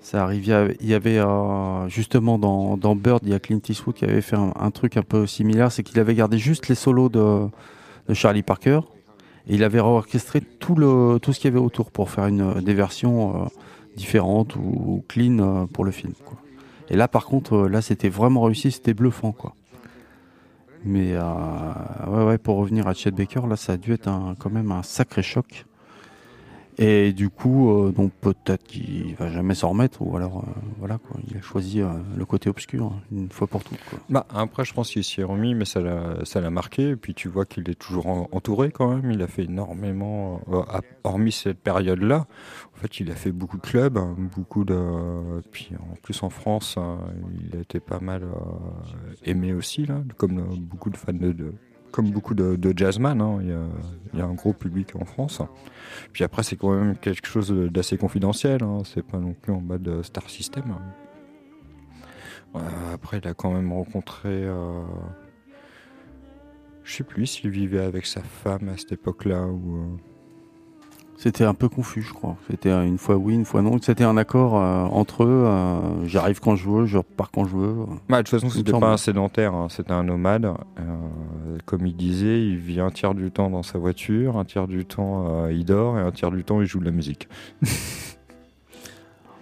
Ça 0.00 0.24
arrive. 0.24 0.44
Il 0.46 0.48
y 0.48 0.52
avait, 0.52 0.76
il 0.80 0.86
y 0.88 0.94
avait, 0.94 1.18
euh, 1.18 1.88
justement 1.88 2.38
dans, 2.40 2.76
dans 2.76 2.96
Bird, 2.96 3.20
il 3.22 3.28
y 3.28 3.34
a 3.34 3.38
Clint 3.38 3.60
Eastwood 3.68 3.94
qui 3.94 4.04
avait 4.04 4.20
fait 4.20 4.34
un, 4.36 4.52
un 4.58 4.70
truc 4.72 4.96
un 4.96 5.02
peu 5.02 5.28
similaire, 5.28 5.70
c'est 5.70 5.84
qu'il 5.84 6.00
avait 6.00 6.16
gardé 6.16 6.38
juste 6.38 6.66
les 6.66 6.74
solos 6.74 7.08
de, 7.08 7.46
de 8.08 8.14
Charlie 8.14 8.42
Parker 8.42 8.80
il 9.48 9.64
avait 9.64 9.80
orchestré 9.80 10.40
tout 10.40 10.76
ce 10.76 11.38
qu'il 11.38 11.44
y 11.46 11.48
avait 11.48 11.64
autour 11.64 11.90
pour 11.90 12.10
faire 12.10 12.26
une 12.26 12.60
des 12.60 12.74
versions 12.74 13.44
euh, 13.44 13.48
différentes 13.96 14.56
ou, 14.56 15.04
clean 15.08 15.38
euh, 15.38 15.66
pour 15.66 15.84
le 15.84 15.90
film. 15.90 16.12
Et 16.90 16.96
là 16.96 17.08
par 17.08 17.24
contre, 17.24 17.54
euh, 17.54 17.68
là 17.68 17.80
c'était 17.80 18.10
vraiment 18.10 18.42
réussi, 18.42 18.70
c'était 18.70 18.94
bluffant. 18.94 19.34
Mais 20.84 21.16
ouais, 21.16 22.24
ouais, 22.24 22.38
pour 22.38 22.56
revenir 22.56 22.86
à 22.86 22.94
Chet 22.94 23.10
Baker, 23.10 23.40
là, 23.48 23.56
ça 23.56 23.72
a 23.72 23.76
dû 23.76 23.92
être 23.92 24.08
quand 24.38 24.50
même 24.50 24.70
un 24.70 24.84
sacré 24.84 25.22
choc. 25.22 25.66
Et 26.80 27.12
du 27.12 27.28
coup, 27.28 27.70
euh, 27.72 27.90
donc 27.90 28.12
peut-être 28.20 28.62
qu'il 28.62 29.14
va 29.16 29.28
jamais 29.30 29.54
s'en 29.54 29.70
remettre, 29.70 30.00
ou 30.00 30.16
alors 30.16 30.44
euh, 30.46 30.60
voilà 30.78 30.98
quoi, 30.98 31.16
il 31.28 31.36
a 31.36 31.40
choisi 31.40 31.80
euh, 31.80 31.88
le 32.16 32.24
côté 32.24 32.48
obscur 32.48 32.86
hein, 32.86 33.00
une 33.10 33.30
fois 33.30 33.48
pour 33.48 33.64
toutes. 33.64 33.80
Quoi. 33.90 33.98
Bah, 34.08 34.26
après, 34.32 34.64
je 34.64 34.72
pense 34.74 34.90
qu'il 34.90 35.02
s'y 35.02 35.20
est 35.20 35.24
remis, 35.24 35.54
mais 35.56 35.64
ça 35.64 35.80
l'a, 35.80 36.24
ça 36.24 36.40
l'a 36.40 36.50
marqué. 36.50 36.90
Et 36.90 36.96
puis 36.96 37.14
tu 37.14 37.26
vois 37.28 37.46
qu'il 37.46 37.68
est 37.68 37.74
toujours 37.74 38.06
en- 38.06 38.28
entouré 38.30 38.70
quand 38.70 38.94
même. 38.94 39.10
Il 39.10 39.20
a 39.22 39.26
fait 39.26 39.44
énormément, 39.44 40.40
euh, 40.52 40.60
à- 40.68 40.80
hormis 41.02 41.32
cette 41.32 41.58
période-là. 41.58 42.26
En 42.76 42.80
fait, 42.80 43.00
il 43.00 43.10
a 43.10 43.16
fait 43.16 43.32
beaucoup 43.32 43.56
de 43.56 43.62
clubs, 43.62 43.98
hein, 43.98 44.14
beaucoup 44.36 44.64
de. 44.64 44.78
Puis 45.50 45.70
en 45.80 45.96
plus 46.02 46.22
en 46.22 46.30
France, 46.30 46.76
hein, 46.78 46.98
il 47.50 47.56
a 47.58 47.60
été 47.60 47.80
pas 47.80 47.98
mal 47.98 48.22
euh, 48.22 48.28
aimé 49.24 49.52
aussi, 49.52 49.84
là, 49.84 50.00
comme 50.16 50.38
euh, 50.38 50.56
beaucoup 50.56 50.90
de 50.90 50.96
fans 50.96 51.12
de. 51.12 51.32
de- 51.32 51.54
comme 51.90 52.10
beaucoup 52.10 52.34
de, 52.34 52.56
de 52.56 52.72
jazzman, 52.76 53.20
hein. 53.20 53.38
il, 53.40 54.18
y 54.18 54.20
a, 54.20 54.24
un 54.24 54.34
gros 54.34 54.52
public 54.52 54.94
en 54.96 55.04
France. 55.04 55.42
Puis 56.12 56.24
après, 56.24 56.42
c'est 56.42 56.56
quand 56.56 56.70
même 56.70 56.96
quelque 56.96 57.26
chose 57.26 57.50
d'assez 57.50 57.96
confidentiel. 57.96 58.62
Hein. 58.62 58.82
C'est 58.84 59.02
pas 59.02 59.18
non 59.18 59.34
plus 59.34 59.52
en 59.52 59.60
mode 59.60 59.86
euh, 59.88 60.02
star 60.02 60.28
system. 60.28 60.74
Euh, 62.54 62.58
après, 62.94 63.18
il 63.18 63.28
a 63.28 63.34
quand 63.34 63.52
même 63.52 63.72
rencontré. 63.72 64.28
euh, 64.28 64.82
Je 66.84 66.96
sais 66.96 67.04
plus 67.04 67.26
s'il 67.26 67.50
vivait 67.50 67.82
avec 67.82 68.06
sa 68.06 68.22
femme 68.22 68.68
à 68.68 68.76
cette 68.76 68.92
époque-là 68.92 69.46
ou. 69.46 69.98
C'était 71.20 71.42
un 71.42 71.52
peu 71.54 71.68
confus, 71.68 72.02
je 72.02 72.12
crois. 72.14 72.36
C'était 72.48 72.70
une 72.70 72.96
fois 72.96 73.16
oui, 73.16 73.34
une 73.34 73.44
fois 73.44 73.60
non. 73.60 73.78
C'était 73.82 74.04
un 74.04 74.16
accord 74.16 74.56
euh, 74.56 74.84
entre 74.84 75.24
eux. 75.24 75.44
euh, 75.46 76.06
J'arrive 76.06 76.38
quand 76.38 76.54
je 76.54 76.68
veux, 76.70 76.86
je 76.86 76.98
repars 76.98 77.32
quand 77.32 77.44
je 77.44 77.56
veux. 77.56 77.74
Bah, 78.08 78.18
de 78.18 78.22
toute 78.22 78.40
façon, 78.40 78.48
c'était 78.48 78.70
pas 78.70 78.92
un 78.92 78.96
sédentaire, 78.96 79.52
hein, 79.52 79.66
c'était 79.68 79.90
un 79.90 80.04
nomade. 80.04 80.44
Euh, 80.44 81.58
comme 81.66 81.86
il 81.86 81.96
disait, 81.96 82.40
il 82.46 82.56
vit 82.56 82.78
un 82.80 82.90
tiers 82.90 83.14
du 83.14 83.32
temps 83.32 83.50
dans 83.50 83.64
sa 83.64 83.78
voiture, 83.78 84.36
un 84.36 84.44
tiers 84.44 84.68
du 84.68 84.84
temps 84.84 85.48
il 85.48 85.64
dort 85.64 85.98
et 85.98 86.02
un 86.02 86.12
tiers 86.12 86.30
du 86.30 86.44
temps 86.44 86.60
il 86.60 86.66
joue 86.68 86.78
de 86.78 86.84
la 86.84 86.92
musique. 86.92 87.28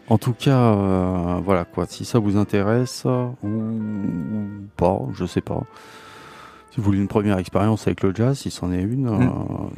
En 0.09 0.19
tout 0.19 0.35
cas, 0.35 1.41
voilà 1.45 1.65
quoi. 1.65 1.85
Si 1.89 2.05
ça 2.05 2.21
vous 2.21 2.37
intéresse 2.37 3.05
ou, 3.43 3.49
ou 3.49 4.47
pas, 4.77 5.01
je 5.13 5.25
sais 5.25 5.41
pas. 5.41 5.65
Si 6.77 6.83
vous 6.83 6.89
voulez 6.89 6.99
une 6.99 7.09
première 7.09 7.39
expérience 7.39 7.87
avec 7.87 8.03
le 8.03 8.15
jazz, 8.15 8.39
si 8.39 8.51
c'en 8.51 8.71
est 8.71 8.83
une, 8.83 9.09
euh, 9.09 9.19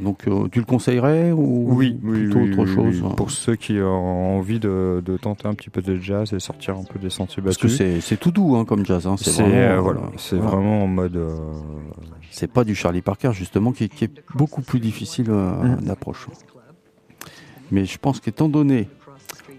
donc 0.00 0.26
euh, 0.26 0.48
tu 0.50 0.58
le 0.58 0.64
conseillerais 0.64 1.30
ou 1.30 1.76
plutôt 2.02 2.40
autre 2.40 2.66
chose 2.66 3.04
hein 3.06 3.10
Pour 3.16 3.30
ceux 3.30 3.54
qui 3.54 3.78
ont 3.80 4.36
envie 4.38 4.58
de, 4.58 5.00
de 5.06 5.16
tenter 5.16 5.46
un 5.46 5.54
petit 5.54 5.70
peu 5.70 5.80
de 5.80 5.96
jazz 5.96 6.32
et 6.32 6.40
sortir 6.40 6.76
un 6.76 6.82
peu 6.82 6.98
des 6.98 7.08
sentiers 7.10 7.40
Parce 7.40 7.56
que 7.56 7.68
battus. 7.68 8.04
c'est 8.04 8.16
tout 8.18 8.32
doux 8.32 8.56
hein, 8.56 8.64
comme 8.64 8.84
jazz. 8.84 9.06
Hein. 9.06 9.14
C'est 9.16 9.30
vraiment, 9.42 9.54
euh, 9.56 9.80
voilà, 9.80 10.00
vraiment 10.32 10.82
en 10.82 10.86
mode. 10.88 11.20
C'est 12.32 12.50
pas 12.50 12.64
du 12.64 12.74
Charlie 12.74 13.00
Parker 13.02 13.30
justement 13.32 13.70
qui, 13.70 13.88
qui 13.88 14.04
est 14.06 14.22
beaucoup 14.34 14.62
plus 14.62 14.80
difficile 14.80 15.30
Mm. 15.30 15.84
d'approche. 15.84 16.26
Mais 17.70 17.84
je 17.84 17.98
pense 17.98 18.18
qu'étant 18.18 18.48
donné 18.48 18.88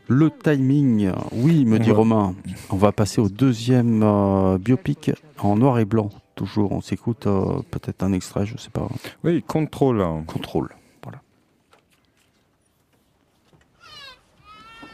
le 0.10 0.30
timing, 0.30 1.12
oui, 1.32 1.64
me 1.64 1.80
dit 1.80 1.92
Ouais. 1.92 1.96
Romain, 1.96 2.34
on 2.70 2.76
va 2.76 2.92
passer 2.92 3.22
au 3.22 3.30
deuxième 3.30 4.02
euh, 4.04 4.58
biopic 4.58 5.12
en 5.40 5.56
noir 5.56 5.80
et 5.80 5.86
blanc. 5.86 6.10
Toujours, 6.40 6.72
on 6.72 6.80
s'écoute 6.80 7.28
euh, 7.28 7.62
peut-être 7.70 8.02
un 8.02 8.14
extrait, 8.14 8.46
je 8.46 8.56
sais 8.56 8.70
pas. 8.70 8.88
Oui, 9.26 9.44
contrôle. 9.44 10.02
Contrôle. 10.26 10.74
Voilà. 11.04 11.20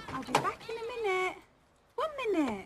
I'll 0.09 0.21
be 0.21 0.33
back 0.33 0.57
in 0.67 0.73
a 0.73 0.85
minute. 0.89 1.37
One 1.99 2.47
minute. 2.47 2.64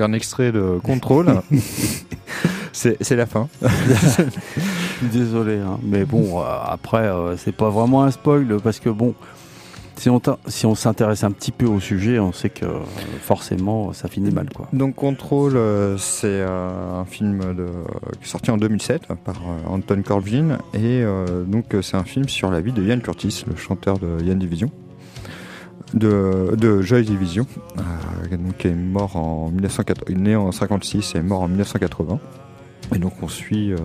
Donc 0.00 0.08
un 0.08 0.12
extrait 0.12 0.52
de 0.52 0.78
contrôle. 0.82 1.42
c'est 2.72 3.16
la 3.16 3.26
fin. 3.26 3.48
Je 3.62 3.68
suis 3.94 4.24
désolé, 5.12 5.58
hein. 5.58 5.78
mais 5.82 6.04
bon, 6.04 6.40
euh, 6.40 6.44
après, 6.64 7.06
euh, 7.06 7.36
c'est 7.36 7.54
pas 7.54 7.68
vraiment 7.70 8.04
un 8.04 8.10
spoil 8.10 8.56
parce 8.62 8.78
que 8.80 8.88
bon, 8.88 9.14
si 9.96 10.08
on, 10.08 10.18
t'in- 10.20 10.38
si 10.46 10.64
on 10.64 10.74
s'intéresse 10.74 11.24
un 11.24 11.30
petit 11.32 11.52
peu 11.52 11.66
au 11.66 11.80
sujet, 11.80 12.18
on 12.18 12.32
sait 12.32 12.48
que 12.48 12.64
euh, 12.64 12.78
forcément, 13.20 13.92
ça 13.92 14.08
finit 14.08 14.30
mal, 14.30 14.48
quoi. 14.54 14.68
Donc 14.72 14.94
Control, 14.94 15.56
euh, 15.56 15.98
c'est 15.98 16.26
euh, 16.28 17.00
un 17.00 17.04
film 17.04 17.40
de, 17.54 17.66
sorti 18.22 18.50
en 18.50 18.56
2007 18.56 19.02
par 19.24 19.34
Anton 19.68 20.02
Corbijn 20.06 20.58
et 20.72 21.04
donc 21.46 21.66
c'est 21.82 21.96
un 21.96 22.04
film 22.04 22.28
sur 22.28 22.50
la 22.50 22.60
vie 22.62 22.72
de 22.72 22.82
Ian 22.82 23.00
Curtis, 23.00 23.44
le 23.46 23.56
chanteur 23.56 23.98
de 23.98 24.22
Ian 24.24 24.36
Division, 24.36 24.70
de, 25.94 26.54
de 26.56 26.82
Joy 26.82 27.04
Division, 27.04 27.46
euh, 27.78 28.36
qui 28.58 28.68
est 28.68 28.74
mort 28.74 29.16
en 29.16 29.50
1980, 29.50 30.04
il 30.08 30.18
est 30.18 30.20
né 30.20 30.36
en 30.36 30.52
56 30.52 31.14
et 31.14 31.22
mort 31.22 31.42
en 31.42 31.48
1980. 31.48 32.18
Et 32.94 32.98
donc 32.98 33.12
on 33.22 33.28
suit 33.28 33.72
euh, 33.72 33.76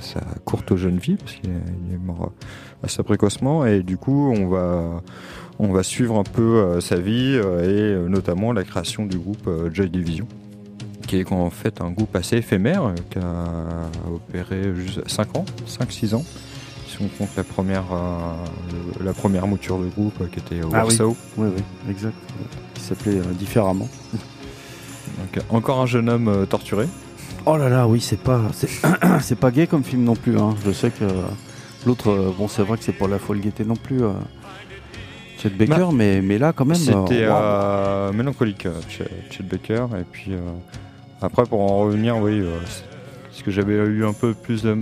sa 0.00 0.20
courte 0.44 0.74
jeune 0.76 0.96
vie 0.96 1.16
parce 1.16 1.32
qu'il 1.34 1.50
est, 1.50 1.94
est 1.94 1.98
mort 1.98 2.32
euh, 2.32 2.46
assez 2.84 3.02
précocement 3.02 3.66
et 3.66 3.82
du 3.82 3.98
coup 3.98 4.32
on 4.34 4.48
va 4.48 5.02
on 5.58 5.68
va 5.68 5.82
suivre 5.82 6.18
un 6.18 6.24
peu 6.24 6.56
euh, 6.56 6.80
sa 6.80 6.96
vie 6.96 7.34
euh, 7.34 8.06
et 8.06 8.08
notamment 8.08 8.52
la 8.52 8.64
création 8.64 9.04
du 9.06 9.18
groupe 9.18 9.50
Joy 9.72 9.90
Division 9.90 10.26
qui 11.06 11.18
est 11.18 11.30
en 11.30 11.50
fait 11.50 11.82
un 11.82 11.90
groupe 11.90 12.16
assez 12.16 12.38
éphémère 12.38 12.94
qui 13.10 13.18
a 13.18 14.10
opéré 14.10 14.74
juste 14.74 15.06
5 15.06 15.36
ans, 15.36 15.44
5-6 15.68 16.14
ans. 16.14 16.24
Si 16.94 17.02
on 17.02 17.08
compte 17.08 17.34
la 17.36 17.42
première, 17.42 17.84
euh, 17.92 18.34
la 19.02 19.12
première 19.12 19.48
mouture 19.48 19.78
de 19.78 19.88
groupe 19.88 20.14
euh, 20.20 20.26
qui 20.30 20.38
était 20.38 20.62
au 20.64 20.68
Ah 20.72 20.84
oui. 20.86 20.96
Warsaw. 20.96 21.16
Oui, 21.36 21.48
oui, 21.56 21.62
exact. 21.90 22.14
Qui 22.74 22.82
s'appelait 22.82 23.18
euh, 23.18 23.32
différemment. 23.32 23.88
Donc, 24.12 25.36
euh, 25.38 25.40
encore 25.50 25.80
un 25.80 25.86
jeune 25.86 26.08
homme 26.08 26.28
euh, 26.28 26.46
torturé. 26.46 26.86
Oh 27.46 27.56
là 27.56 27.68
là, 27.68 27.88
oui, 27.88 28.00
c'est 28.00 28.20
pas, 28.20 28.42
c'est, 28.52 29.34
pas 29.40 29.50
gay 29.50 29.66
comme 29.66 29.82
film 29.82 30.04
non 30.04 30.14
plus. 30.14 30.38
Hein. 30.38 30.54
Je 30.64 30.70
sais 30.70 30.90
que 30.90 31.04
l'autre, 31.84 32.10
euh, 32.10 32.30
bon, 32.38 32.46
c'est 32.46 32.62
vrai 32.62 32.78
que 32.78 32.84
c'est 32.84 32.92
pour 32.92 33.08
la 33.08 33.18
folle 33.18 33.40
gaieté 33.40 33.64
non 33.64 33.76
plus. 33.76 34.02
Euh, 34.02 34.12
Chet 35.38 35.50
Baker, 35.50 35.88
mais, 35.92 36.22
mais 36.22 36.38
là 36.38 36.52
quand 36.52 36.64
même. 36.64 36.76
C'était 36.76 37.24
euh, 37.24 37.32
euh, 37.32 38.12
mélancolique, 38.12 38.66
euh, 38.66 38.80
Chet 38.88 39.10
Chet 39.30 39.42
Baker. 39.42 39.86
Et 40.00 40.04
puis 40.10 40.32
euh, 40.32 40.38
après, 41.20 41.42
pour 41.44 41.60
en 41.60 41.80
revenir, 41.80 42.16
oui, 42.18 42.38
euh, 42.40 42.58
parce 43.24 43.42
que 43.42 43.50
j'avais 43.50 43.74
eu 43.74 44.06
un 44.06 44.12
peu 44.12 44.32
plus 44.32 44.62
de. 44.62 44.78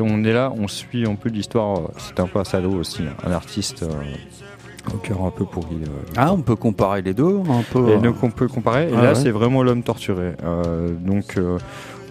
On 0.00 0.22
est 0.24 0.32
là, 0.32 0.52
on 0.56 0.68
suit 0.68 1.06
un 1.08 1.14
peu 1.16 1.28
l'histoire. 1.28 1.78
euh, 1.78 1.88
C'était 1.98 2.20
un 2.22 2.26
peu 2.26 2.38
un 2.38 2.44
salaud 2.44 2.74
aussi, 2.78 3.02
hein, 3.02 3.14
un 3.26 3.32
artiste 3.32 3.82
euh, 3.82 4.94
au 4.94 4.98
cœur 4.98 5.24
un 5.24 5.30
peu 5.30 5.44
pourri. 5.44 5.76
euh, 5.82 6.12
Ah, 6.16 6.32
on 6.32 6.42
peut 6.42 6.56
comparer 6.56 7.02
les 7.02 7.14
deux, 7.14 7.40
un 7.48 7.62
peu. 7.72 7.90
Et 7.90 7.98
donc 7.98 8.22
on 8.22 8.30
peut 8.30 8.48
comparer. 8.48 8.88
Et 8.90 8.94
Ah 8.96 9.02
là, 9.02 9.08
ouais. 9.10 9.14
c'est 9.14 9.30
vraiment 9.30 9.62
l'homme 9.62 9.82
torturé. 9.82 10.32
Euh, 10.44 10.90
donc 10.94 11.36
euh, 11.36 11.58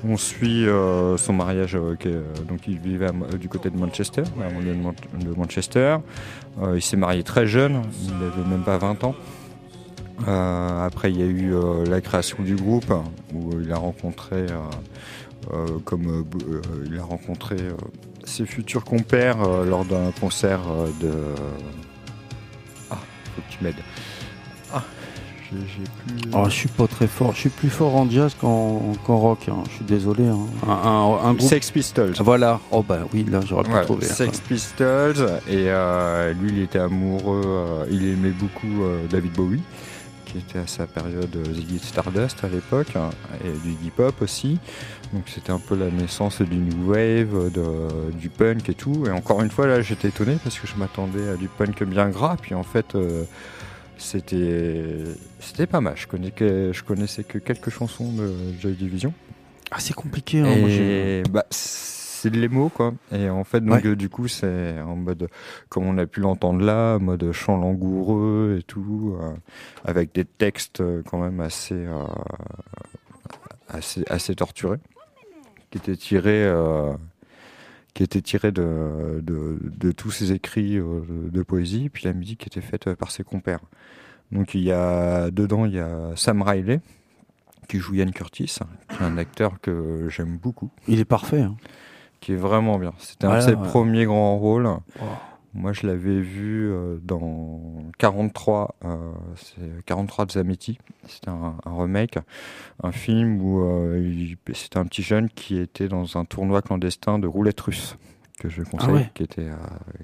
on 0.08 0.16
suit 0.18 0.66
son 1.18 1.34
mariage. 1.34 1.78
qui 2.00 2.08
est, 2.08 2.48
donc 2.48 2.68
il 2.68 2.80
vivait 2.80 3.08
à 3.08 3.38
du 3.38 3.50
côté 3.50 3.70
de 3.70 3.78
Manchester, 3.78 4.24
à 4.42 4.50
de, 4.62 4.74
Man- 4.74 4.94
de 5.20 5.34
Manchester. 5.38 5.98
Il 6.76 6.82
s'est 6.82 6.96
marié 6.98 7.22
très 7.24 7.48
jeune. 7.48 7.82
Il 8.06 8.12
n'avait 8.14 8.50
même 8.50 8.64
pas 8.64 8.78
20 8.78 9.04
ans. 9.04 9.16
Après, 10.28 11.12
il 11.12 11.20
y 11.20 11.24
a 11.24 11.26
eu 11.26 11.54
la 11.90 12.02
création 12.02 12.38
du 12.44 12.56
groupe 12.56 12.94
où 13.34 13.60
il 13.62 13.72
a 13.72 13.78
rencontré, 13.78 14.46
comme 15.86 16.08
euh, 16.08 16.24
euh, 16.52 16.86
il 16.86 16.98
a 17.00 17.04
rencontré 17.04 17.56
euh, 17.60 17.74
ses 18.24 18.46
futurs 18.46 18.84
compères 18.84 19.42
euh, 19.42 19.66
lors 19.66 19.86
d'un 19.86 20.12
concert 20.20 20.62
euh, 20.70 20.88
de. 21.02 21.12
Ah, 22.92 22.98
faut 23.36 23.42
que 23.42 23.52
tu 23.58 23.64
m'aides. 23.64 23.76
Ah, 24.74 24.84
j'ai 25.52 25.58
j'ai 25.68 25.84
plus. 26.24 26.32
Oh, 26.34 26.46
je 26.46 26.50
suis 26.52 26.70
pas 26.70 26.88
très 26.88 27.08
fort. 27.08 27.34
Je 27.34 27.40
suis 27.40 27.50
plus 27.50 27.70
fort 27.70 27.96
en 27.96 28.10
jazz 28.10 28.36
qu'en, 28.40 28.94
rock. 29.08 29.40
hein. 29.50 29.64
Je 29.70 29.76
suis 29.78 29.86
désolé. 29.86 30.28
hein. 30.28 30.38
Un, 30.68 30.72
un- 30.72 31.14
un 31.30 31.34
groupe. 31.34 31.42
Sex 31.50 31.72
Pistols. 31.72 32.14
Voilà. 32.20 32.60
Oh 32.72 32.84
bah 32.84 33.00
oui, 33.14 33.26
là 33.30 33.40
j'aurais 33.46 33.64
pu 33.64 33.70
Voilà, 33.72 33.86
trouver. 33.86 34.06
Sex 34.06 34.40
Pistols 34.42 35.40
et 35.48 35.66
euh, 35.70 36.34
lui 36.34 36.52
il 36.52 36.60
était 36.62 36.80
amoureux, 36.80 37.42
euh, 37.46 37.86
il 37.92 38.08
aimait 38.08 38.30
beaucoup 38.30 38.84
euh, 38.84 39.06
David 39.10 39.34
Bowie 39.34 39.62
qui 40.32 40.38
était 40.38 40.60
à 40.60 40.68
sa 40.68 40.86
période 40.88 41.36
euh, 41.36 41.54
Ziggy 41.54 41.80
Stardust 41.80 42.44
à 42.44 42.48
l'époque, 42.50 42.96
hein, 42.96 43.10
et 43.44 43.52
du 43.68 43.72
hip 43.86 44.00
hop 44.00 44.22
aussi. 44.22 44.60
Donc 45.14 45.24
c'était 45.28 45.52
un 45.52 45.60
peu 45.60 45.76
la 45.76 45.90
naissance 45.90 46.42
du 46.42 46.56
new 46.56 46.92
wave, 46.92 47.52
de- 47.52 48.12
du 48.12 48.30
punk 48.30 48.70
et 48.70 48.74
tout. 48.76 49.06
Et 49.08 49.12
encore 49.12 49.42
une 49.42 49.50
fois, 49.50 49.66
là, 49.68 49.82
j'étais 49.82 50.10
étonné 50.10 50.38
parce 50.44 50.60
que 50.60 50.68
je 50.68 50.76
m'attendais 50.76 51.28
à 51.30 51.36
du 51.36 51.48
punk 51.48 51.84
bien 51.84 52.10
gras, 52.10 52.38
puis 52.42 52.54
en 52.54 52.64
fait, 52.64 52.94
euh, 52.96 53.24
c'était 53.98 55.04
c'était 55.40 55.68
pas 55.68 55.82
mal. 55.82 55.94
Je 55.98 56.08
connaissais, 56.08 56.74
je 56.74 56.84
connaissais 56.84 57.24
que 57.24 57.38
quelques 57.38 57.70
chansons 57.70 58.12
de 58.12 58.32
Joy 58.62 58.74
Division. 58.74 59.14
Ah, 59.72 59.78
c'est 59.80 59.94
compliqué. 59.94 60.40
hein, 60.40 60.58
moi, 60.58 60.70
bah, 61.30 61.46
c'est 62.20 62.30
de 62.30 62.40
l'émo 62.40 62.70
quoi. 62.70 62.94
Et 63.12 63.30
en 63.30 63.44
fait, 63.44 63.62
donc 63.62 63.84
Ouais. 63.84 63.88
euh, 63.88 63.96
du 63.96 64.10
coup, 64.10 64.28
c'est 64.28 64.80
en 64.82 64.96
mode, 64.96 65.28
comme 65.70 65.86
on 65.86 65.98
a 65.98 66.06
pu 66.06 66.20
l'entendre 66.20 66.62
là, 66.64 67.00
mode 67.00 67.32
chant 67.32 67.58
langoureux 67.58 68.58
et 68.60 68.64
tout, 68.64 69.18
euh, 69.22 69.34
avec 69.86 70.14
des 70.14 70.26
textes 70.26 70.82
euh, 70.82 71.02
quand 71.10 71.20
même 71.20 71.40
assez, 71.40 71.76
euh, 71.76 72.04
assez, 73.68 74.04
assez 74.10 74.36
torturés, 74.36 74.80
qui 75.72 75.78
étaient 75.78 75.96
tirés, 75.96 76.44
euh, 76.46 76.94
qui 77.94 78.04
étaient 78.04 78.22
tirés 78.22 78.52
de, 78.52 79.20
de, 79.22 79.60
de 79.62 79.92
tous 79.92 80.12
ses 80.12 80.32
écrits 80.32 80.78
de 80.78 81.44
poésie, 81.44 81.90
puis 81.90 82.06
la 82.06 82.14
musique 82.14 82.48
était 82.48 82.62
faite 82.62 82.94
par 82.96 83.12
ses 83.12 83.24
compères. 83.24 83.62
Donc 84.32 84.54
il 84.54 84.62
y 84.62 84.72
a 84.72 85.32
dedans, 85.32 85.66
il 85.66 85.74
y 85.74 85.80
a 85.80 86.12
Sam 86.16 86.42
Riley 86.42 86.82
qui 87.68 87.78
joue 87.80 87.96
Ian 87.96 88.10
Curtis, 88.12 88.58
qui 88.90 88.96
est 88.96 89.06
un 89.06 89.18
acteur 89.18 89.60
que 89.62 90.08
j'aime 90.10 90.38
beaucoup 90.38 90.72
Il 90.88 91.00
est 91.00 91.06
parfait. 91.06 91.42
hein. 91.42 91.56
Qui 92.20 92.34
est 92.34 92.38
vraiment 92.38 92.78
bien. 92.80 92.94
C'était 93.00 93.28
un 93.28 93.36
de 93.38 93.42
ses 93.42 93.56
premiers 93.56 94.06
grands 94.06 94.38
rôles. 94.38 94.68
Moi, 95.56 95.74
je 95.74 95.88
l'avais 95.88 96.20
vu 96.22 96.70
euh, 96.72 97.00
dans 97.02 97.60
43, 97.98 98.76
euh, 98.86 98.96
c'est 99.36 99.84
43 99.86 100.28
de 100.28 100.32
Zametti. 100.34 100.78
C'était 101.08 101.30
un, 101.30 101.56
un 101.66 101.76
remake, 101.76 102.20
un 102.84 102.92
film 102.92 103.42
où 103.42 103.62
euh, 103.64 104.14
c'était 104.54 104.78
un 104.78 104.86
petit 104.86 105.02
jeune 105.02 105.28
qui 105.28 105.58
était 105.58 105.88
dans 105.88 106.18
un 106.18 106.26
tournoi 106.26 106.62
clandestin 106.62 107.18
de 107.18 107.26
roulette 107.26 107.60
russe 107.62 107.98
que 108.40 108.48
je 108.48 108.62
conseille, 108.62 108.90
Ah 108.90 108.94
ouais. 108.94 109.12
qui 109.16 109.24
était 109.24 109.48
euh, 109.50 109.56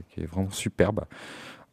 qui 0.09 0.21
est 0.21 0.25
vraiment 0.25 0.49
superbe. 0.49 1.05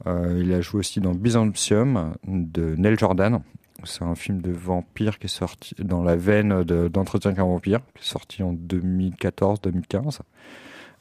Il 0.04 0.52
a 0.52 0.60
joué 0.60 0.80
aussi 0.80 1.00
dans 1.00 1.12
Byzantium 1.14 2.14
de 2.26 2.74
Neil 2.76 2.98
Jordan. 2.98 3.40
C'est 3.84 4.02
un 4.04 4.14
film 4.14 4.40
de 4.40 4.52
vampire 4.52 5.18
qui 5.18 5.26
est 5.26 5.28
sorti 5.28 5.74
dans 5.78 6.02
la 6.02 6.16
veine 6.16 6.62
de- 6.64 6.88
d'Entretien 6.88 7.34
qu'un 7.34 7.44
vampire, 7.44 7.80
qui 7.94 8.02
est 8.02 8.06
sorti 8.06 8.42
en 8.42 8.52
2014-2015 8.52 10.20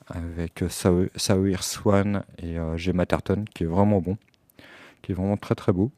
avec 0.07 0.63
euh, 0.63 0.67
Saoirse 1.15 1.69
Swan 1.71 2.23
et 2.41 2.57
euh, 2.57 2.75
Gemma 2.77 3.05
Tarton, 3.05 3.45
qui 3.53 3.63
est 3.63 3.67
vraiment 3.67 3.99
bon, 4.01 4.17
qui 5.01 5.11
est 5.11 5.15
vraiment 5.15 5.37
très 5.37 5.55
très 5.55 5.71
beau. 5.71 5.91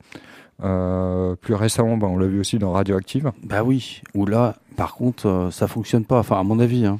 Euh, 0.63 1.35
plus 1.35 1.55
récemment, 1.55 1.97
bah, 1.97 2.07
on 2.07 2.17
l'a 2.17 2.27
vu 2.27 2.39
aussi 2.39 2.59
dans 2.59 2.71
Radioactive. 2.73 3.31
Bah 3.43 3.63
oui. 3.63 4.01
Ou 4.13 4.25
là, 4.27 4.55
par 4.77 4.93
contre, 4.93 5.25
euh, 5.27 5.51
ça 5.51 5.67
fonctionne 5.67 6.05
pas. 6.05 6.19
Enfin, 6.19 6.39
à 6.39 6.43
mon 6.43 6.59
avis. 6.59 6.85
hein. 6.85 6.99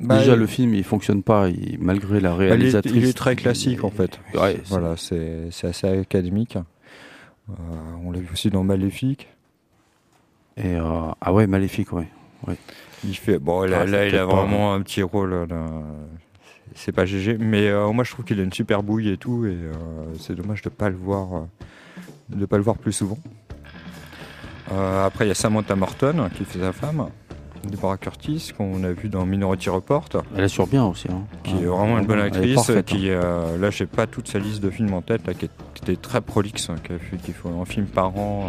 Bah, 0.00 0.18
Déjà, 0.18 0.34
il- 0.34 0.40
le 0.40 0.46
film, 0.46 0.74
il 0.74 0.84
fonctionne 0.84 1.22
pas, 1.22 1.48
il- 1.48 1.78
malgré 1.80 2.18
la 2.20 2.30
bah, 2.30 2.36
il, 2.40 2.42
est, 2.44 2.48
réalisatrice. 2.48 2.92
il 2.96 3.04
est 3.04 3.16
très 3.16 3.36
classique 3.36 3.84
en 3.84 3.90
fait. 3.90 4.18
Ouais, 4.34 4.60
Voilà, 4.66 4.96
c'est 4.96 5.48
assez 5.62 5.86
académique. 5.86 6.58
Euh, 7.50 7.52
on 8.04 8.10
l'a 8.10 8.20
vu 8.20 8.28
aussi 8.32 8.50
dans 8.50 8.64
Maléfique. 8.64 9.28
Et 10.56 10.74
euh, 10.74 11.10
ah 11.20 11.32
ouais, 11.32 11.46
maléfique, 11.46 11.92
ouais. 11.92 12.08
Il 13.04 13.14
fait 13.14 13.38
bon 13.38 13.62
là, 13.62 13.80
Ah, 13.82 13.86
là, 13.86 14.06
il 14.06 14.16
a 14.16 14.24
vraiment 14.24 14.72
un 14.72 14.80
petit 14.80 15.02
rôle. 15.02 15.46
C'est 16.74 16.92
pas 16.92 17.04
GG, 17.06 17.38
mais 17.38 17.68
euh, 17.68 17.90
moi 17.92 18.04
je 18.04 18.10
trouve 18.10 18.24
qu'il 18.24 18.40
a 18.40 18.42
une 18.42 18.52
super 18.52 18.82
bouille 18.82 19.10
et 19.10 19.16
tout, 19.16 19.46
et 19.46 19.50
euh, 19.50 19.72
c'est 20.18 20.34
dommage 20.34 20.62
de 20.62 20.68
pas 20.68 20.88
le 20.90 20.96
voir, 20.96 21.34
euh, 21.34 21.40
de 22.28 22.44
pas 22.44 22.56
le 22.56 22.62
voir 22.62 22.76
plus 22.76 22.92
souvent. 22.92 23.18
Après 24.70 25.24
il 25.26 25.28
y 25.28 25.30
a 25.30 25.34
Samantha 25.34 25.76
Morton 25.76 26.28
qui 26.34 26.44
fait 26.44 26.58
sa 26.58 26.72
femme, 26.72 27.08
Deborah 27.70 27.96
Curtis 27.96 28.52
qu'on 28.56 28.82
a 28.84 28.92
vu 28.92 29.08
dans 29.08 29.24
Minority 29.26 29.68
Report, 29.70 30.08
Elle 30.36 30.44
assure 30.44 30.66
bien 30.66 30.84
aussi. 30.84 31.08
hein. 31.10 31.22
qui 31.44 31.54
est 31.56 31.64
vraiment 31.66 31.98
une 31.98 32.06
bonne 32.06 32.18
elle 32.18 32.26
actrice. 32.26 32.54
parfaite, 32.54 32.76
hein. 32.78 32.82
qui 32.82 33.10
euh, 33.10 33.58
là 33.58 33.70
j'ai 33.70 33.86
pas 33.86 34.06
toute 34.06 34.28
sa 34.28 34.38
liste 34.38 34.60
de 34.62 34.70
films 34.70 34.94
en 34.94 35.02
tête, 35.02 35.26
là, 35.26 35.34
qui 35.34 35.48
était 35.82 35.96
très 35.96 36.20
prolixe, 36.20 36.70
hein, 36.70 36.76
qui 36.82 36.92
a 36.92 36.98
fait 36.98 37.48
un 37.48 37.64
film 37.64 37.86
par 37.86 38.16
an 38.16 38.46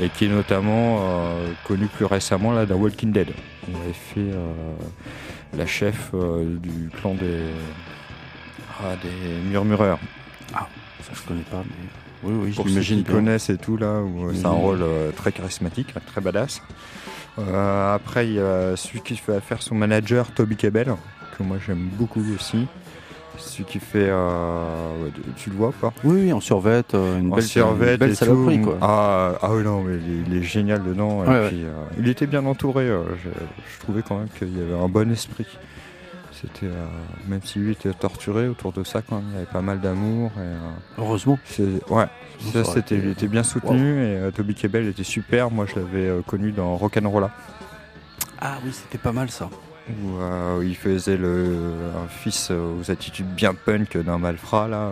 euh, 0.00 0.04
et 0.04 0.08
qui 0.08 0.26
est 0.26 0.28
notamment 0.28 0.98
euh, 1.00 1.52
connu 1.66 1.86
plus 1.86 2.04
récemment 2.04 2.52
là 2.52 2.66
dans 2.66 2.76
Walking 2.76 3.12
Dead. 3.12 3.28
Il 3.68 3.74
avait 3.76 3.92
fait 3.92 4.20
euh, 4.20 4.52
la 5.56 5.66
chef 5.66 6.10
euh, 6.14 6.56
du 6.58 6.90
clan 7.00 7.14
des 7.14 7.42
ah, 8.80 8.94
des 9.02 9.48
murmureurs. 9.50 9.98
Ça, 10.52 11.12
je 11.14 11.22
connais 11.22 11.42
pas, 11.42 11.62
mais. 11.64 11.88
Oui, 12.24 12.34
oui, 12.46 12.52
Pour 12.52 12.68
ceux 12.68 12.80
qui 12.80 13.04
connaissent 13.04 13.50
et 13.50 13.58
tout 13.58 13.76
là, 13.76 14.00
où 14.00 14.32
c'est 14.34 14.46
un 14.46 14.50
rôle 14.50 14.80
euh, 14.82 15.12
très 15.12 15.30
charismatique, 15.32 15.88
très 16.06 16.20
badass. 16.20 16.62
Euh, 17.38 17.94
après 17.94 18.26
il 18.28 18.34
y 18.34 18.40
a 18.40 18.76
celui 18.76 19.00
qui 19.00 19.16
fait 19.16 19.40
faire 19.40 19.60
son 19.62 19.74
manager 19.74 20.30
Toby 20.32 20.56
Cabell, 20.56 20.94
que 21.36 21.42
moi 21.42 21.58
j'aime 21.64 21.88
beaucoup 21.98 22.22
aussi. 22.34 22.66
Celui 23.38 23.64
qui 23.64 23.78
fait, 23.80 24.08
euh, 24.08 25.08
tu 25.36 25.50
le 25.50 25.56
vois 25.56 25.70
pas? 25.78 25.92
Oui, 26.04 26.22
oui, 26.22 26.32
en 26.32 26.40
survette, 26.40 26.94
euh, 26.94 27.18
une 27.18 27.30
en 27.32 27.36
belle, 27.36 27.44
survette 27.44 27.90
une 27.92 27.96
belle 27.98 28.10
et 28.12 28.14
saloperie, 28.14 28.58
tout. 28.62 28.64
quoi. 28.70 28.78
Ah, 28.80 29.32
ah 29.42 29.50
oui, 29.52 29.62
non, 29.62 29.82
mais 29.82 29.96
il 29.96 30.10
est, 30.10 30.22
il 30.30 30.36
est 30.38 30.42
génial 30.42 30.82
dedans. 30.82 31.22
et 31.22 31.28
Ouais, 31.28 31.48
puis, 31.48 31.62
euh, 31.64 31.72
il 31.98 32.08
était 32.08 32.26
bien 32.26 32.46
entouré. 32.46 32.84
euh, 32.88 33.02
je, 33.22 33.28
je 33.28 33.78
trouvais 33.80 34.00
quand 34.00 34.16
même 34.18 34.28
qu'il 34.38 34.56
y 34.56 34.62
avait 34.62 34.82
un 34.82 34.88
bon 34.88 35.10
esprit. 35.12 35.46
C'était, 36.40 36.66
euh, 36.66 36.86
même 37.28 37.40
si 37.42 37.58
lui 37.58 37.72
était 37.72 37.92
torturé 37.94 38.46
autour 38.48 38.72
de 38.72 38.84
ça, 38.84 39.00
quand 39.02 39.16
même, 39.16 39.24
il 39.30 39.34
y 39.34 39.36
avait 39.38 39.46
pas 39.46 39.62
mal 39.62 39.80
d'amour. 39.80 40.30
Et, 40.36 40.40
euh, 40.40 40.56
Heureusement. 40.98 41.38
ouais, 41.88 42.06
ça, 42.52 42.64
c'était, 42.64 42.96
il 42.96 43.08
était 43.08 43.28
bien 43.28 43.42
soutenu 43.42 44.02
et 44.02 44.16
euh, 44.16 44.30
Toby 44.30 44.54
Kebbell 44.54 44.86
était 44.88 45.02
super. 45.04 45.50
Moi, 45.50 45.64
je 45.66 45.76
l'avais 45.80 46.22
connu 46.26 46.52
dans 46.52 46.76
Rock'n'Rolla 46.76 47.30
Ah 48.40 48.58
oui, 48.64 48.70
c'était 48.72 48.98
pas 48.98 49.12
mal 49.12 49.30
ça. 49.30 49.48
où 49.88 50.18
euh, 50.20 50.62
il 50.64 50.76
faisait 50.76 51.16
le, 51.16 51.54
un 52.04 52.08
fils 52.08 52.48
euh, 52.50 52.80
aux 52.80 52.90
attitudes 52.90 53.28
bien 53.34 53.54
punk 53.54 53.96
d'un 53.96 54.18
malfrat 54.18 54.68
là. 54.68 54.90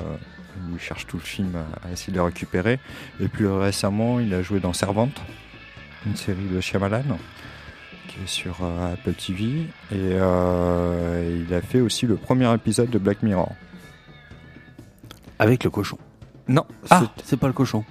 où 0.56 0.74
il 0.74 0.80
cherche 0.80 1.06
tout 1.06 1.18
le 1.18 1.22
film 1.22 1.52
à, 1.56 1.88
à 1.88 1.92
essayer 1.92 2.12
de 2.12 2.16
le 2.18 2.24
récupérer. 2.24 2.78
Et 3.20 3.28
plus 3.28 3.48
récemment, 3.48 4.18
il 4.18 4.32
a 4.32 4.40
joué 4.40 4.60
dans 4.60 4.72
Servante, 4.72 5.20
une 6.06 6.16
série 6.16 6.48
de 6.50 6.60
Shyamalan, 6.60 7.02
qui 8.14 8.22
est 8.24 8.26
sur 8.26 8.56
euh, 8.62 8.92
Apple 8.94 9.12
TV. 9.14 9.44
Et 9.90 9.94
euh, 9.94 11.44
il 11.48 11.52
a 11.54 11.60
fait 11.60 11.80
aussi 11.80 12.06
le 12.06 12.16
premier 12.16 12.52
épisode 12.54 12.90
de 12.90 12.98
Black 12.98 13.22
Mirror. 13.22 13.52
Avec 15.38 15.64
le 15.64 15.70
cochon. 15.70 15.98
Non, 16.48 16.64
Ah, 16.90 17.02
c'est- 17.24 17.36
pas 17.36 17.46
le 17.46 17.52
cochon. 17.52 17.84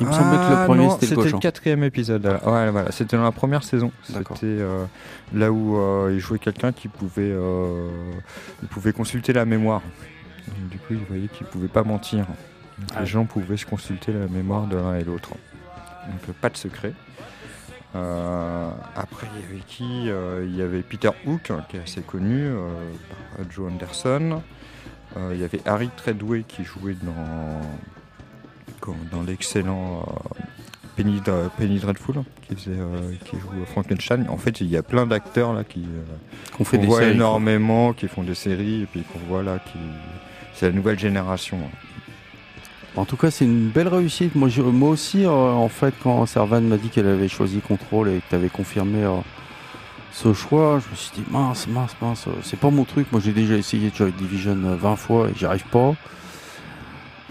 Il 0.00 0.06
me 0.06 0.12
semblait 0.12 0.38
que 0.38 0.50
le 0.50 0.56
Ah, 0.56 0.64
premier 0.64 0.88
c'était 0.90 1.02
le 1.02 1.08
C'était 1.10 1.14
cochon. 1.22 1.36
le 1.36 1.40
quatrième 1.42 1.84
épisode. 1.84 2.24
là. 2.24 2.40
Ouais, 2.50 2.70
voilà, 2.70 2.90
c'était 2.92 3.16
dans 3.16 3.22
la 3.24 3.30
première 3.32 3.62
saison. 3.62 3.92
C'était 4.04 4.24
euh, 4.44 4.86
là 5.34 5.52
où 5.52 5.76
euh, 5.76 6.10
il 6.14 6.18
jouait 6.18 6.38
quelqu'un 6.38 6.72
qui 6.72 6.88
pouvait, 6.88 7.30
euh, 7.30 7.90
il 8.62 8.68
pouvait 8.68 8.94
consulter 8.94 9.34
la 9.34 9.44
mémoire. 9.44 9.82
Et 10.48 10.70
du 10.70 10.78
coup, 10.78 10.94
il 10.94 11.04
voyait 11.04 11.28
qu'il 11.28 11.46
pouvait 11.46 11.68
pas 11.68 11.82
mentir. 11.84 12.20
Donc, 12.20 12.88
Ah 12.94 13.00
les 13.00 13.00
oui. 13.02 13.06
gens 13.06 13.24
pouvaient 13.26 13.58
se 13.58 13.66
consulter 13.66 14.12
la 14.14 14.26
mémoire 14.28 14.66
de 14.66 14.76
l'un 14.76 14.94
et 14.96 15.04
l'autre. 15.04 15.30
Donc 16.08 16.34
pas 16.36 16.48
de 16.48 16.56
secret. 16.56 16.94
Euh, 17.94 18.70
après, 18.96 19.26
il 19.34 19.40
y 19.42 19.44
avait 19.44 19.62
qui 19.66 20.08
Euh, 20.10 20.46
Il 20.48 20.56
y 20.56 20.62
avait 20.62 20.82
Peter 20.82 21.10
Hook, 21.26 21.50
qui 21.68 21.76
est 21.76 21.80
assez 21.82 22.00
connu, 22.02 22.42
euh, 22.46 22.56
par 23.36 23.50
Joe 23.50 23.70
Anderson. 23.70 24.42
Il 25.30 25.38
y 25.38 25.44
avait 25.44 25.60
Harry 25.66 25.90
Treadway 25.94 26.42
qui 26.48 26.64
jouait 26.64 26.96
dans, 27.02 27.60
l'excellent 29.22 30.06
Penny, 30.96 31.20
Dr- 31.20 31.50
Penny 31.58 31.78
Dreadful, 31.78 32.16
qui, 32.48 32.54
faisait, 32.54 32.70
euh, 32.78 33.12
qui 33.26 33.36
joue 33.38 33.48
Frankenstein. 33.66 34.26
En 34.30 34.38
fait, 34.38 34.60
il 34.62 34.68
y 34.68 34.76
a 34.76 34.82
plein 34.82 35.06
d'acteurs 35.06 35.52
là 35.52 35.64
qui 35.64 35.80
euh, 35.82 36.02
Qu'on 36.56 36.64
fait 36.64 36.76
qu'on 36.78 36.82
des 36.82 36.88
voit 36.88 36.98
séries. 37.00 37.10
quoi. 37.10 37.16
énormément, 37.16 37.92
qui 37.92 38.08
font 38.08 38.22
des 38.22 38.34
séries, 38.34 38.82
et 38.82 38.86
puis 38.86 39.02
qu'on 39.02 39.18
voit 39.28 39.42
là 39.42 39.58
qui. 39.58 39.78
C'est 40.54 40.66
la 40.68 40.72
nouvelle 40.72 40.98
génération. 40.98 41.58
hein. 41.62 41.76
En 42.96 43.04
tout 43.06 43.16
cas, 43.16 43.30
c'est 43.30 43.44
une 43.46 43.68
belle 43.68 43.88
réussite. 43.88 44.34
Moi, 44.34 44.48
je- 44.48 44.60
moi 44.60 44.90
aussi, 44.90 45.24
euh, 45.24 45.30
en 45.30 45.68
fait, 45.68 45.94
quand 46.02 46.26
Servan 46.26 46.60
m'a 46.60 46.76
dit 46.76 46.88
qu'elle 46.90 47.06
avait 47.06 47.28
choisi 47.28 47.60
Control 47.60 48.08
et 48.10 48.18
que 48.18 48.24
tu 48.28 48.34
avais 48.34 48.50
confirmé 48.50 49.02
euh, 49.02 49.16
ce 50.12 50.34
choix, 50.34 50.78
je 50.84 50.90
me 50.90 50.94
suis 50.96 51.10
dit 51.14 51.24
mince, 51.30 51.66
mince, 51.68 51.96
mince, 52.02 52.26
euh, 52.28 52.32
c'est 52.42 52.58
pas 52.58 52.68
mon 52.70 52.84
truc. 52.84 53.06
Moi, 53.10 53.20
j'ai 53.24 53.32
déjà 53.32 53.54
essayé 53.54 53.90
Joy 53.94 54.12
Division 54.12 54.58
euh, 54.66 54.76
20 54.76 54.96
fois 54.96 55.28
et 55.28 55.32
j'y 55.34 55.46
arrive 55.46 55.64
pas. 55.68 55.94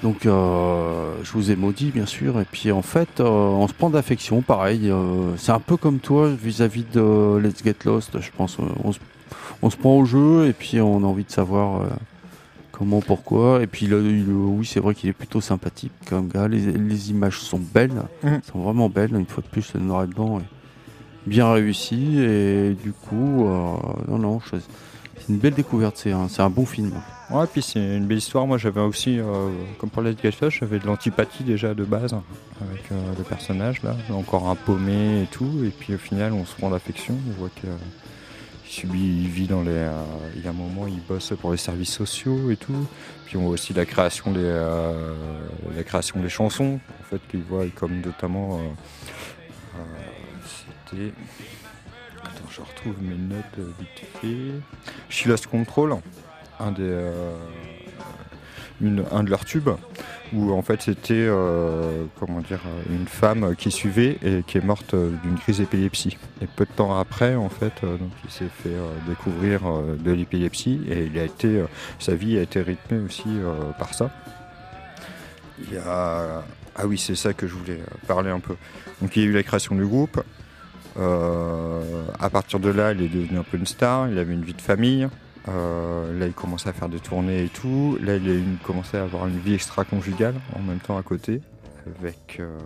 Donc, 0.02 0.26
euh, 0.26 1.14
je 1.24 1.32
vous 1.34 1.52
ai 1.52 1.56
maudit, 1.56 1.92
bien 1.92 2.08
sûr. 2.08 2.40
Et 2.42 2.46
puis, 2.52 2.72
en 2.72 2.82
fait, 2.82 3.20
euh, 3.20 3.26
on 3.30 3.68
se 3.68 3.74
prend 3.74 3.92
d'affection, 3.92 4.42
pareil. 4.42 4.90
euh, 4.90 5.36
c'est 5.38 5.52
un 5.52 5.60
peu 5.60 5.78
comme 5.78 6.00
toi 6.00 6.28
vis-à-vis 6.30 6.86
de 6.92 7.38
Let's 7.38 7.64
Get 7.64 7.76
Lost, 7.86 8.20
je 8.20 8.32
pense. 8.36 8.58
euh, 8.60 8.64
on, 8.84 8.94
se, 8.94 9.00
on 9.62 9.70
se 9.70 9.78
prend 9.78 9.96
au 9.96 10.06
jeu 10.06 10.48
et 10.48 10.54
puis 10.54 10.82
on 10.82 11.04
a 11.04 11.06
envie 11.06 11.24
de 11.24 11.30
savoir. 11.32 11.82
Comment, 12.82 13.00
pourquoi 13.00 13.62
Et 13.62 13.68
puis 13.68 13.86
là, 13.86 13.98
il- 14.00 14.26
oui, 14.28 14.66
c'est 14.66 14.80
vrai 14.80 14.96
qu'il 14.96 15.08
est 15.08 15.14
plutôt 15.14 15.40
sympathique 15.40 15.92
comme 16.10 16.28
gars. 16.30 16.48
Les, 16.48 16.62
les 16.72 17.12
images 17.12 17.38
sont 17.38 17.60
belles, 17.60 18.02
Mhm. 18.24 18.42
sont 18.52 18.58
vraiment 18.60 18.90
belles. 18.90 19.14
Une 19.16 19.28
fois 19.28 19.44
de 19.44 19.48
plus, 19.50 19.72
le 19.76 19.82
noir 19.82 20.04
et 20.04 20.08
blanc 20.08 20.40
est 20.40 21.30
bien 21.30 21.52
réussi. 21.54 22.18
Et 22.20 22.74
du 22.84 22.92
coup, 22.92 23.46
euh, 23.48 23.76
non, 24.08 24.18
non, 24.18 24.40
c'est 24.50 25.30
une 25.30 25.38
belle 25.38 25.54
découverte. 25.54 25.98
C'est 25.98 26.12
un, 26.12 26.26
un 26.40 26.50
bon 26.50 26.66
film. 26.66 26.90
Ouais, 27.30 27.46
puis 27.46 27.62
c'est 27.62 27.98
une 27.98 28.08
belle 28.08 28.18
histoire. 28.18 28.48
Moi, 28.48 28.58
j'avais 28.58 28.82
aussi, 28.82 29.20
euh, 29.20 29.50
comme 29.78 29.92
pour 29.92 30.02
les 30.02 30.16
j'avais 30.50 30.80
de 30.80 30.88
l'antipathie 30.88 31.44
déjà 31.44 31.76
de 31.76 31.84
base 31.84 32.14
avec 32.14 32.92
euh, 32.92 32.96
le 33.16 33.24
personnage 33.24 33.84
là, 33.84 33.96
encore 34.12 34.50
un 34.50 34.56
paumé 34.56 35.22
et 35.22 35.28
tout. 35.28 35.52
Et 35.64 35.70
puis 35.70 35.94
au 35.94 36.00
final, 36.00 36.34
on 36.34 36.46
se 36.48 36.60
rend 36.60 36.72
d'affection. 36.72 37.14
On 37.30 37.40
voit 37.42 37.50
que 37.62 37.68
il 38.80 39.28
vit 39.28 39.48
dans 39.48 39.62
les. 39.64 39.72
euh, 39.72 39.92
il 40.36 40.44
y 40.44 40.48
a 40.48 40.50
un 40.50 40.54
moment, 40.54 40.88
il 40.88 41.02
bosse 41.02 41.34
pour 41.40 41.52
les 41.52 41.58
services 41.58 41.94
sociaux 41.94 42.52
et 42.52 42.56
tout. 42.58 42.88
Puis 43.26 43.38
on 43.38 43.42
voit 43.42 43.52
aussi 43.52 43.74
la 43.74 43.86
création 43.86 44.32
des, 44.32 44.40
euh, 44.44 45.14
la 45.76 45.84
création 45.84 46.20
des 46.20 46.30
chansons. 46.30 46.80
En 47.02 47.04
fait, 47.04 47.22
qu'il 47.30 47.42
voit 47.44 47.66
comme 47.76 48.00
notamment. 48.02 48.60
euh, 48.60 49.80
C'était. 50.90 51.14
Attends, 52.24 52.50
je 52.50 52.62
retrouve 52.62 53.02
mes 53.02 53.16
notes 53.16 53.58
vite 53.80 54.08
fait. 54.22 54.62
She 55.10 55.26
Lost 55.26 55.48
Control 55.48 55.96
un 56.60 56.72
des 56.72 57.10
une- 58.80 59.04
un 59.12 59.24
de 59.24 59.30
leurs 59.30 59.46
tubes 59.46 59.70
où 60.34 60.52
en 60.54 60.62
fait 60.62 60.82
c'était 60.82 61.14
euh, 61.14 62.06
comment 62.20 62.40
dire 62.40 62.62
une 62.90 63.08
femme 63.08 63.56
qui 63.56 63.72
suivait 63.72 64.18
et 64.24 64.44
qui 64.46 64.58
est 64.58 64.64
morte 64.64 64.94
euh, 64.94 65.12
d'une 65.24 65.36
crise 65.36 65.60
d'épilepsie 65.60 66.18
et 66.42 66.48
peu 66.48 66.66
de 66.66 66.72
temps 66.72 66.98
après 66.98 67.36
en 67.36 67.50
fait 67.50 67.74
euh, 67.84 67.98
il 68.24 68.32
s'est 68.32 68.46
fait 68.64 68.76
découvrir 69.08 69.62
de 70.00 70.12
l'épilepsie 70.12 70.82
et 70.90 71.12
sa 72.00 72.16
vie 72.16 72.38
a 72.38 72.42
été 72.42 72.62
rythmée 72.62 73.00
aussi 73.00 73.30
par 73.78 73.94
ça 73.94 74.12
ah 75.86 76.44
oui 76.86 76.98
c'est 76.98 77.16
ça 77.16 77.34
que 77.34 77.48
je 77.48 77.54
voulais 77.54 77.80
parler 78.08 78.32
un 78.32 78.40
peu 78.40 78.56
donc 79.02 79.16
il 79.16 79.24
y 79.24 79.26
a 79.26 79.30
eu 79.30 79.34
la 79.34 79.44
création 79.44 79.76
du 79.76 79.86
groupe 79.86 80.24
à 80.98 82.30
partir 82.30 82.60
de 82.60 82.70
là, 82.70 82.92
il 82.92 83.02
est 83.02 83.08
devenu 83.08 83.40
un 83.40 83.44
peu 83.44 83.58
une 83.58 83.66
star. 83.66 84.10
Il 84.10 84.18
avait 84.20 84.34
une 84.34 84.44
vie 84.44 84.54
de 84.54 84.62
famille. 84.62 85.08
Euh, 85.50 86.18
là, 86.20 86.28
il 86.28 86.34
commençait 86.34 86.70
à 86.70 86.74
faire 86.74 86.90
des 86.90 87.00
tournées 87.00 87.44
et 87.46 87.50
tout. 87.50 87.98
Là, 88.02 88.16
il 88.18 88.30
a 88.30 88.34
eu- 88.34 88.44
commençait 88.64 88.98
à 88.98 89.04
avoir 89.04 89.28
une 89.28 89.40
vie 89.40 89.54
extra-conjugale 89.56 90.36
en 90.56 90.62
même 90.62 90.80
temps 90.80 90.98
à 90.98 91.04
côté. 91.04 91.42
Avec. 92.00 92.38
euh, 92.40 92.58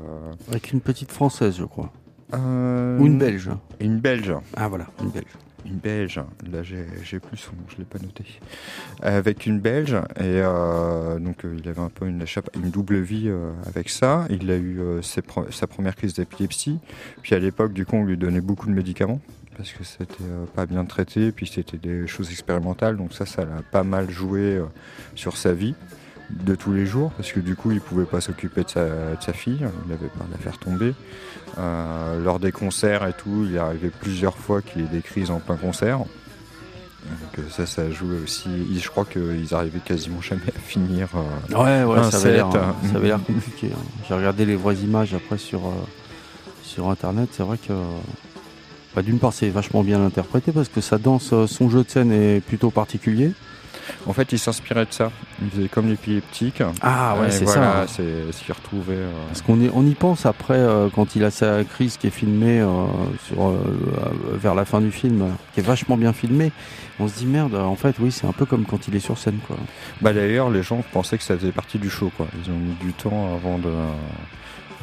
Avec 0.50 0.72
une 0.74 0.82
petite 0.82 1.12
française, 1.12 1.56
je 1.58 1.64
crois. 1.66 1.92
euh, 2.34 3.00
Ou 3.00 3.06
une 3.06 3.18
belge. 3.18 3.50
Une 3.80 4.00
belge. 4.00 4.34
Ah 4.58 4.68
voilà, 4.68 4.88
une 5.02 5.10
belge. 5.10 5.26
Une 5.66 5.78
belge. 5.78 6.22
Là, 6.52 6.62
j'ai 6.64 7.20
plus 7.20 7.38
son 7.38 7.54
nom, 7.54 7.64
je 7.70 7.78
l'ai 7.78 7.86
pas 7.86 7.98
noté. 7.98 8.24
Avec 9.02 9.46
une 9.48 9.60
belge. 9.60 9.96
Et 10.20 10.42
donc, 11.20 11.44
il 11.44 11.68
avait 11.68 11.80
un 11.82 11.90
peu 11.90 12.06
une, 12.08 12.24
double 12.72 13.00
vie 13.00 13.32
avec 13.66 13.90
ça. 13.90 14.26
Il 14.30 14.52
a 14.52 14.58
eu 14.58 14.80
ses 15.02 15.22
sa 15.50 15.66
première 15.66 15.96
crise 15.96 16.14
d'épilepsie. 16.14 16.78
Puis 17.24 17.34
à 17.34 17.40
l'époque, 17.40 17.74
du 17.74 17.86
coup, 17.86 17.96
on 17.96 18.04
lui 18.04 18.16
donnait 18.18 18.42
beaucoup 18.42 18.68
de 18.68 18.74
médicaments 18.74 19.22
parce 19.58 19.72
que 19.72 19.84
c'était 19.84 20.24
euh, 20.24 20.46
pas 20.56 20.66
bien 20.66 20.86
traité. 20.86 21.32
Puis 21.32 21.48
c'était 21.48 21.78
des 21.78 22.08
choses 22.08 22.32
expérimentales. 22.32 22.98
Donc 22.98 23.14
ça, 23.14 23.26
ça 23.26 23.44
l'a 23.44 23.62
pas 23.72 23.84
mal 23.84 24.10
joué 24.10 24.40
euh, 24.58 24.66
sur 25.16 25.38
sa 25.38 25.54
vie 25.54 25.76
de 26.32 26.56
tous 26.56 26.74
les 26.74 26.88
jours 26.88 27.12
parce 27.12 27.32
que 27.32 27.40
du 27.40 27.56
coup 27.56 27.70
il 27.72 27.80
pouvait 27.80 28.06
pas 28.06 28.20
s'occuper 28.20 28.64
de 28.64 28.70
sa, 28.70 28.84
de 28.86 29.22
sa 29.22 29.32
fille, 29.32 29.60
il 29.86 29.94
avait 29.94 30.08
peur 30.08 30.26
de 30.28 30.32
la 30.32 30.40
faire 30.40 30.58
tomber. 30.58 30.94
Euh, 31.60 32.24
lors 32.24 32.40
des 32.40 32.52
concerts 32.52 33.06
et 33.08 33.14
tout, 33.14 33.46
il 33.48 33.56
est 33.56 33.60
arrivé 33.60 33.90
plusieurs 34.02 34.36
fois 34.36 34.62
qu'il 34.64 34.82
ait 34.82 34.88
des 34.88 35.02
crises 35.02 35.30
en 35.30 35.40
plein 35.40 35.56
concert. 35.56 36.00
Donc 36.00 37.46
ça, 37.52 37.68
ça 37.68 37.92
jouait 37.92 38.18
aussi. 38.24 38.50
Je 38.80 38.90
crois 38.90 39.06
qu'ils 39.06 39.54
arrivaient 39.54 39.78
quasiment 39.80 40.20
jamais 40.22 40.42
à 40.56 40.60
finir. 40.60 41.10
euh, 41.16 41.56
Ouais, 41.56 41.84
ouais, 41.94 42.00
un 42.00 42.10
ça 42.10 42.18
avait 42.18 42.40
hein, 42.40 42.76
ça 42.92 42.96
avait 42.98 43.08
l'air 43.10 43.24
compliqué. 43.28 43.70
hein. 43.72 43.80
J'ai 44.08 44.16
regardé 44.16 44.46
les 44.48 44.56
vraies 44.56 44.78
images 44.78 45.14
après 45.14 45.38
sur, 45.38 45.68
euh, 45.68 45.72
sur 46.64 46.90
internet. 46.90 47.30
C'est 47.34 47.44
vrai 47.44 47.60
que, 47.60 47.74
bah, 48.96 49.02
d'une 49.02 49.20
part, 49.20 49.34
c'est 49.34 49.50
vachement 49.50 49.84
bien 49.84 50.04
interprété 50.06 50.52
parce 50.52 50.70
que 50.70 50.82
sa 50.82 50.98
danse, 50.98 51.32
euh, 51.34 51.48
son 51.48 51.70
jeu 51.70 51.84
de 51.84 51.90
scène 51.90 52.12
est 52.12 52.40
plutôt 52.42 52.72
particulier. 52.72 53.32
En 54.08 54.14
fait, 54.14 54.32
il 54.32 54.40
s'inspirait 54.40 54.86
de 54.86 54.92
ça. 54.94 55.12
Il 55.44 55.50
faisait 55.52 55.68
comme 55.68 55.88
l'épileptique. 55.88 56.64
Ah 56.82 57.18
ouais, 57.22 57.30
c'est 57.30 57.46
voilà, 57.46 57.86
ça. 57.86 57.94
C'est 57.98 58.32
ce 58.32 58.44
qu'il 58.44 58.54
retrouvait. 58.54 58.94
euh, 58.96 59.12
Parce 59.28 59.44
qu'on 59.44 59.60
y, 59.62 59.70
on 59.72 59.86
y 59.86 59.94
pense 59.94 60.26
après 60.26 60.58
euh, 60.58 60.90
quand 60.94 61.16
il 61.16 61.24
a 61.24 61.30
sa 61.30 61.64
crise 61.64 61.98
qui 61.98 62.08
est 62.08 62.12
filmée 62.12 62.62
euh, 62.62 62.68
sur, 63.28 63.54
vers 64.34 64.56
la 64.56 64.66
fin 64.66 64.82
du 64.82 64.92
film, 64.92 65.28
qui 65.54 65.60
est 65.60 65.64
vachement 65.64 65.98
bien 65.98 66.14
filmée. 66.14 66.52
On 67.00 67.08
se 67.08 67.16
dit 67.20 67.28
merde, 67.28 67.54
en 67.54 67.76
fait, 67.76 67.98
oui, 68.00 68.12
c'est 68.12 68.26
un 68.26 68.32
peu 68.32 68.46
comme 68.46 68.66
quand 68.66 68.88
il 68.88 68.96
est 68.96 69.00
sur 69.00 69.18
scène, 69.20 69.38
quoi. 69.46 69.58
Bah 70.02 70.14
d'ailleurs, 70.14 70.50
les 70.50 70.64
gens 70.64 70.82
pensaient 70.92 71.18
que 71.18 71.24
ça 71.24 71.38
faisait 71.38 71.52
partie 71.52 71.78
du 71.78 71.90
show, 71.90 72.12
quoi. 72.18 72.26
Ils 72.44 72.52
ont 72.52 72.58
mis 72.58 72.74
du 72.82 72.94
temps 72.94 73.36
avant 73.36 73.60
de, 73.60 73.70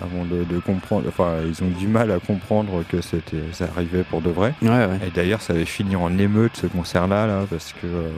avant 0.01 0.25
de, 0.25 0.45
de 0.45 0.59
comprendre. 0.61 1.05
Enfin, 1.09 1.39
ils 1.47 1.63
ont 1.63 1.69
du 1.69 1.87
mal 1.89 2.11
à 2.11 2.19
comprendre 2.19 2.83
que 2.89 3.01
c'était, 3.01 3.43
ça 3.53 3.67
arrivait 3.77 4.05
pour 4.05 4.21
de 4.23 4.31
vrai. 4.31 4.55
Ouais, 4.63 4.69
ouais. 4.69 4.99
Et 5.07 5.11
d'ailleurs, 5.11 5.43
ça 5.43 5.53
avait 5.53 5.65
fini 5.65 5.97
en 5.97 6.17
émeute 6.19 6.53
ce 6.57 6.67
concert-là, 6.67 7.27
là, 7.27 7.45
parce 7.51 7.73
que 7.75 7.87
euh, 7.87 8.09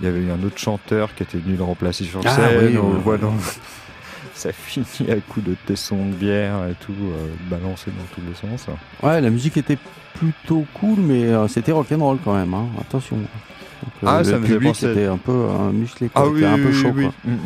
il 0.00 0.06
y 0.06 0.08
avait 0.08 0.20
eu 0.20 0.30
un 0.30 0.42
autre 0.46 0.58
chanteur 0.58 1.14
qui 1.14 1.22
était 1.22 1.38
venu 1.38 1.56
le 1.56 1.64
remplacer 1.64 2.04
sur 2.04 2.20
Ah, 2.24 2.30
scène. 2.34 2.66
oui, 2.72 2.78
on 2.78 2.90
le 2.90 2.96
oui, 2.96 3.02
voit 3.02 3.14
oui. 3.14 3.20
dans. 3.22 3.34
ça 4.34 4.52
finit 4.52 5.10
à 5.10 5.16
coups 5.16 5.46
de 5.46 5.54
tesson 5.66 5.96
de 5.96 6.12
bière 6.12 6.56
et 6.70 6.74
tout, 6.84 6.92
euh, 6.92 7.26
balancé 7.50 7.90
dans 7.90 8.04
tous 8.14 8.20
les 8.28 8.34
sens. 8.56 8.66
Ouais, 9.02 9.20
la 9.22 9.30
musique 9.30 9.56
était 9.56 9.78
plutôt 10.14 10.66
cool, 10.74 10.98
mais 10.98 11.24
euh, 11.24 11.48
c'était 11.48 11.72
rock'n'roll 11.72 12.18
quand 12.24 12.34
même. 12.34 12.52
Hein. 12.52 12.66
Attention. 12.80 13.16
Donc, 13.16 13.26
Ah, 14.06 14.18
le 14.18 14.24
ça 14.24 14.38
me 14.38 14.46
faisait 14.46 14.58
penser- 14.58 14.90
était 14.90 15.06
un 15.06 15.16
peu 15.18 15.32
musclé, 15.72 16.08
quoi. 16.10 16.30
C'était 16.34 16.46
un 16.46 16.56
peu 16.56 16.72
chaud, 16.72 16.92
quoi. 16.92 17.12
Mm, 17.24 17.36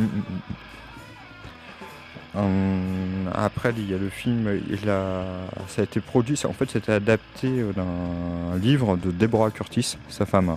Hum, 2.35 3.31
après, 3.35 3.73
il 3.77 3.91
y 3.91 3.95
a 3.95 3.99
le 3.99 4.09
film, 4.09 4.61
il 4.71 4.89
a, 4.89 5.25
ça 5.67 5.81
a 5.81 5.85
été 5.85 6.01
produit, 6.01 6.41
en 6.45 6.53
fait, 6.53 6.71
c'était 6.71 6.93
adapté 6.93 7.49
euh, 7.49 7.73
d'un 7.73 8.59
livre 8.59 8.97
de 8.97 9.11
Deborah 9.11 9.51
Curtis, 9.51 9.97
sa 10.09 10.27
femme, 10.27 10.57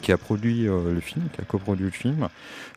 qui 0.00 0.12
a 0.12 0.16
produit 0.16 0.68
euh, 0.68 0.94
le 0.94 1.00
film, 1.00 1.28
qui 1.32 1.40
a 1.40 1.44
coproduit 1.44 1.84
le 1.84 1.90
film. 1.90 2.28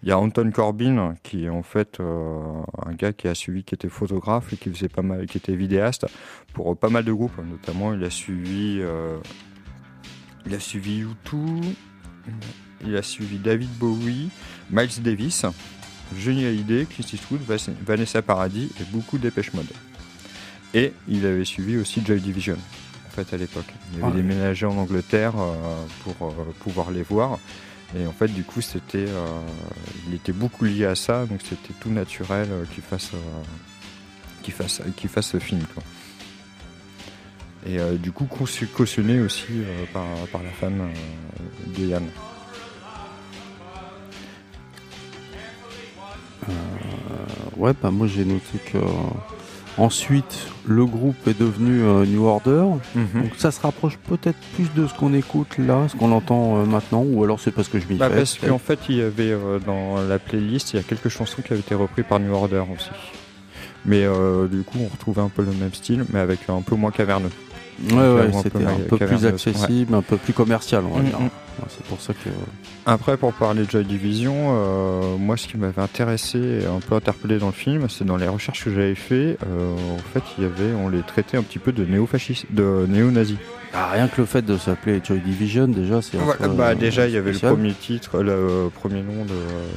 Il 0.03 0.09
y 0.09 0.11
a 0.11 0.19
Anton 0.19 0.51
Corbin, 0.51 1.15
qui 1.23 1.45
est 1.45 1.49
en 1.49 1.63
fait 1.63 1.99
euh, 1.99 2.61
un 2.85 2.93
gars 2.93 3.13
qui 3.13 3.27
a 3.27 3.35
suivi, 3.35 3.63
qui 3.63 3.75
était 3.75 3.89
photographe 3.89 4.53
et 4.53 4.57
qui 4.57 4.69
faisait 4.69 4.89
pas 4.89 5.01
mal, 5.01 5.25
qui 5.25 5.37
était 5.37 5.55
vidéaste 5.55 6.05
pour 6.53 6.71
euh, 6.71 6.75
pas 6.75 6.89
mal 6.89 7.03
de 7.03 7.11
groupes. 7.11 7.37
Notamment, 7.43 7.93
il 7.93 8.03
a 8.03 8.09
suivi, 8.09 8.79
euh, 8.81 9.17
il 10.45 10.53
a 10.53 10.59
suivi 10.59 11.03
U2, 11.03 11.73
il 12.85 12.95
a 12.95 13.01
suivi 13.01 13.37
David 13.37 13.71
Bowie, 13.79 14.29
Miles 14.69 15.01
Davis, 15.01 15.45
Johnny 16.17 16.45
Hallyday, 16.45 16.85
Clint 16.85 17.05
Eastwood, 17.13 17.41
Vanessa 17.85 18.21
Paradis 18.21 18.69
et 18.79 18.83
beaucoup 18.91 19.17
Dépêche 19.17 19.53
Mode. 19.53 19.67
Et 20.73 20.93
il 21.07 21.25
avait 21.25 21.45
suivi 21.45 21.77
aussi 21.77 22.01
Joy 22.05 22.19
Division, 22.19 22.57
en 23.07 23.09
fait, 23.15 23.33
à 23.33 23.37
l'époque. 23.37 23.65
Il 23.93 23.99
avait 24.03 24.11
Ouais. 24.11 24.21
déménagé 24.21 24.65
en 24.65 24.77
Angleterre 24.77 25.33
euh, 25.37 25.85
pour 26.03 26.27
euh, 26.29 26.33
pouvoir 26.59 26.91
les 26.91 27.03
voir. 27.03 27.39
Et 27.97 28.05
en 28.05 28.11
fait, 28.11 28.27
du 28.27 28.43
coup, 28.43 28.61
c'était, 28.61 29.05
euh, 29.07 29.27
il 30.07 30.15
était 30.15 30.33
beaucoup 30.33 30.65
lié 30.65 30.85
à 30.85 30.95
ça, 30.95 31.25
donc 31.25 31.39
c'était 31.47 31.73
tout 31.79 31.89
naturel 31.91 32.47
euh, 32.51 32.65
qu'il 32.73 32.83
fasse, 32.83 33.11
euh, 33.13 33.17
qu'il 34.43 34.53
fasse, 34.53 34.81
qu'il 34.97 35.09
fasse 35.09 35.27
ce 35.27 35.39
film. 35.39 35.61
Quoi. 35.73 35.83
Et 37.67 37.79
du 37.97 38.11
coup, 38.11 38.25
caution- 38.25 38.67
cautionné 38.75 39.19
aussi 39.21 39.45
par, 39.91 40.05
par 40.31 40.43
la 40.43 40.51
femme 40.51 40.89
de 41.75 41.85
Yann. 41.85 42.03
Ouais, 47.57 47.71
bah 47.81 47.91
moi 47.91 48.07
j'ai 48.07 48.25
noté 48.25 48.57
que 48.71 48.77
euh, 48.77 48.81
ensuite 49.77 50.47
le 50.67 50.85
groupe 50.85 51.15
est 51.27 51.39
devenu 51.39 51.81
euh, 51.83 52.05
New 52.05 52.25
Order. 52.25 52.65
Donc 52.95 53.31
ça 53.37 53.51
se 53.51 53.61
rapproche 53.61 53.97
peut-être 54.09 54.37
plus 54.55 54.67
de 54.75 54.87
ce 54.87 54.93
qu'on 54.93 55.13
écoute 55.13 55.57
là, 55.57 55.87
ce 55.87 55.95
qu'on 55.95 56.11
entend 56.11 56.57
euh, 56.57 56.65
maintenant, 56.65 57.03
ou 57.07 57.23
alors 57.23 57.39
c'est 57.39 57.51
parce 57.51 57.67
que 57.67 57.79
je 57.79 57.87
m'y 57.87 57.95
Bah, 57.95 58.09
fais. 58.09 58.15
parce 58.17 58.37
qu'en 58.39 58.57
fait, 58.57 58.79
il 58.89 58.95
y 58.97 59.01
avait 59.01 59.31
euh, 59.31 59.59
dans 59.65 60.01
la 60.07 60.19
playlist, 60.19 60.73
il 60.73 60.77
y 60.77 60.79
a 60.79 60.83
quelques 60.83 61.09
chansons 61.09 61.41
qui 61.41 61.53
avaient 61.53 61.61
été 61.61 61.75
reprises 61.75 62.05
par 62.09 62.19
New 62.19 62.33
Order 62.33 62.63
aussi. 62.75 62.89
Mais 63.87 64.03
du 64.51 64.63
coup, 64.63 64.79
on 64.81 64.87
retrouvait 64.87 65.21
un 65.21 65.29
peu 65.29 65.43
le 65.43 65.51
même 65.51 65.73
style, 65.73 66.05
mais 66.11 66.19
avec 66.19 66.39
un 66.49 66.61
peu 66.61 66.75
moins 66.75 66.89
caverneux. 66.89 67.29
Ouais, 67.91 67.95
ouais, 67.97 68.21
un 68.21 68.25
peu 68.31 68.31
c'était 68.41 68.65
un 68.65 68.79
peu 68.89 68.97
plus 68.97 69.25
accessible, 69.27 69.93
un 69.93 70.01
peu 70.01 70.17
plus 70.17 70.33
commercial, 70.33 70.83
on 70.91 70.95
va 70.95 71.01
Mm, 71.03 71.05
dire. 71.05 71.17
Ouais, 71.59 71.65
C'est 71.69 71.85
pour 71.85 72.01
ça 72.01 72.13
que. 72.13 72.29
Après, 72.85 73.17
pour 73.17 73.33
parler 73.33 73.65
de 73.65 73.69
Joy 73.71 73.85
Division, 73.85 74.33
euh, 74.49 75.17
moi, 75.17 75.37
ce 75.37 75.47
qui 75.47 75.57
m'avait 75.57 75.81
intéressé 75.81 76.37
et 76.37 76.65
un 76.65 76.79
peu 76.79 76.95
interpellé 76.95 77.37
dans 77.39 77.47
le 77.47 77.51
film, 77.53 77.87
c'est 77.89 78.05
dans 78.05 78.17
les 78.17 78.27
recherches 78.27 78.63
que 78.65 78.71
j'avais 78.71 78.95
fait. 78.95 79.37
euh, 79.47 79.73
en 79.95 79.97
fait, 80.13 80.23
il 80.37 80.43
y 80.43 80.47
avait, 80.47 80.73
on 80.73 80.89
les 80.89 81.01
traitait 81.01 81.37
un 81.37 81.43
petit 81.43 81.59
peu 81.59 81.71
de 81.71 81.85
néo-fascistes, 81.85 82.45
de 82.51 82.85
néo-nazis. 82.87 83.37
Ah, 83.77 83.89
rien 83.91 84.07
que 84.07 84.21
le 84.21 84.25
fait 84.25 84.41
de 84.41 84.57
s'appeler 84.57 85.01
Joy 85.03 85.19
Division, 85.19 85.67
déjà, 85.67 86.01
c'est. 86.01 86.17
peu, 86.17 86.47
bah, 86.49 86.67
euh, 86.69 86.75
déjà, 86.75 87.07
il 87.07 87.13
y 87.13 87.17
avait 87.17 87.33
le 87.33 87.39
premier 87.39 87.73
titre, 87.73 88.19
le 88.21 88.31
euh, 88.31 88.67
premier 88.69 89.01
nom 89.01 89.25
de, 89.25 89.33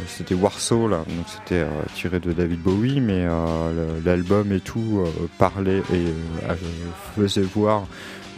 c'était 0.07 0.37
Warsaw 0.37 0.87
là, 0.87 0.99
donc 0.99 1.27
c'était 1.27 1.63
euh, 1.63 1.69
tiré 1.95 2.21
de 2.21 2.33
David 2.33 2.61
Bowie, 2.61 3.01
mais 3.01 3.25
euh, 3.27 3.99
l'album 4.05 4.53
et 4.53 4.61
tout 4.61 5.03
euh, 5.05 5.27
parlait 5.39 5.79
et 5.79 5.95
euh, 5.95 6.51
euh, 6.51 6.55
faisait 7.17 7.41
voir 7.43 7.87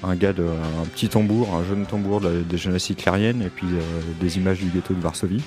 un 0.02 0.14
gars 0.14 0.32
de 0.32 0.44
un 0.44 0.86
petit 0.86 1.08
tambour, 1.08 1.54
un 1.54 1.64
jeune 1.64 1.86
tambour 1.86 2.20
de 2.20 2.42
des 2.42 2.58
jeunesses 2.58 2.90
hitlériennes 2.90 3.42
et 3.42 3.50
puis 3.50 3.66
euh, 3.66 3.80
des 4.20 4.38
images 4.38 4.58
du 4.58 4.68
ghetto 4.68 4.94
de 4.94 5.00
Varsovie. 5.00 5.42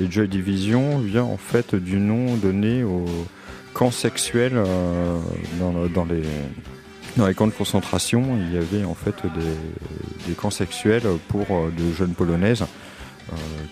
Et 0.00 0.10
Joy 0.10 0.28
Division 0.28 0.98
vient 0.98 1.24
en 1.24 1.36
fait 1.36 1.74
du 1.74 1.98
nom 1.98 2.36
donné 2.36 2.82
au 2.82 3.04
camp 3.74 3.90
sexuel 3.90 4.52
euh, 4.54 5.18
dans, 5.58 5.86
dans 5.88 6.04
les 6.04 6.22
dans 7.16 7.26
les 7.26 7.34
camps 7.34 7.46
de 7.46 7.52
concentration, 7.52 8.38
il 8.38 8.54
y 8.54 8.56
avait 8.56 8.84
en 8.84 8.94
fait 8.94 9.14
des, 9.34 10.28
des 10.28 10.32
camps 10.32 10.50
sexuels 10.50 11.02
pour 11.28 11.46
euh, 11.50 11.70
de 11.76 11.92
jeunes 11.92 12.14
polonaises 12.14 12.64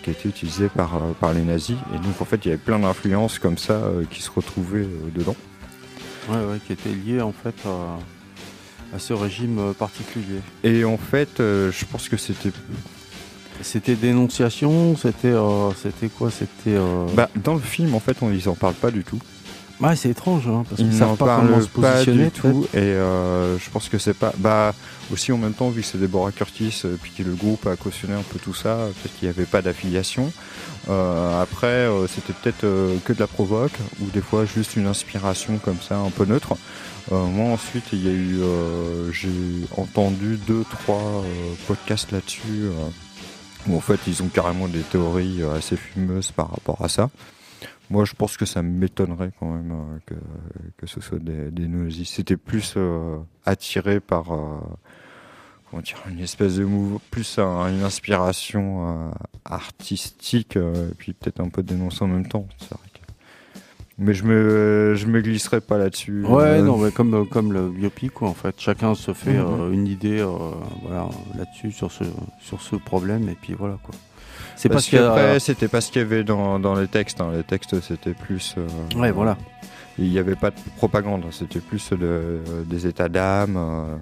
qui 0.01 0.09
a 0.09 0.13
été 0.13 0.27
utilisé 0.27 0.69
par, 0.69 0.97
par 1.19 1.33
les 1.33 1.41
nazis. 1.41 1.75
Et 1.93 1.97
donc 1.97 2.19
en 2.19 2.25
fait 2.25 2.43
il 2.45 2.47
y 2.47 2.51
avait 2.51 2.61
plein 2.61 2.79
d'influences 2.79 3.37
comme 3.37 3.59
ça 3.59 3.79
qui 4.09 4.23
se 4.23 4.31
retrouvaient 4.31 4.87
dedans. 5.13 5.35
Ouais, 6.29 6.37
ouais, 6.37 6.57
qui 6.65 6.73
était 6.73 6.89
lié 6.89 7.21
en 7.21 7.31
fait 7.31 7.53
à, 7.67 7.99
à 8.93 8.99
ce 8.99 9.13
régime 9.13 9.57
euh, 9.59 9.73
particulier. 9.73 10.39
Et 10.63 10.83
en 10.85 10.97
fait 10.97 11.39
euh, 11.39 11.71
je 11.71 11.85
pense 11.85 12.09
que 12.09 12.17
c'était 12.17 12.51
C'était 13.61 13.95
dénonciation, 13.95 14.95
c'était 14.97 15.27
euh, 15.27 15.71
c'était 15.81 16.09
quoi 16.09 16.31
C'était. 16.31 16.75
euh, 16.77 17.05
bah, 17.13 17.29
dans 17.43 17.53
le 17.53 17.59
film 17.61 17.93
en 17.95 17.99
fait 17.99 18.17
on, 18.21 18.31
ils 18.31 18.49
en 18.49 18.55
parlent 18.55 18.73
pas 18.73 18.91
du 18.91 19.03
tout. 19.03 19.19
Ouais, 19.81 19.95
c'est 19.95 20.09
étrange, 20.09 20.47
hein, 20.47 20.63
parce 20.69 20.79
qu'ils 20.79 20.91
Ils 20.91 20.97
savent 20.97 21.17
pas 21.17 21.37
comment 21.37 21.59
se 21.59 21.67
pas 21.67 22.05
du 22.05 22.29
tout 22.29 22.67
et 22.73 22.77
euh, 22.77 23.57
je 23.57 23.69
pense 23.71 23.89
que 23.89 23.97
c'est 23.97 24.13
pas 24.13 24.31
bah 24.37 24.75
aussi 25.11 25.31
en 25.31 25.37
même 25.37 25.53
temps 25.53 25.69
vu 25.69 25.81
que 25.81 25.87
c'est 25.87 25.97
Deborah 25.97 26.31
Curtis 26.31 26.81
euh, 26.85 26.95
puis 27.01 27.11
que 27.11 27.23
le 27.23 27.33
groupe 27.33 27.65
a 27.65 27.75
cautionné 27.75 28.13
un 28.13 28.21
peu 28.21 28.37
tout 28.37 28.53
ça 28.53 28.75
peut-être 29.01 29.17
qu'il 29.17 29.27
n'y 29.27 29.33
avait 29.33 29.45
pas 29.45 29.63
d'affiliation. 29.63 30.31
Euh, 30.89 31.41
après 31.41 31.67
euh, 31.67 32.05
c'était 32.07 32.33
peut-être 32.33 32.61
que 33.03 33.13
de 33.13 33.19
la 33.19 33.27
provoque 33.27 33.73
ou 34.01 34.05
des 34.11 34.21
fois 34.21 34.45
juste 34.45 34.75
une 34.75 34.85
inspiration 34.85 35.57
comme 35.57 35.81
ça 35.81 35.97
un 35.97 36.11
peu 36.11 36.25
neutre. 36.25 36.55
Moi 37.09 37.51
ensuite 37.51 37.85
il 37.91 38.05
y 38.05 38.07
a 38.07 38.13
eu 38.13 38.39
j'ai 39.11 39.29
entendu 39.75 40.37
deux 40.47 40.63
trois 40.69 41.23
podcasts 41.67 42.11
là-dessus 42.11 42.69
où 43.67 43.75
en 43.75 43.81
fait 43.81 43.99
ils 44.07 44.21
ont 44.21 44.27
carrément 44.27 44.67
des 44.67 44.81
théories 44.81 45.41
assez 45.57 45.75
fumeuses 45.75 46.31
par 46.31 46.51
rapport 46.51 46.77
à 46.85 46.87
ça 46.87 47.09
moi, 47.89 48.05
je 48.05 48.13
pense 48.13 48.37
que 48.37 48.45
ça 48.45 48.61
m'étonnerait 48.61 49.31
quand 49.39 49.51
même 49.53 49.71
euh, 49.71 49.97
que, 50.05 50.15
que 50.77 50.87
ce 50.87 51.01
soit 51.01 51.19
des, 51.19 51.51
des 51.51 51.67
nazis. 51.67 52.09
C'était 52.09 52.37
plus 52.37 52.73
euh, 52.77 53.17
attiré 53.45 53.99
par 53.99 54.31
euh, 54.33 54.57
comment 55.69 55.81
dire, 55.81 55.97
une 56.09 56.19
espèce 56.19 56.55
de 56.57 56.63
mouvement, 56.65 57.01
plus 57.11 57.37
un- 57.39 57.67
une 57.69 57.83
inspiration 57.83 59.11
artistique, 59.45 60.55
et 60.57 60.93
puis 60.97 61.13
peut-être 61.13 61.39
un 61.41 61.49
peu 61.49 61.63
dénonçant 61.63 62.05
en 62.05 62.09
même 62.09 62.27
temps. 62.27 62.47
c'est 62.59 62.69
vrai 62.71 62.79
que- 62.93 62.99
Mais 63.97 64.13
je 64.13 64.23
me, 64.23 64.93
je 64.95 65.05
me 65.05 65.21
glisserai 65.21 65.61
pas 65.61 65.77
là-dessus. 65.77 66.23
Ouais, 66.25 66.43
Euh, 66.43 66.61
non, 66.63 66.77
mais 66.77 66.91
comme, 66.91 67.27
comme 67.27 67.53
le 67.53 67.69
biopic, 67.69 68.13
quoi, 68.13 68.29
en 68.29 68.33
fait. 68.33 68.55
Chacun 68.59 68.95
se 68.95 69.13
fait 69.13 69.33
Mhm. 69.37 69.45
euh, 69.47 69.71
une 69.71 69.87
idée 69.87 70.19
euh, 70.19 70.27
voilà, 70.81 71.07
là-dessus, 71.37 71.71
sur 71.71 71.91
ce, 71.91 72.03
sur 72.39 72.61
ce 72.61 72.75
problème, 72.77 73.29
et 73.29 73.35
puis 73.39 73.53
voilà, 73.53 73.77
quoi. 73.83 73.93
C'est 74.61 74.69
Parce 74.69 74.87
parce 74.91 75.03
qu'après, 75.07 75.39
c'était 75.39 75.67
pas 75.67 75.81
ce 75.81 75.91
qu'il 75.91 76.03
y 76.03 76.05
avait 76.05 76.23
dans, 76.23 76.59
dans 76.59 76.75
les 76.75 76.87
textes. 76.87 77.19
hein. 77.19 77.31
Les 77.35 77.41
textes, 77.43 77.81
c'était 77.81 78.13
plus. 78.13 78.53
euh, 78.59 78.67
Ouais, 78.95 79.11
voilà. 79.11 79.35
Il 79.97 80.07
n'y 80.07 80.19
avait 80.19 80.35
pas 80.35 80.51
de 80.51 80.55
propagande, 80.77 81.23
c'était 81.31 81.59
plus 81.59 81.89
de- 81.93 82.41
des 82.67 82.85
états 82.85 83.09
d'âme, 83.09 83.55
euh, 83.57 83.95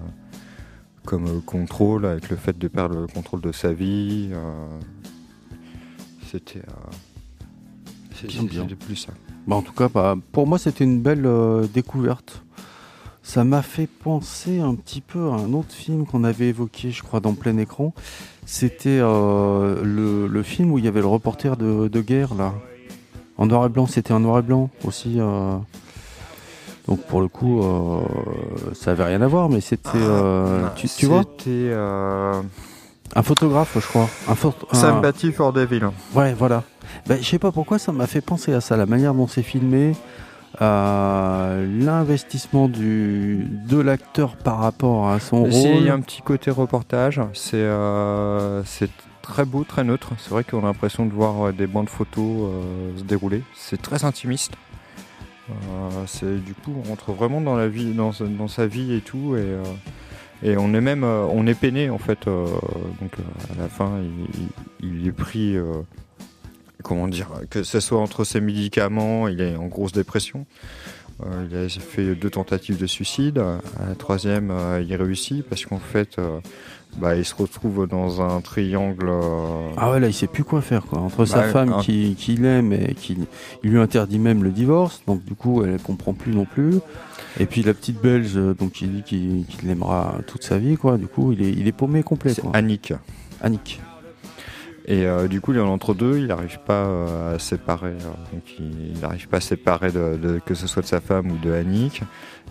comme 1.06 1.24
euh, 1.28 1.40
contrôle, 1.46 2.04
avec 2.04 2.28
le 2.28 2.36
fait 2.36 2.58
de 2.58 2.68
perdre 2.68 3.00
le 3.00 3.06
contrôle 3.06 3.40
de 3.40 3.52
sa 3.52 3.72
vie. 3.72 4.28
euh, 4.34 4.66
c'était 6.30 6.58
euh, 6.60 6.90
c'était 8.28 8.74
plus 8.74 8.96
ça. 8.96 9.12
Bah, 9.46 9.56
en 9.56 9.62
tout 9.62 9.72
cas, 9.72 9.88
bah, 9.88 10.14
pour 10.32 10.46
moi, 10.46 10.58
c'était 10.58 10.84
une 10.84 11.00
belle 11.00 11.24
euh, 11.24 11.66
découverte. 11.72 12.44
Ça 13.32 13.44
m'a 13.44 13.62
fait 13.62 13.86
penser 13.86 14.58
un 14.58 14.74
petit 14.74 15.00
peu 15.00 15.28
à 15.28 15.34
un 15.34 15.52
autre 15.52 15.70
film 15.72 16.04
qu'on 16.04 16.24
avait 16.24 16.48
évoqué, 16.48 16.90
je 16.90 17.00
crois, 17.04 17.20
dans 17.20 17.34
plein 17.34 17.56
écran. 17.58 17.94
C'était 18.44 18.98
euh, 19.00 19.80
le, 19.84 20.26
le 20.26 20.42
film 20.42 20.72
où 20.72 20.78
il 20.78 20.84
y 20.84 20.88
avait 20.88 20.98
le 21.00 21.06
reporter 21.06 21.56
de, 21.56 21.86
de 21.86 22.00
guerre, 22.00 22.34
là. 22.34 22.52
En 23.38 23.46
noir 23.46 23.66
et 23.66 23.68
blanc, 23.68 23.86
c'était 23.86 24.12
en 24.12 24.18
noir 24.18 24.40
et 24.40 24.42
blanc 24.42 24.68
aussi. 24.84 25.20
euh. 25.20 25.52
Donc 26.88 27.02
pour 27.06 27.20
le 27.20 27.28
coup, 27.28 27.62
euh, 27.62 28.00
ça 28.74 28.90
avait 28.90 29.04
rien 29.04 29.22
à 29.22 29.28
voir, 29.28 29.48
mais 29.48 29.60
c'était... 29.60 29.90
euh, 29.94 30.66
tu, 30.74 30.88
tu 30.88 31.06
vois? 31.06 31.22
C'était 31.38 31.72
Un 31.72 33.22
photographe, 33.22 33.76
je 33.76 33.86
crois. 33.86 34.08
Un 34.26 34.32
un- 34.32 34.74
Sympathy 34.74 35.30
for 35.30 35.52
Devil. 35.52 35.82
Ouais, 36.16 36.34
voilà. 36.34 36.64
Ben, 37.06 37.18
je 37.22 37.28
sais 37.28 37.38
pas 37.38 37.52
pourquoi 37.52 37.78
ça 37.78 37.92
m'a 37.92 38.08
fait 38.08 38.22
penser 38.22 38.52
à 38.52 38.60
ça, 38.60 38.76
la 38.76 38.86
manière 38.86 39.14
dont 39.14 39.28
c'est 39.28 39.44
filmé, 39.44 39.94
euh, 40.60 41.66
l'investissement 41.84 42.68
du 42.68 43.46
de 43.68 43.78
l'acteur 43.78 44.36
par 44.36 44.58
rapport 44.58 45.08
à 45.08 45.20
son 45.20 45.42
Aussi, 45.44 45.62
il 45.68 45.74
rôle. 45.74 45.82
y 45.84 45.88
a 45.88 45.94
un 45.94 46.00
petit 46.00 46.22
côté 46.22 46.50
reportage. 46.50 47.20
C'est 47.34 47.56
euh, 47.56 48.62
c'est 48.64 48.90
très 49.22 49.44
beau, 49.44 49.64
très 49.64 49.84
neutre. 49.84 50.10
C'est 50.18 50.30
vrai 50.30 50.42
qu'on 50.44 50.60
a 50.60 50.66
l'impression 50.66 51.06
de 51.06 51.12
voir 51.12 51.46
euh, 51.48 51.52
des 51.52 51.66
bandes 51.66 51.88
photos 51.88 52.48
euh, 52.50 52.98
se 52.98 53.04
dérouler. 53.04 53.42
C'est 53.54 53.80
très 53.80 54.04
intimiste. 54.04 54.52
C'est 56.06 56.44
du 56.44 56.54
coup, 56.54 56.72
on 56.84 56.88
rentre 56.88 57.10
vraiment 57.12 57.40
dans 57.40 57.56
la 57.56 57.66
vie, 57.66 57.92
dans, 57.92 58.12
sa- 58.12 58.24
dans 58.26 58.46
sa 58.46 58.68
vie 58.68 58.94
et 58.94 59.00
tout, 59.00 59.34
et, 59.36 60.48
et 60.48 60.56
on 60.56 60.72
est 60.74 60.80
même, 60.80 61.02
on 61.02 61.44
est 61.48 61.54
peiné 61.58 61.90
en 61.90 61.98
fait. 61.98 62.28
euh, 62.28 62.46
donc 63.00 63.12
à 63.52 63.60
la 63.60 63.68
fin, 63.68 63.90
il, 64.00 64.46
il- 64.80 65.00
il 65.00 65.06
est 65.08 65.12
pris, 65.12 65.56
euh, 65.56 65.64
comment 66.82 67.08
dire, 67.08 67.28
que 67.50 67.62
ce 67.62 67.80
soit 67.80 68.00
entre 68.00 68.24
ses 68.24 68.40
médicaments, 68.40 69.28
il 69.28 69.40
est 69.40 69.56
en 69.56 69.66
grosse 69.66 69.92
dépression. 69.92 70.46
Euh, 71.26 71.46
il 71.50 71.56
a 71.56 71.68
fait 71.68 72.14
deux 72.14 72.30
tentatives 72.30 72.78
de 72.78 72.86
suicide. 72.86 73.38
À 73.38 73.86
la 73.88 73.94
troisième, 73.94 74.50
euh, 74.50 74.82
il 74.86 74.94
réussit 74.96 75.44
parce 75.44 75.66
qu'en 75.66 75.78
fait, 75.78 76.18
euh, 76.18 76.40
bah, 76.96 77.14
il 77.14 77.26
se 77.26 77.34
retrouve 77.34 77.86
dans 77.86 78.22
un 78.22 78.40
triangle. 78.40 79.10
Ah 79.76 79.90
ouais, 79.90 80.00
là, 80.00 80.06
il 80.08 80.14
sait 80.14 80.26
plus 80.26 80.44
quoi 80.44 80.62
faire, 80.62 80.86
quoi. 80.86 80.98
Entre 81.00 81.26
sa 81.26 81.40
Bah, 81.42 81.48
femme 81.48 81.72
un- 81.74 81.80
qui, 81.82 82.14
qui 82.18 82.36
l'aime 82.36 82.72
et 82.72 82.94
qui 82.94 83.18
il 83.62 83.70
lui 83.70 83.78
interdit 83.78 84.18
même 84.18 84.42
le 84.42 84.50
divorce, 84.50 85.02
donc 85.06 85.22
du 85.24 85.34
coup, 85.34 85.62
elle 85.62 85.78
comprend 85.80 86.14
plus 86.14 86.32
non 86.32 86.46
plus. 86.46 86.76
Et 87.38 87.44
puis 87.46 87.62
la 87.62 87.74
petite 87.74 88.00
belge, 88.00 88.34
donc 88.58 88.80
il 88.80 88.90
dit 88.90 89.02
qu'il 89.02 89.44
l'aimera 89.64 90.16
toute 90.26 90.42
sa 90.42 90.56
vie, 90.58 90.76
quoi. 90.78 90.96
Du 90.96 91.06
coup, 91.06 91.32
il 91.32 91.42
est, 91.42 91.52
il 91.52 91.68
est 91.68 91.72
paumé 91.72 92.02
complet, 92.02 92.34
quoi. 92.34 92.50
Annick. 92.54 92.94
Annick. 93.42 93.80
Et 94.92 95.06
euh, 95.06 95.28
du 95.28 95.40
coup, 95.40 95.52
il 95.52 95.58
est 95.58 95.62
en 95.62 95.68
entre-deux, 95.68 96.18
il 96.18 96.26
n'arrive 96.26 96.58
pas 96.66 96.72
euh, 96.84 97.36
à 97.36 97.38
séparer. 97.38 97.90
euh, 97.92 98.32
donc 98.32 98.42
il 98.58 98.98
n'arrive 99.00 99.28
pas 99.28 99.36
à 99.36 99.40
séparer 99.40 99.92
de, 99.92 100.16
de- 100.20 100.40
que 100.44 100.54
ce 100.54 100.66
soit 100.66 100.82
de 100.82 100.86
sa 100.88 101.00
femme 101.00 101.30
ou 101.30 101.36
de 101.38 101.52
Annick. 101.52 102.02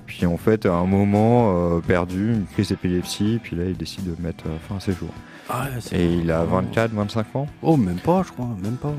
Puis 0.06 0.26
en 0.26 0.38
fait, 0.38 0.66
à 0.66 0.74
un 0.74 0.86
moment 0.86 1.76
euh, 1.76 1.80
perdu, 1.82 2.32
une 2.34 2.46
crise 2.46 2.70
d'épilepsie, 2.70 3.40
puis 3.44 3.58
là, 3.58 3.66
il 3.66 3.76
décide 3.76 4.06
de 4.06 4.22
mettre 4.22 4.46
euh, 4.48 4.58
fin 4.70 4.78
à 4.78 4.80
ses 4.80 4.94
jours. 4.94 5.14
Ah 5.50 5.68
Et 5.92 6.14
il 6.16 6.32
a 6.32 6.46
24, 6.46 6.92
25 6.94 7.36
ans? 7.36 7.48
Oh, 7.62 7.76
même 7.76 8.00
pas, 8.00 8.24
je 8.26 8.32
crois, 8.32 8.48
même 8.64 8.78
pas. 8.78 8.94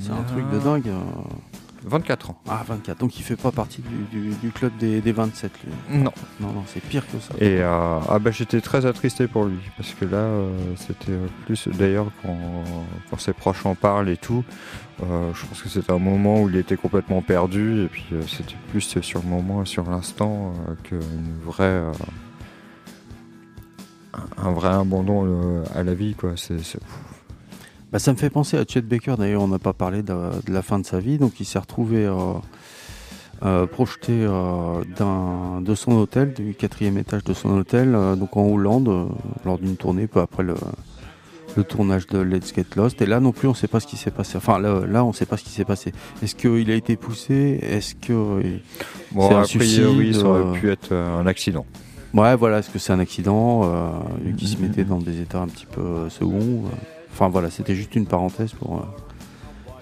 C'est 0.00 0.10
un 0.10 0.22
truc 0.24 0.44
de 0.52 0.58
dingue. 0.58 0.90
Euh. 1.84 1.88
24 1.88 2.30
ans. 2.30 2.40
Ah, 2.48 2.62
24. 2.66 2.98
Donc 2.98 3.18
il 3.18 3.22
fait 3.22 3.36
pas 3.36 3.50
partie 3.52 3.82
du, 3.82 4.20
du- 4.20 4.34
du 4.34 4.50
club 4.50 4.72
des, 4.78 5.00
des 5.00 5.12
27, 5.12 5.52
lui. 5.64 5.98
Non. 5.98 6.12
Non, 6.40 6.52
non, 6.52 6.62
c'est 6.66 6.80
pire 6.82 7.04
que 7.06 7.18
ça. 7.18 7.34
Et 7.38 7.60
euh, 7.60 7.98
ah 8.08 8.18
bah, 8.18 8.30
j'étais 8.30 8.60
très 8.60 8.86
attristé 8.86 9.26
pour 9.26 9.44
lui 9.44 9.58
parce 9.76 9.92
que 9.94 10.04
là 10.04 10.16
euh, 10.18 10.50
c'était 10.76 11.12
euh, 11.12 11.26
plus 11.46 11.68
d'ailleurs 11.68 12.06
quand, 12.22 12.36
quand 13.10 13.18
ses 13.18 13.32
proches 13.32 13.64
en 13.66 13.74
parlent 13.74 14.08
et 14.08 14.16
tout 14.16 14.44
euh, 15.02 15.30
je 15.34 15.46
pense 15.46 15.62
que 15.62 15.68
c'était 15.68 15.92
un 15.92 15.98
moment 15.98 16.42
où 16.42 16.48
il 16.50 16.56
était 16.56 16.76
complètement 16.76 17.22
perdu 17.22 17.84
et 17.84 17.88
puis 17.88 18.04
c'était 18.28 18.54
plus 18.70 19.00
sur 19.00 19.22
le 19.22 19.28
moment 19.28 19.64
sur 19.64 19.88
l'instant 19.90 20.52
qu'une 20.84 21.00
vraie 21.44 21.82
un- 24.36 24.52
vrai 24.52 24.68
abandon 24.74 25.62
à 25.74 25.82
la 25.82 25.94
vie 25.94 26.14
quoi 26.14 26.32
c'est- 26.36 26.58
Bah, 27.92 27.98
ça 27.98 28.12
me 28.12 28.16
fait 28.16 28.30
penser 28.30 28.56
à 28.56 28.64
Chet 28.66 28.82
Baker, 28.82 29.16
d'ailleurs, 29.18 29.42
on 29.42 29.48
n'a 29.48 29.58
pas 29.58 29.72
parlé 29.72 30.02
de, 30.02 30.14
de 30.46 30.52
la 30.52 30.62
fin 30.62 30.78
de 30.78 30.86
sa 30.86 31.00
vie. 31.00 31.18
Donc 31.18 31.40
il 31.40 31.44
s'est 31.44 31.58
retrouvé 31.58 32.06
euh, 32.06 32.34
euh, 33.44 33.66
projeté 33.66 34.12
euh, 34.12 35.60
de 35.60 35.74
son 35.74 35.92
hôtel, 35.92 36.32
du 36.32 36.54
quatrième 36.54 36.98
étage 36.98 37.24
de 37.24 37.34
son 37.34 37.50
hôtel, 37.50 37.96
donc 38.16 38.36
en 38.36 38.46
Hollande, 38.46 39.08
lors 39.44 39.58
d'une 39.58 39.76
tournée, 39.76 40.06
peu 40.06 40.20
après 40.20 40.44
le, 40.44 40.54
le 41.56 41.64
tournage 41.64 42.06
de 42.06 42.20
Let's 42.20 42.54
Get 42.54 42.66
Lost. 42.76 43.02
Et 43.02 43.06
là 43.06 43.18
non 43.18 43.32
plus, 43.32 43.48
on 43.48 43.52
ne 43.52 43.56
sait 43.56 43.66
pas 43.66 43.80
ce 43.80 43.88
qui 43.88 43.96
s'est 43.96 44.12
passé. 44.12 44.36
Enfin, 44.36 44.60
là, 44.60 44.86
là 44.86 45.04
on 45.04 45.08
ne 45.08 45.12
sait 45.12 45.26
pas 45.26 45.36
ce 45.36 45.42
qui 45.42 45.50
s'est 45.50 45.64
passé. 45.64 45.92
Est-ce 46.22 46.36
qu'il 46.36 46.70
a 46.70 46.74
été 46.74 46.94
poussé? 46.94 47.58
Est-ce 47.60 47.96
que. 47.96 48.12
bon 49.10 49.28
C'est 49.28 49.34
un 49.34 49.44
suicide, 49.44 50.14
ça 50.14 50.26
aurait 50.26 50.60
pu 50.60 50.70
être 50.70 50.94
un 50.94 51.26
accident 51.26 51.66
Ouais, 52.14 52.36
voilà, 52.36 52.58
est-ce 52.58 52.70
que 52.70 52.78
c'est 52.78 52.92
un 52.92 53.00
accident 53.00 54.04
qui 54.36 54.46
se 54.46 54.58
mettait 54.58 54.84
dans 54.84 54.98
des 54.98 55.20
états 55.20 55.40
un 55.40 55.48
petit 55.48 55.66
peu 55.66 56.08
seconds. 56.08 56.70
Enfin 57.12 57.28
voilà, 57.28 57.50
c'était 57.50 57.74
juste 57.74 57.94
une 57.96 58.06
parenthèse 58.06 58.52
pour 58.52 58.78
euh, 58.78 58.82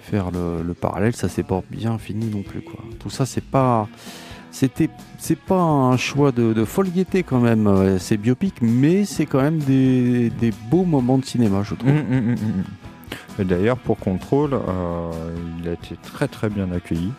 faire 0.01 0.31
le, 0.31 0.61
le 0.63 0.73
parallèle. 0.73 1.15
Ça 1.15 1.29
s'est 1.29 1.43
pas 1.43 1.61
bien 1.69 1.97
fini 1.97 2.25
non 2.27 2.41
plus, 2.41 2.61
quoi. 2.61 2.79
Tout 2.99 3.09
ça, 3.09 3.25
c'est 3.25 3.43
pas. 3.43 3.87
C'était, 4.51 4.89
c'est 5.19 5.37
pas 5.37 5.61
un 5.61 5.95
choix 5.95 6.31
de, 6.31 6.53
de 6.53 6.65
folle 6.65 6.89
gaieté 6.89 7.21
quand 7.21 7.39
même. 7.39 7.67
euh, 7.67 7.99
C'est 7.99 8.17
biopic, 8.17 8.55
mais 8.61 9.05
c'est 9.05 9.27
quand 9.27 9.41
même 9.41 9.59
des, 9.59 10.31
beaux 10.71 10.85
moments 10.85 11.19
de 11.19 11.25
cinéma, 11.25 11.61
je 11.63 11.75
trouve. 11.75 11.91
Mm, 11.91 11.97
mm, 11.97 12.19
mm, 12.19 12.31
mm. 12.33 12.63
Et 13.41 13.45
d'ailleurs, 13.45 13.77
pour 13.77 13.97
Contrôle, 13.97 14.53
euh, 14.55 15.11
il 15.61 15.69
a 15.69 15.73
été 15.73 15.95
très 16.01 16.27
très 16.27 16.49
bien 16.49 16.71
accueilli. 16.71 17.11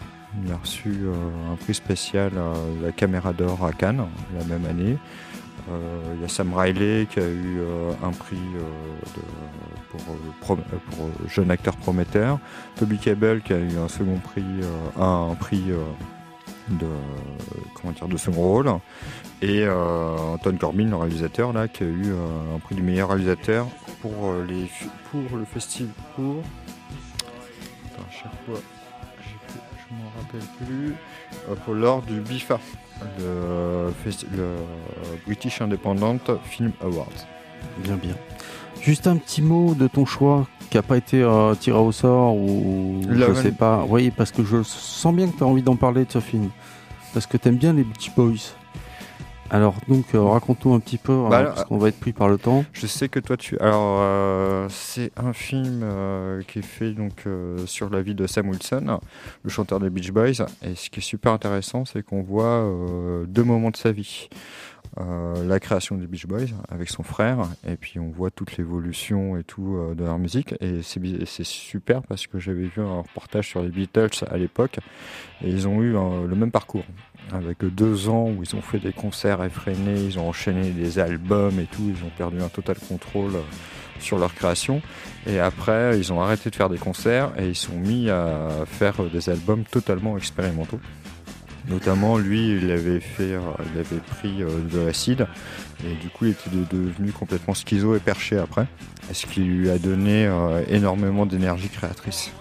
Il 0.45 0.53
a 0.53 0.57
reçu 0.57 0.89
euh, 1.05 1.13
un 1.53 1.57
prix 1.57 1.75
spécial 1.75 2.33
à 2.37 2.85
la 2.85 2.93
Caméra 2.93 3.33
d'Or 3.33 3.65
à 3.65 3.73
Cannes 3.73 4.05
la 4.39 4.45
même 4.45 4.67
année. 4.67 4.97
Euh, 5.69 6.15
il 6.15 6.23
y 6.23 6.25
a 6.25 6.29
Sam 6.29 6.55
Riley 6.55 7.07
qui 7.11 7.19
a 7.19 7.27
eu 7.27 7.61
euh, 7.61 7.93
un 8.03 8.13
prix 8.13 8.37
euh, 8.37 9.99
pour, 10.41 11.09
jeune 11.29 11.51
acteur 11.51 11.77
prometteur. 11.77 12.39
Toby 12.77 12.99
Cable 12.99 13.43
qui 13.43 13.53
a 13.53 13.59
eu 13.59 13.77
un 13.79 13.89
second 13.89 14.19
prix, 14.19 14.45
un, 14.99 15.35
prix 15.39 15.65
de 16.69 16.87
comment 17.75 17.93
dire 17.93 18.09
de 18.09 18.17
second 18.17 18.43
rôle. 18.43 18.71
Et 19.43 19.67
Anton 19.69 20.57
Corbin 20.59 20.89
le 20.89 20.97
réalisateur 20.97 21.53
là 21.53 21.69
qui 21.69 21.83
a 21.83 21.87
eu 21.87 22.13
un 22.55 22.59
prix 22.61 22.75
du 22.75 22.83
meilleur 22.83 23.09
réalisateur 23.09 23.67
pour 24.01 24.35
les 24.47 24.71
pour 25.11 25.37
le 25.37 25.45
festival 25.45 25.93
pour 26.15 26.43
chaque 28.11 28.33
fois 28.47 28.61
je 29.91 29.95
m'en 29.95 30.11
rappelle 30.21 30.67
plus. 30.67 30.95
Pour 31.65 31.75
l'or 31.75 32.03
du 32.03 32.21
BIFA 32.21 32.61
le, 33.19 33.93
British 35.27 35.61
Independent 35.61 36.39
Film 36.45 36.73
Awards 36.83 37.27
Bien, 37.79 37.97
bien. 37.97 38.15
Juste 38.81 39.07
un 39.07 39.17
petit 39.17 39.43
mot 39.43 39.75
de 39.75 39.87
ton 39.87 40.07
choix 40.07 40.47
qui 40.71 40.77
n'a 40.77 40.83
pas 40.83 40.97
été 40.97 41.23
euh, 41.23 41.55
tiré 41.55 41.79
au 41.79 41.93
sort 41.93 42.35
ou 42.37 43.01
je 43.09 43.15
Logan. 43.15 43.35
sais 43.35 43.53
pas. 43.53 43.85
Oui, 43.89 44.11
parce 44.11 44.31
que 44.31 44.45
je 44.45 44.63
sens 44.63 45.15
bien 45.15 45.29
que 45.29 45.37
tu 45.37 45.43
as 45.43 45.47
envie 45.47 45.63
d'en 45.63 45.77
parler 45.77 46.05
de 46.05 46.13
ce 46.13 46.21
film. 46.21 46.49
Parce 47.13 47.27
que 47.27 47.37
tu 47.37 47.49
aimes 47.49 47.57
bien 47.57 47.73
les 47.73 47.85
Beach 47.85 48.13
Boys. 48.17 48.55
Alors, 49.53 49.75
donc, 49.89 50.15
euh, 50.15 50.23
raconte-nous 50.23 50.75
un 50.75 50.81
petit 50.81 50.97
peu, 50.97 51.13
Bah, 51.29 51.37
hein, 51.37 51.41
alors, 51.41 51.55
parce 51.55 51.67
qu'on 51.67 51.79
va 51.79 51.89
être 51.89 51.99
pris 51.99 52.13
par 52.13 52.29
le 52.29 52.39
temps. 52.39 52.65
Je 52.73 52.87
sais 52.87 53.09
que 53.09 53.19
toi 53.19 53.37
tu. 53.37 53.59
Alors 53.59 53.99
euh, 54.01 54.67
c'est 54.71 55.11
un 55.17 55.33
film 55.33 55.81
euh, 55.83 56.43
qui 56.47 56.61
est 56.61 56.63
fait 56.63 56.93
donc 56.93 57.25
euh, 57.27 57.67
sur 57.67 57.91
la 57.91 58.01
vie 58.01 58.15
de 58.15 58.27
Sam 58.27 58.49
Wilson, 58.49 59.01
le 59.43 59.51
chanteur 59.51 59.81
des 59.81 59.91
Beach 59.91 60.13
Boys. 60.13 60.47
Et 60.63 60.75
ce 60.77 60.89
qui 60.89 61.01
est 61.01 61.03
super 61.03 61.33
intéressant, 61.33 61.85
c'est 61.85 62.03
qu'on 62.05 62.23
voit 62.23 62.45
euh, 62.45 63.25
deux 63.27 63.45
moments 63.45 63.71
de 63.71 63.77
sa 63.77 63.91
vie. 63.93 64.29
Euh, 64.99 65.47
la 65.47 65.61
création 65.61 65.97
des 65.97 66.09
Beach 66.09 66.27
Boys 66.27 66.49
avec 66.69 66.89
son 66.89 67.05
frère, 67.05 67.47
et 67.65 67.77
puis 67.77 68.01
on 68.01 68.11
voit 68.11 68.33
toute 68.33 68.57
l'évolution 68.57 69.37
et 69.37 69.45
tout 69.45 69.77
euh, 69.77 69.95
de 69.95 70.03
leur 70.05 70.19
musique. 70.19 70.55
Et 70.61 70.83
c'est 70.83 71.45
super 71.45 72.03
parce 72.03 72.27
que 72.27 72.41
j'avais 72.41 72.65
vu 72.65 72.83
un 72.83 73.03
reportage 73.03 73.49
sur 73.49 73.63
les 73.63 73.69
Beatles 73.69 74.25
à 74.29 74.37
l'époque, 74.37 74.79
et 75.45 75.49
ils 75.49 75.69
ont 75.69 75.81
eu 75.81 75.97
euh, 75.97 76.27
le 76.27 76.35
même 76.35 76.51
parcours 76.51 76.85
avec 77.33 77.65
deux 77.65 78.09
ans 78.09 78.31
où 78.31 78.43
ils 78.43 78.57
ont 78.57 78.63
fait 78.63 78.81
des 78.81 78.93
concerts 78.93 79.45
effrénés, 79.45 80.03
ils 80.03 80.19
ont 80.19 80.29
enchaîné 80.29 80.71
des 80.71 80.99
albums 80.99 81.61
et 81.61 81.67
tout, 81.67 81.95
ils 81.97 82.05
ont 82.05 82.11
perdu 82.17 82.41
un 82.41 82.49
total 82.49 82.77
contrôle 82.89 83.35
sur 84.01 84.19
leur 84.19 84.35
création. 84.35 84.83
Et 85.27 85.39
après, 85.39 85.97
ils 85.99 86.13
ont 86.13 86.21
arrêté 86.21 86.51
de 86.51 86.57
faire 86.57 86.71
des 86.71 86.79
concerts 86.79 87.31
et 87.39 87.47
ils 87.47 87.55
sont 87.55 87.79
mis 87.79 88.11
à 88.11 88.49
faire 88.67 89.05
des 89.05 89.31
albums 89.31 89.63
totalement 89.65 90.17
expérimentaux. 90.17 90.81
Notamment, 91.71 92.19
lui, 92.19 92.57
il 92.57 92.71
avait 92.71 93.01
fait, 93.01 93.33
euh, 93.35 93.41
il 93.73 93.79
avait 93.81 94.01
pris 94.19 94.43
euh, 94.43 94.49
de 94.73 94.81
l'acide 94.87 95.27
et 95.85 95.95
du 96.03 96.09
coup, 96.11 96.25
il 96.27 96.33
était 96.33 96.51
de- 96.51 96.65
devenu 96.71 97.13
complètement 97.13 97.55
schizo 97.55 97.95
et 97.95 98.01
perché 98.01 98.37
après, 98.39 98.67
ce 99.13 99.25
qui 99.27 99.41
lui 99.41 99.71
a 99.71 99.79
donné 99.79 100.27
euh, 100.27 100.63
énormément 100.69 101.27
d'énergie 101.27 101.69
créatrice 101.69 102.33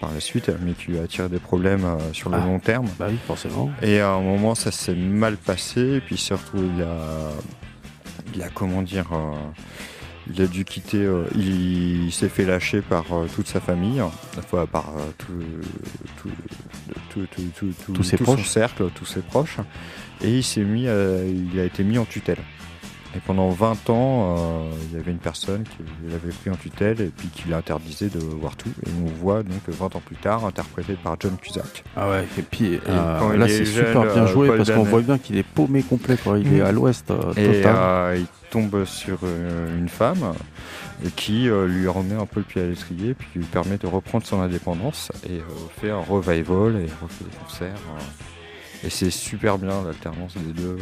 par 0.00 0.12
la 0.12 0.20
suite, 0.20 0.50
mais 0.64 0.72
qui 0.72 0.90
lui 0.90 0.98
a 0.98 1.02
attiré 1.02 1.28
des 1.28 1.38
problèmes 1.38 1.84
euh, 1.84 1.96
sur 2.12 2.28
le 2.28 2.36
Ah. 2.42 2.44
long 2.44 2.58
terme. 2.58 2.86
Bah 2.98 3.06
oui, 3.08 3.16
forcément. 3.26 3.70
Et 3.82 4.00
à 4.00 4.10
un 4.10 4.20
moment, 4.20 4.54
ça 4.54 4.70
s'est 4.72 4.94
mal 4.96 5.36
passé. 5.36 5.80
Et 5.80 6.00
puis 6.00 6.16
surtout, 6.18 6.58
il 6.76 6.82
a, 6.82 7.30
il 8.34 8.42
a 8.42 8.48
comment 8.48 8.82
dire, 8.82 9.06
euh, 9.12 9.32
il 10.32 10.42
a 10.42 10.46
dû 10.46 10.64
quitter. 10.64 10.98
euh, 11.04 11.24
il, 11.34 12.04
il 12.06 12.12
s'est 12.12 12.28
fait 12.28 12.44
lâcher 12.44 12.80
par 12.82 13.04
euh, 13.12 13.26
toute 13.34 13.46
sa 13.46 13.60
famille, 13.60 14.00
enfin 14.02 14.66
par 14.66 14.90
euh, 14.96 15.02
tout, 15.18 15.32
tout, 16.22 16.28
tout, 17.10 17.26
tout, 17.34 17.42
tout, 17.58 17.72
tout- 17.86 17.92
Tous 17.92 18.02
ses 18.02 18.16
tout 18.16 18.24
son 18.24 18.34
proches. 18.34 18.46
cercle, 18.48 18.90
tous 18.94 19.06
ses 19.06 19.20
proches. 19.20 19.58
Et 20.22 20.30
il 20.38 20.42
s'est 20.44 20.64
mis, 20.64 20.88
à- 20.88 21.24
il 21.24 21.58
a 21.60 21.64
été 21.64 21.84
mis 21.84 21.98
en 21.98 22.04
tutelle. 22.04 22.38
Et 23.16 23.20
pendant 23.26 23.48
20 23.48 23.88
ans, 23.88 24.36
euh, 24.36 24.70
il 24.90 24.96
y 24.98 25.00
avait 25.00 25.10
une 25.10 25.16
personne 25.18 25.62
qui 25.64 25.78
l'avait 26.10 26.28
pris 26.32 26.50
en 26.50 26.56
tutelle 26.56 27.00
et 27.00 27.06
puis 27.16 27.28
qui 27.28 27.48
l'interdisait 27.48 28.08
de 28.10 28.18
voir 28.18 28.56
tout. 28.56 28.68
Et 28.84 28.90
on 29.02 29.06
voit 29.06 29.42
donc 29.42 29.62
20 29.68 29.96
ans 29.96 30.02
plus 30.04 30.16
tard, 30.16 30.44
interprété 30.44 30.94
par 31.02 31.16
John 31.18 31.34
Cusack. 31.40 31.82
Ah 31.96 32.10
ouais, 32.10 32.24
et 32.38 32.42
puis 32.42 32.78
euh, 32.86 33.18
quand 33.18 33.32
il 33.32 33.38
là 33.38 33.46
est 33.46 33.48
c'est 33.48 33.64
jeune, 33.64 33.86
super 33.86 34.02
bien 34.12 34.24
euh, 34.24 34.26
joué 34.26 34.48
Paul 34.48 34.56
parce 34.58 34.70
qu'on 34.70 34.82
voit 34.82 35.00
bien 35.00 35.16
qu'il 35.16 35.38
est 35.38 35.42
paumé 35.46 35.82
complet, 35.82 36.16
quoi. 36.22 36.38
Il 36.38 36.52
est 36.54 36.60
Mm. 36.60 36.66
à 36.66 36.72
l'ouest 36.72 37.10
euh, 37.10 37.32
Et 37.36 37.46
total. 37.62 37.74
euh, 37.76 38.16
il 38.18 38.26
tombe 38.50 38.84
sur 38.84 39.18
euh, 39.22 39.78
une 39.78 39.88
femme 39.88 40.34
et 41.04 41.08
qui 41.10 41.48
euh, 41.48 41.66
lui 41.66 41.88
remet 41.88 42.14
un 42.16 42.26
peu 42.26 42.40
le 42.40 42.44
pied 42.44 42.60
à 42.60 42.66
l'étrier, 42.66 43.14
puis 43.14 43.28
lui 43.36 43.44
permet 43.44 43.78
de 43.78 43.86
reprendre 43.86 44.26
son 44.26 44.40
indépendance 44.42 45.10
et 45.26 45.38
euh, 45.38 45.42
fait 45.80 45.90
un 45.90 46.00
revival 46.00 46.76
et 46.76 46.86
refait 47.02 47.24
des 47.24 47.36
concerts. 47.42 47.74
euh. 47.98 48.86
et 48.86 48.90
c'est 48.90 49.10
super 49.10 49.56
bien 49.56 49.82
l'alternance 49.84 50.34
des 50.36 50.52
deux. 50.52 50.76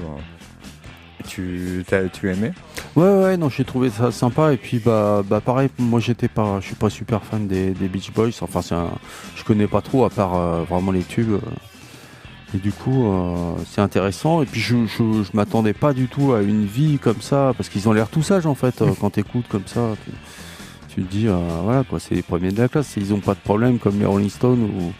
Tu 1.26 1.84
tu 2.12 2.30
aimé 2.30 2.52
Ouais, 2.96 3.22
ouais, 3.22 3.36
non, 3.36 3.48
j'ai 3.48 3.64
trouvé 3.64 3.90
ça 3.90 4.12
sympa. 4.12 4.52
Et 4.52 4.56
puis, 4.56 4.78
bah, 4.78 5.22
bah 5.28 5.40
pareil, 5.40 5.68
moi, 5.78 6.00
j'étais 6.00 6.28
pas, 6.28 6.58
je 6.60 6.66
suis 6.66 6.74
pas 6.74 6.90
super 6.90 7.22
fan 7.24 7.46
des, 7.46 7.70
des 7.70 7.88
Beach 7.88 8.12
Boys. 8.12 8.30
Enfin, 8.40 8.62
c'est 8.62 8.74
un, 8.74 8.90
je 9.34 9.44
connais 9.44 9.66
pas 9.66 9.80
trop 9.80 10.04
à 10.04 10.10
part 10.10 10.34
euh, 10.36 10.62
vraiment 10.68 10.92
les 10.92 11.02
tubes. 11.02 11.38
Et 12.54 12.58
du 12.58 12.70
coup, 12.72 13.06
euh, 13.08 13.54
c'est 13.68 13.80
intéressant. 13.80 14.42
Et 14.42 14.46
puis, 14.46 14.60
je, 14.60 14.86
je, 14.86 15.22
je 15.24 15.30
m'attendais 15.36 15.72
pas 15.72 15.92
du 15.92 16.06
tout 16.06 16.32
à 16.34 16.42
une 16.42 16.64
vie 16.66 16.98
comme 16.98 17.20
ça, 17.20 17.52
parce 17.56 17.68
qu'ils 17.68 17.88
ont 17.88 17.92
l'air 17.92 18.08
tout 18.08 18.22
sages 18.22 18.46
en 18.46 18.54
fait. 18.54 18.80
euh, 18.82 18.92
quand 19.00 19.10
t'écoutes 19.10 19.48
comme 19.48 19.66
ça, 19.66 19.94
tu, 20.04 20.12
tu 20.94 21.02
te 21.02 21.10
dis, 21.10 21.26
euh, 21.26 21.36
voilà, 21.64 21.82
quoi, 21.84 21.98
c'est 21.98 22.14
les 22.14 22.22
premiers 22.22 22.52
de 22.52 22.60
la 22.60 22.68
classe. 22.68 22.94
Ils 22.96 23.12
ont 23.12 23.20
pas 23.20 23.34
de 23.34 23.40
problème 23.40 23.78
comme 23.78 23.98
les 23.98 24.06
Rolling 24.06 24.30
Stones 24.30 24.62
ou. 24.62 24.92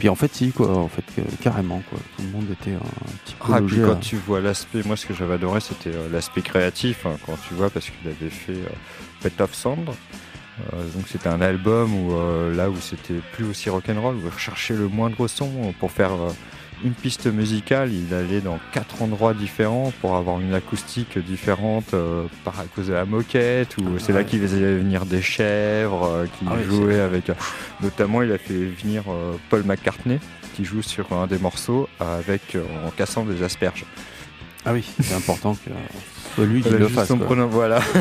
Puis 0.00 0.08
en 0.08 0.14
fait, 0.16 0.34
si, 0.34 0.50
quoi, 0.50 0.76
en 0.76 0.88
fait, 0.88 1.04
carrément, 1.40 1.80
quoi. 1.88 1.98
Tout 2.16 2.22
le 2.22 2.30
monde 2.30 2.46
était 2.50 2.72
un 2.72 3.12
petit 3.24 3.34
peu 3.34 3.52
Ah, 3.52 3.60
puis 3.64 3.76
quand 3.82 3.92
à- 3.92 3.96
tu 3.96 4.16
vois 4.16 4.40
l'aspect, 4.40 4.82
moi 4.84 4.96
ce 4.96 5.06
que 5.06 5.14
j'avais 5.14 5.34
adoré 5.34 5.60
c'était 5.60 5.94
euh, 5.94 6.08
l'aspect 6.10 6.40
créatif, 6.42 7.06
hein, 7.06 7.16
quand 7.24 7.36
tu 7.46 7.54
vois, 7.54 7.70
parce 7.70 7.86
qu'il 7.90 8.08
avait 8.10 8.30
fait 8.30 8.52
euh, 8.54 8.68
Pet 9.22 9.40
of 9.40 9.54
Sand. 9.54 9.90
Euh, 10.72 10.82
donc 10.94 11.04
c'était 11.08 11.28
un 11.28 11.40
album 11.40 11.94
où 11.94 12.12
euh, 12.14 12.54
là 12.54 12.68
où 12.70 12.76
c'était 12.80 13.20
plus 13.32 13.44
aussi 13.44 13.70
rock'n'roll, 13.70 14.16
où 14.16 14.20
il 14.24 14.28
recherchait 14.30 14.74
le 14.74 14.88
moindre 14.88 15.28
son 15.28 15.48
pour 15.78 15.90
faire 15.92 16.12
euh, 16.12 16.32
une 16.84 16.92
piste 16.92 17.26
musicale, 17.26 17.92
il 17.92 18.12
allait 18.14 18.40
dans 18.40 18.58
quatre 18.72 19.02
endroits 19.02 19.34
différents 19.34 19.92
pour 20.00 20.16
avoir 20.16 20.40
une 20.40 20.54
acoustique 20.54 21.18
différente 21.18 21.94
euh, 21.94 22.24
par 22.44 22.58
à 22.60 22.64
cause 22.64 22.88
de 22.88 22.92
la 22.94 23.04
moquette, 23.04 23.76
ou 23.78 23.98
c'est 23.98 24.12
là 24.12 24.24
qu'il 24.24 24.40
faisait 24.40 24.76
venir 24.76 25.06
des 25.06 25.22
chèvres, 25.22 26.04
euh, 26.04 26.26
qui 26.26 26.46
Ah 26.48 27.04
avec. 27.04 27.30
euh, 27.30 27.34
notamment, 27.82 28.22
il 28.22 28.32
a 28.32 28.38
fait 28.38 28.64
venir 28.66 29.04
euh, 29.08 29.34
Paul 29.48 29.64
McCartney 29.64 30.18
qui 30.54 30.64
joue 30.64 30.82
sur 30.82 31.12
un 31.12 31.26
des 31.26 31.38
morceaux 31.38 31.88
avec 32.00 32.54
euh, 32.54 32.64
en 32.86 32.90
cassant 32.90 33.24
des 33.24 33.42
asperges. 33.42 33.84
Ah 34.64 34.72
oui, 34.74 34.84
c'est 35.00 35.14
important 35.14 35.54
que 35.54 35.70
soit 36.34 36.44
lui 36.44 36.62
qui 36.62 36.70
le 36.70 36.88
fasse. 36.88 37.10
voilà, 37.12 37.80
qui 37.80 37.98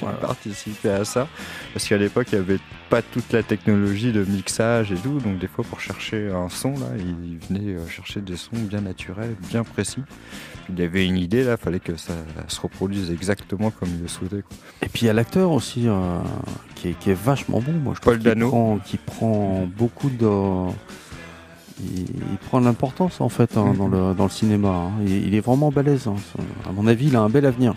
Voilà. 0.00 0.16
participé 0.20 0.90
à 0.90 1.04
ça. 1.04 1.26
Parce 1.72 1.88
qu'à 1.88 1.96
l'époque, 1.96 2.28
il 2.32 2.34
n'y 2.38 2.44
avait 2.44 2.58
pas 2.90 3.02
toute 3.02 3.32
la 3.32 3.42
technologie 3.42 4.12
de 4.12 4.24
mixage 4.24 4.92
et 4.92 4.96
tout. 4.96 5.18
Donc, 5.20 5.38
des 5.38 5.46
fois, 5.46 5.64
pour 5.64 5.80
chercher 5.80 6.28
un 6.30 6.48
son, 6.48 6.72
là, 6.72 6.86
il 6.98 7.38
venait 7.48 7.74
euh, 7.76 7.86
chercher 7.88 8.20
des 8.20 8.36
sons 8.36 8.56
bien 8.56 8.80
naturels, 8.82 9.34
bien 9.48 9.64
précis. 9.64 10.02
Il 10.68 10.80
avait 10.82 11.06
une 11.06 11.16
idée, 11.16 11.44
là, 11.44 11.56
fallait 11.56 11.80
que 11.80 11.96
ça 11.96 12.12
se 12.48 12.60
reproduise 12.60 13.10
exactement 13.10 13.70
comme 13.70 13.88
il 13.88 14.02
le 14.02 14.08
souhaitait. 14.08 14.42
quoi. 14.42 14.56
Et 14.82 14.88
puis 14.88 15.02
il 15.02 15.06
y 15.06 15.10
a 15.10 15.12
l'acteur 15.12 15.50
aussi 15.50 15.88
euh, 15.88 16.18
qui, 16.76 16.88
est, 16.88 16.98
qui 16.98 17.10
est 17.10 17.20
vachement 17.20 17.60
bon. 17.60 17.72
Moi, 17.72 17.94
je 17.96 18.00
Paul 18.00 18.18
Dano. 18.18 18.48
prend, 18.48 18.78
qui 18.84 18.96
prend 18.98 19.66
beaucoup 19.76 20.10
de. 20.10 20.70
Il, 21.82 22.00
il 22.32 22.38
prend 22.48 22.60
de 22.60 22.66
l'importance 22.66 23.20
en 23.20 23.28
fait 23.28 23.56
hein, 23.56 23.74
dans, 23.76 23.88
le, 23.88 24.14
dans 24.14 24.24
le 24.24 24.30
cinéma. 24.30 24.68
hein. 24.68 24.90
Il, 25.06 25.28
il 25.28 25.34
est 25.34 25.40
vraiment 25.40 25.70
balèze. 25.70 26.06
hein. 26.08 26.14
À 26.68 26.72
mon 26.72 26.86
avis, 26.86 27.06
il 27.08 27.16
a 27.16 27.20
un 27.20 27.28
bel 27.28 27.46
avenir. 27.46 27.74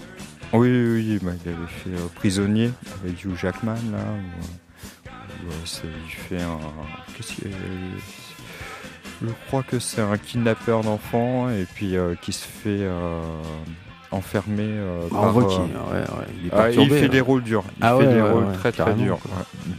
Oui, 0.54 0.68
oui, 0.70 0.93
oui, 0.95 1.20
bah, 1.24 1.32
il 1.45 1.49
avait 1.49 1.58
fait 1.68 1.89
euh, 1.89 2.08
Prisonnier 2.16 2.70
avec 3.04 3.24
Hugh 3.24 3.36
Jackman, 3.36 3.74
là. 3.91 3.99
Où, 3.99 5.08
où, 5.47 5.49
euh, 5.49 5.54
c'est- 5.66 5.84
il 6.06 6.12
fait 6.12 6.41
un. 6.43 6.60
Qu'est-ce 7.16 7.34
qu'il 7.34 7.49
Je 9.22 9.28
crois 9.47 9.64
que 9.64 9.80
c'est 9.80 10.01
un 10.01 10.18
kidnappeur 10.18 10.82
d'enfants 10.82 11.49
et 11.49 11.66
puis 11.76 11.95
euh, 11.95 12.16
qui 12.22 12.34
se 12.34 12.45
fait 12.45 12.70
euh, 12.82 13.20
enfermer. 14.12 14.64
euh, 14.64 15.01
Ah, 15.12 15.16
on 15.16 15.22
par, 15.22 15.32
voit 15.32 15.43
euh, 15.43 15.47
qu'il 15.47 15.60
ouais, 15.60 15.99
ouais, 15.99 16.28
il 16.41 16.47
est 16.47 16.49
ah, 16.51 16.70
il 16.70 16.76
perturbé. 16.76 16.99
fait 16.99 17.10
des 17.10 17.22
rôles 17.22 17.43
durs. 17.43 17.64
Il 17.78 17.84
Ah 17.84 17.95
fait 17.97 18.06
ouais, 18.08 18.14
des 18.14 18.22
ouais, 18.22 18.30
rôles 18.32 18.43
ouais, 18.45 18.54
très 18.54 18.72
très 18.72 18.84
carrément, 18.84 19.04
durs. 19.04 19.20
quoi. 19.20 19.32
ouais. 19.38 19.74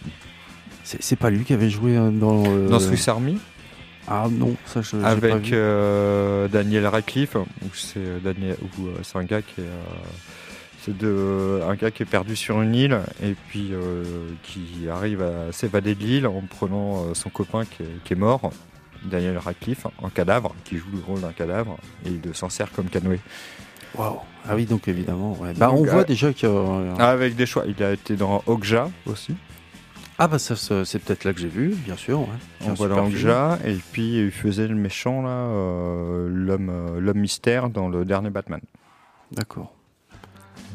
C'est 0.82 1.02
c'est 1.02 1.16
pas 1.16 1.30
lui 1.30 1.44
qui 1.44 1.52
avait 1.52 1.70
joué 1.70 1.96
euh, 1.96 2.10
dans. 2.10 2.42
euh, 2.46 2.68
Dans 2.68 2.80
Swiss 2.80 3.06
Army, 3.08 3.38
Ah 4.08 4.26
non, 4.30 4.54
ça 4.66 4.82
je. 4.82 4.90
j'ai 4.90 4.98
pas 5.00 5.08
avec 5.08 5.44
vu. 5.44 5.52
euh, 5.54 6.48
Daniel 6.48 6.86
Radcliffe, 6.86 7.36
où 7.36 7.68
c'est 7.74 7.98
euh, 7.98 8.18
Daniel, 8.22 8.56
où 8.78 8.86
euh, 8.86 8.94
c'est 9.02 9.16
un 9.18 9.24
gars 9.24 9.40
qui 9.42 9.60
est, 9.62 9.64
c'est 10.82 10.96
de 10.96 11.60
un 11.66 11.74
gars 11.74 11.90
qui 11.90 12.02
est 12.02 12.06
perdu 12.06 12.36
sur 12.36 12.60
une 12.60 12.74
île 12.74 12.98
et 13.22 13.34
puis 13.48 13.72
qui 14.42 14.88
arrive 14.90 15.22
à 15.22 15.50
s'évader 15.52 15.94
de 15.94 16.02
l'île 16.04 16.26
en 16.26 16.42
prenant 16.42 17.14
son 17.14 17.30
copain 17.30 17.64
qui 17.64 17.82
est, 17.82 18.04
qui 18.04 18.12
est 18.12 18.16
mort, 18.16 18.50
Daniel 19.04 19.38
Radcliffe, 19.38 19.86
en 20.02 20.10
cadavre, 20.10 20.54
qui 20.64 20.76
joue 20.76 20.84
le 20.92 21.00
rôle 21.06 21.20
d'un 21.20 21.32
cadavre 21.32 21.78
et 22.04 22.10
il 22.10 22.34
s'en 22.34 22.50
sert 22.50 22.70
comme 22.72 22.86
canoë. 22.90 23.20
Waouh. 23.94 24.18
Ah 24.46 24.54
oui, 24.56 24.66
donc 24.66 24.86
évidemment. 24.88 25.36
ouais. 25.40 25.54
Bah, 25.56 25.70
on 25.72 25.84
voit 25.84 26.00
euh, 26.00 26.04
déjà 26.04 26.32
que. 26.34 26.46
euh, 26.46 26.94
avec 26.96 27.34
des 27.36 27.46
choix. 27.46 27.64
Il 27.66 27.82
a 27.82 27.92
été 27.92 28.16
dans 28.16 28.42
Okja 28.46 28.90
aussi. 29.06 29.34
Ah 30.18 30.28
bah 30.28 30.38
ça, 30.38 30.54
ça, 30.54 30.84
c'est 30.84 31.00
peut-être 31.00 31.24
là 31.24 31.32
que 31.32 31.40
j'ai 31.40 31.48
vu, 31.48 31.70
bien 31.70 31.96
sûr. 31.96 32.20
ouais. 32.20 32.26
On 32.60 32.74
voit 32.74 32.88
et 33.64 33.74
puis 33.92 34.20
il 34.24 34.30
faisait 34.30 34.68
le 34.68 34.76
méchant 34.76 35.22
là, 35.22 35.28
euh, 35.30 36.28
l'homme, 36.30 36.68
euh, 36.70 37.00
l'homme 37.00 37.18
mystère 37.18 37.68
dans 37.68 37.88
le 37.88 38.04
dernier 38.04 38.30
Batman. 38.30 38.60
D'accord. 39.32 39.74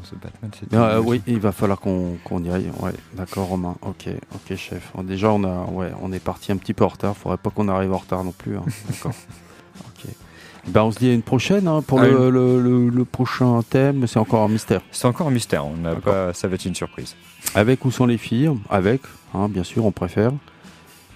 Ce 0.04 0.16
Batman, 0.16 0.52
c'était. 0.60 0.76
Ah, 0.76 0.96
euh, 0.96 1.02
oui, 1.02 1.22
il 1.28 1.40
va 1.40 1.52
falloir 1.52 1.80
qu'on 1.80 2.18
qu'on 2.24 2.44
y 2.44 2.50
aille. 2.50 2.72
Ouais, 2.80 2.92
d'accord, 3.14 3.48
Romain. 3.48 3.76
Ok, 3.82 4.10
ok, 4.34 4.58
chef. 4.58 4.92
Déjà, 5.04 5.32
on 5.32 5.44
a, 5.44 5.66
ouais, 5.72 5.92
on 6.02 6.12
est 6.12 6.20
parti 6.24 6.52
un 6.52 6.58
petit 6.58 6.74
peu 6.74 6.84
en 6.84 6.88
retard. 6.90 7.16
Faudrait 7.16 7.38
pas 7.38 7.50
qu'on 7.50 7.68
arrive 7.70 7.94
en 7.94 7.98
retard 7.98 8.24
non 8.24 8.32
plus. 8.32 8.58
hein. 8.58 8.66
D'accord. 8.90 9.14
Ben, 10.68 10.84
on 10.84 10.92
se 10.92 11.00
dit 11.00 11.10
à 11.10 11.14
une 11.14 11.22
prochaine 11.22 11.68
hein, 11.68 11.82
pour 11.82 12.00
À 12.02 12.08
le, 12.08 12.30
le- 12.30 12.62
le- 12.62 12.90
le 12.90 13.06
prochain 13.06 13.62
thème. 13.70 14.06
C'est 14.08 14.20
encore 14.20 14.44
un 14.44 14.48
mystère. 14.50 14.82
C'est 14.92 15.08
encore 15.08 15.28
un 15.28 15.32
mystère. 15.32 15.66
On 15.66 15.76
n'a 15.78 15.96
pas. 15.96 16.34
Ça 16.34 16.48
va 16.48 16.56
être 16.56 16.66
une 16.66 16.76
surprise. 16.76 17.16
Avec 17.56 17.86
ou 17.86 17.92
sans 17.92 18.06
les 18.06 18.18
filles 18.18 18.52
Avec, 18.70 19.02
hein, 19.34 19.48
bien 19.50 19.64
sûr, 19.64 19.86
on 19.86 19.92
préfère. 19.92 20.32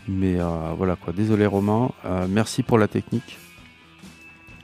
Mais 0.07 0.39
euh, 0.39 0.47
voilà 0.77 0.95
quoi. 0.95 1.13
Désolé 1.13 1.45
Romain. 1.45 1.91
Euh, 2.05 2.25
merci 2.29 2.63
pour 2.63 2.77
la 2.77 2.87
technique. 2.87 3.37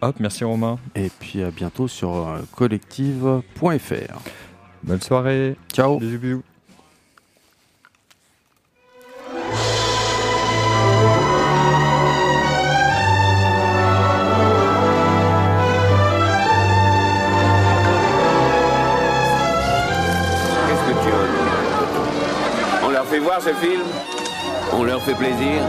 Hop, 0.01 0.15
merci 0.19 0.43
Romain. 0.45 0.77
Et 0.95 1.09
puis 1.19 1.43
à 1.43 1.51
bientôt 1.51 1.87
sur 1.87 2.15
euh, 2.27 2.39
collective.fr. 2.55 4.19
Bonne 4.83 5.01
soirée. 5.01 5.55
Ciao. 5.73 5.99
Bisous, 5.99 6.19
bisous. 6.19 6.43
Voir 23.29 23.43
ce 23.43 23.53
film. 23.53 23.83
On 24.73 24.83
leur 24.83 24.99
fait 25.03 25.13
plaisir 25.13 25.61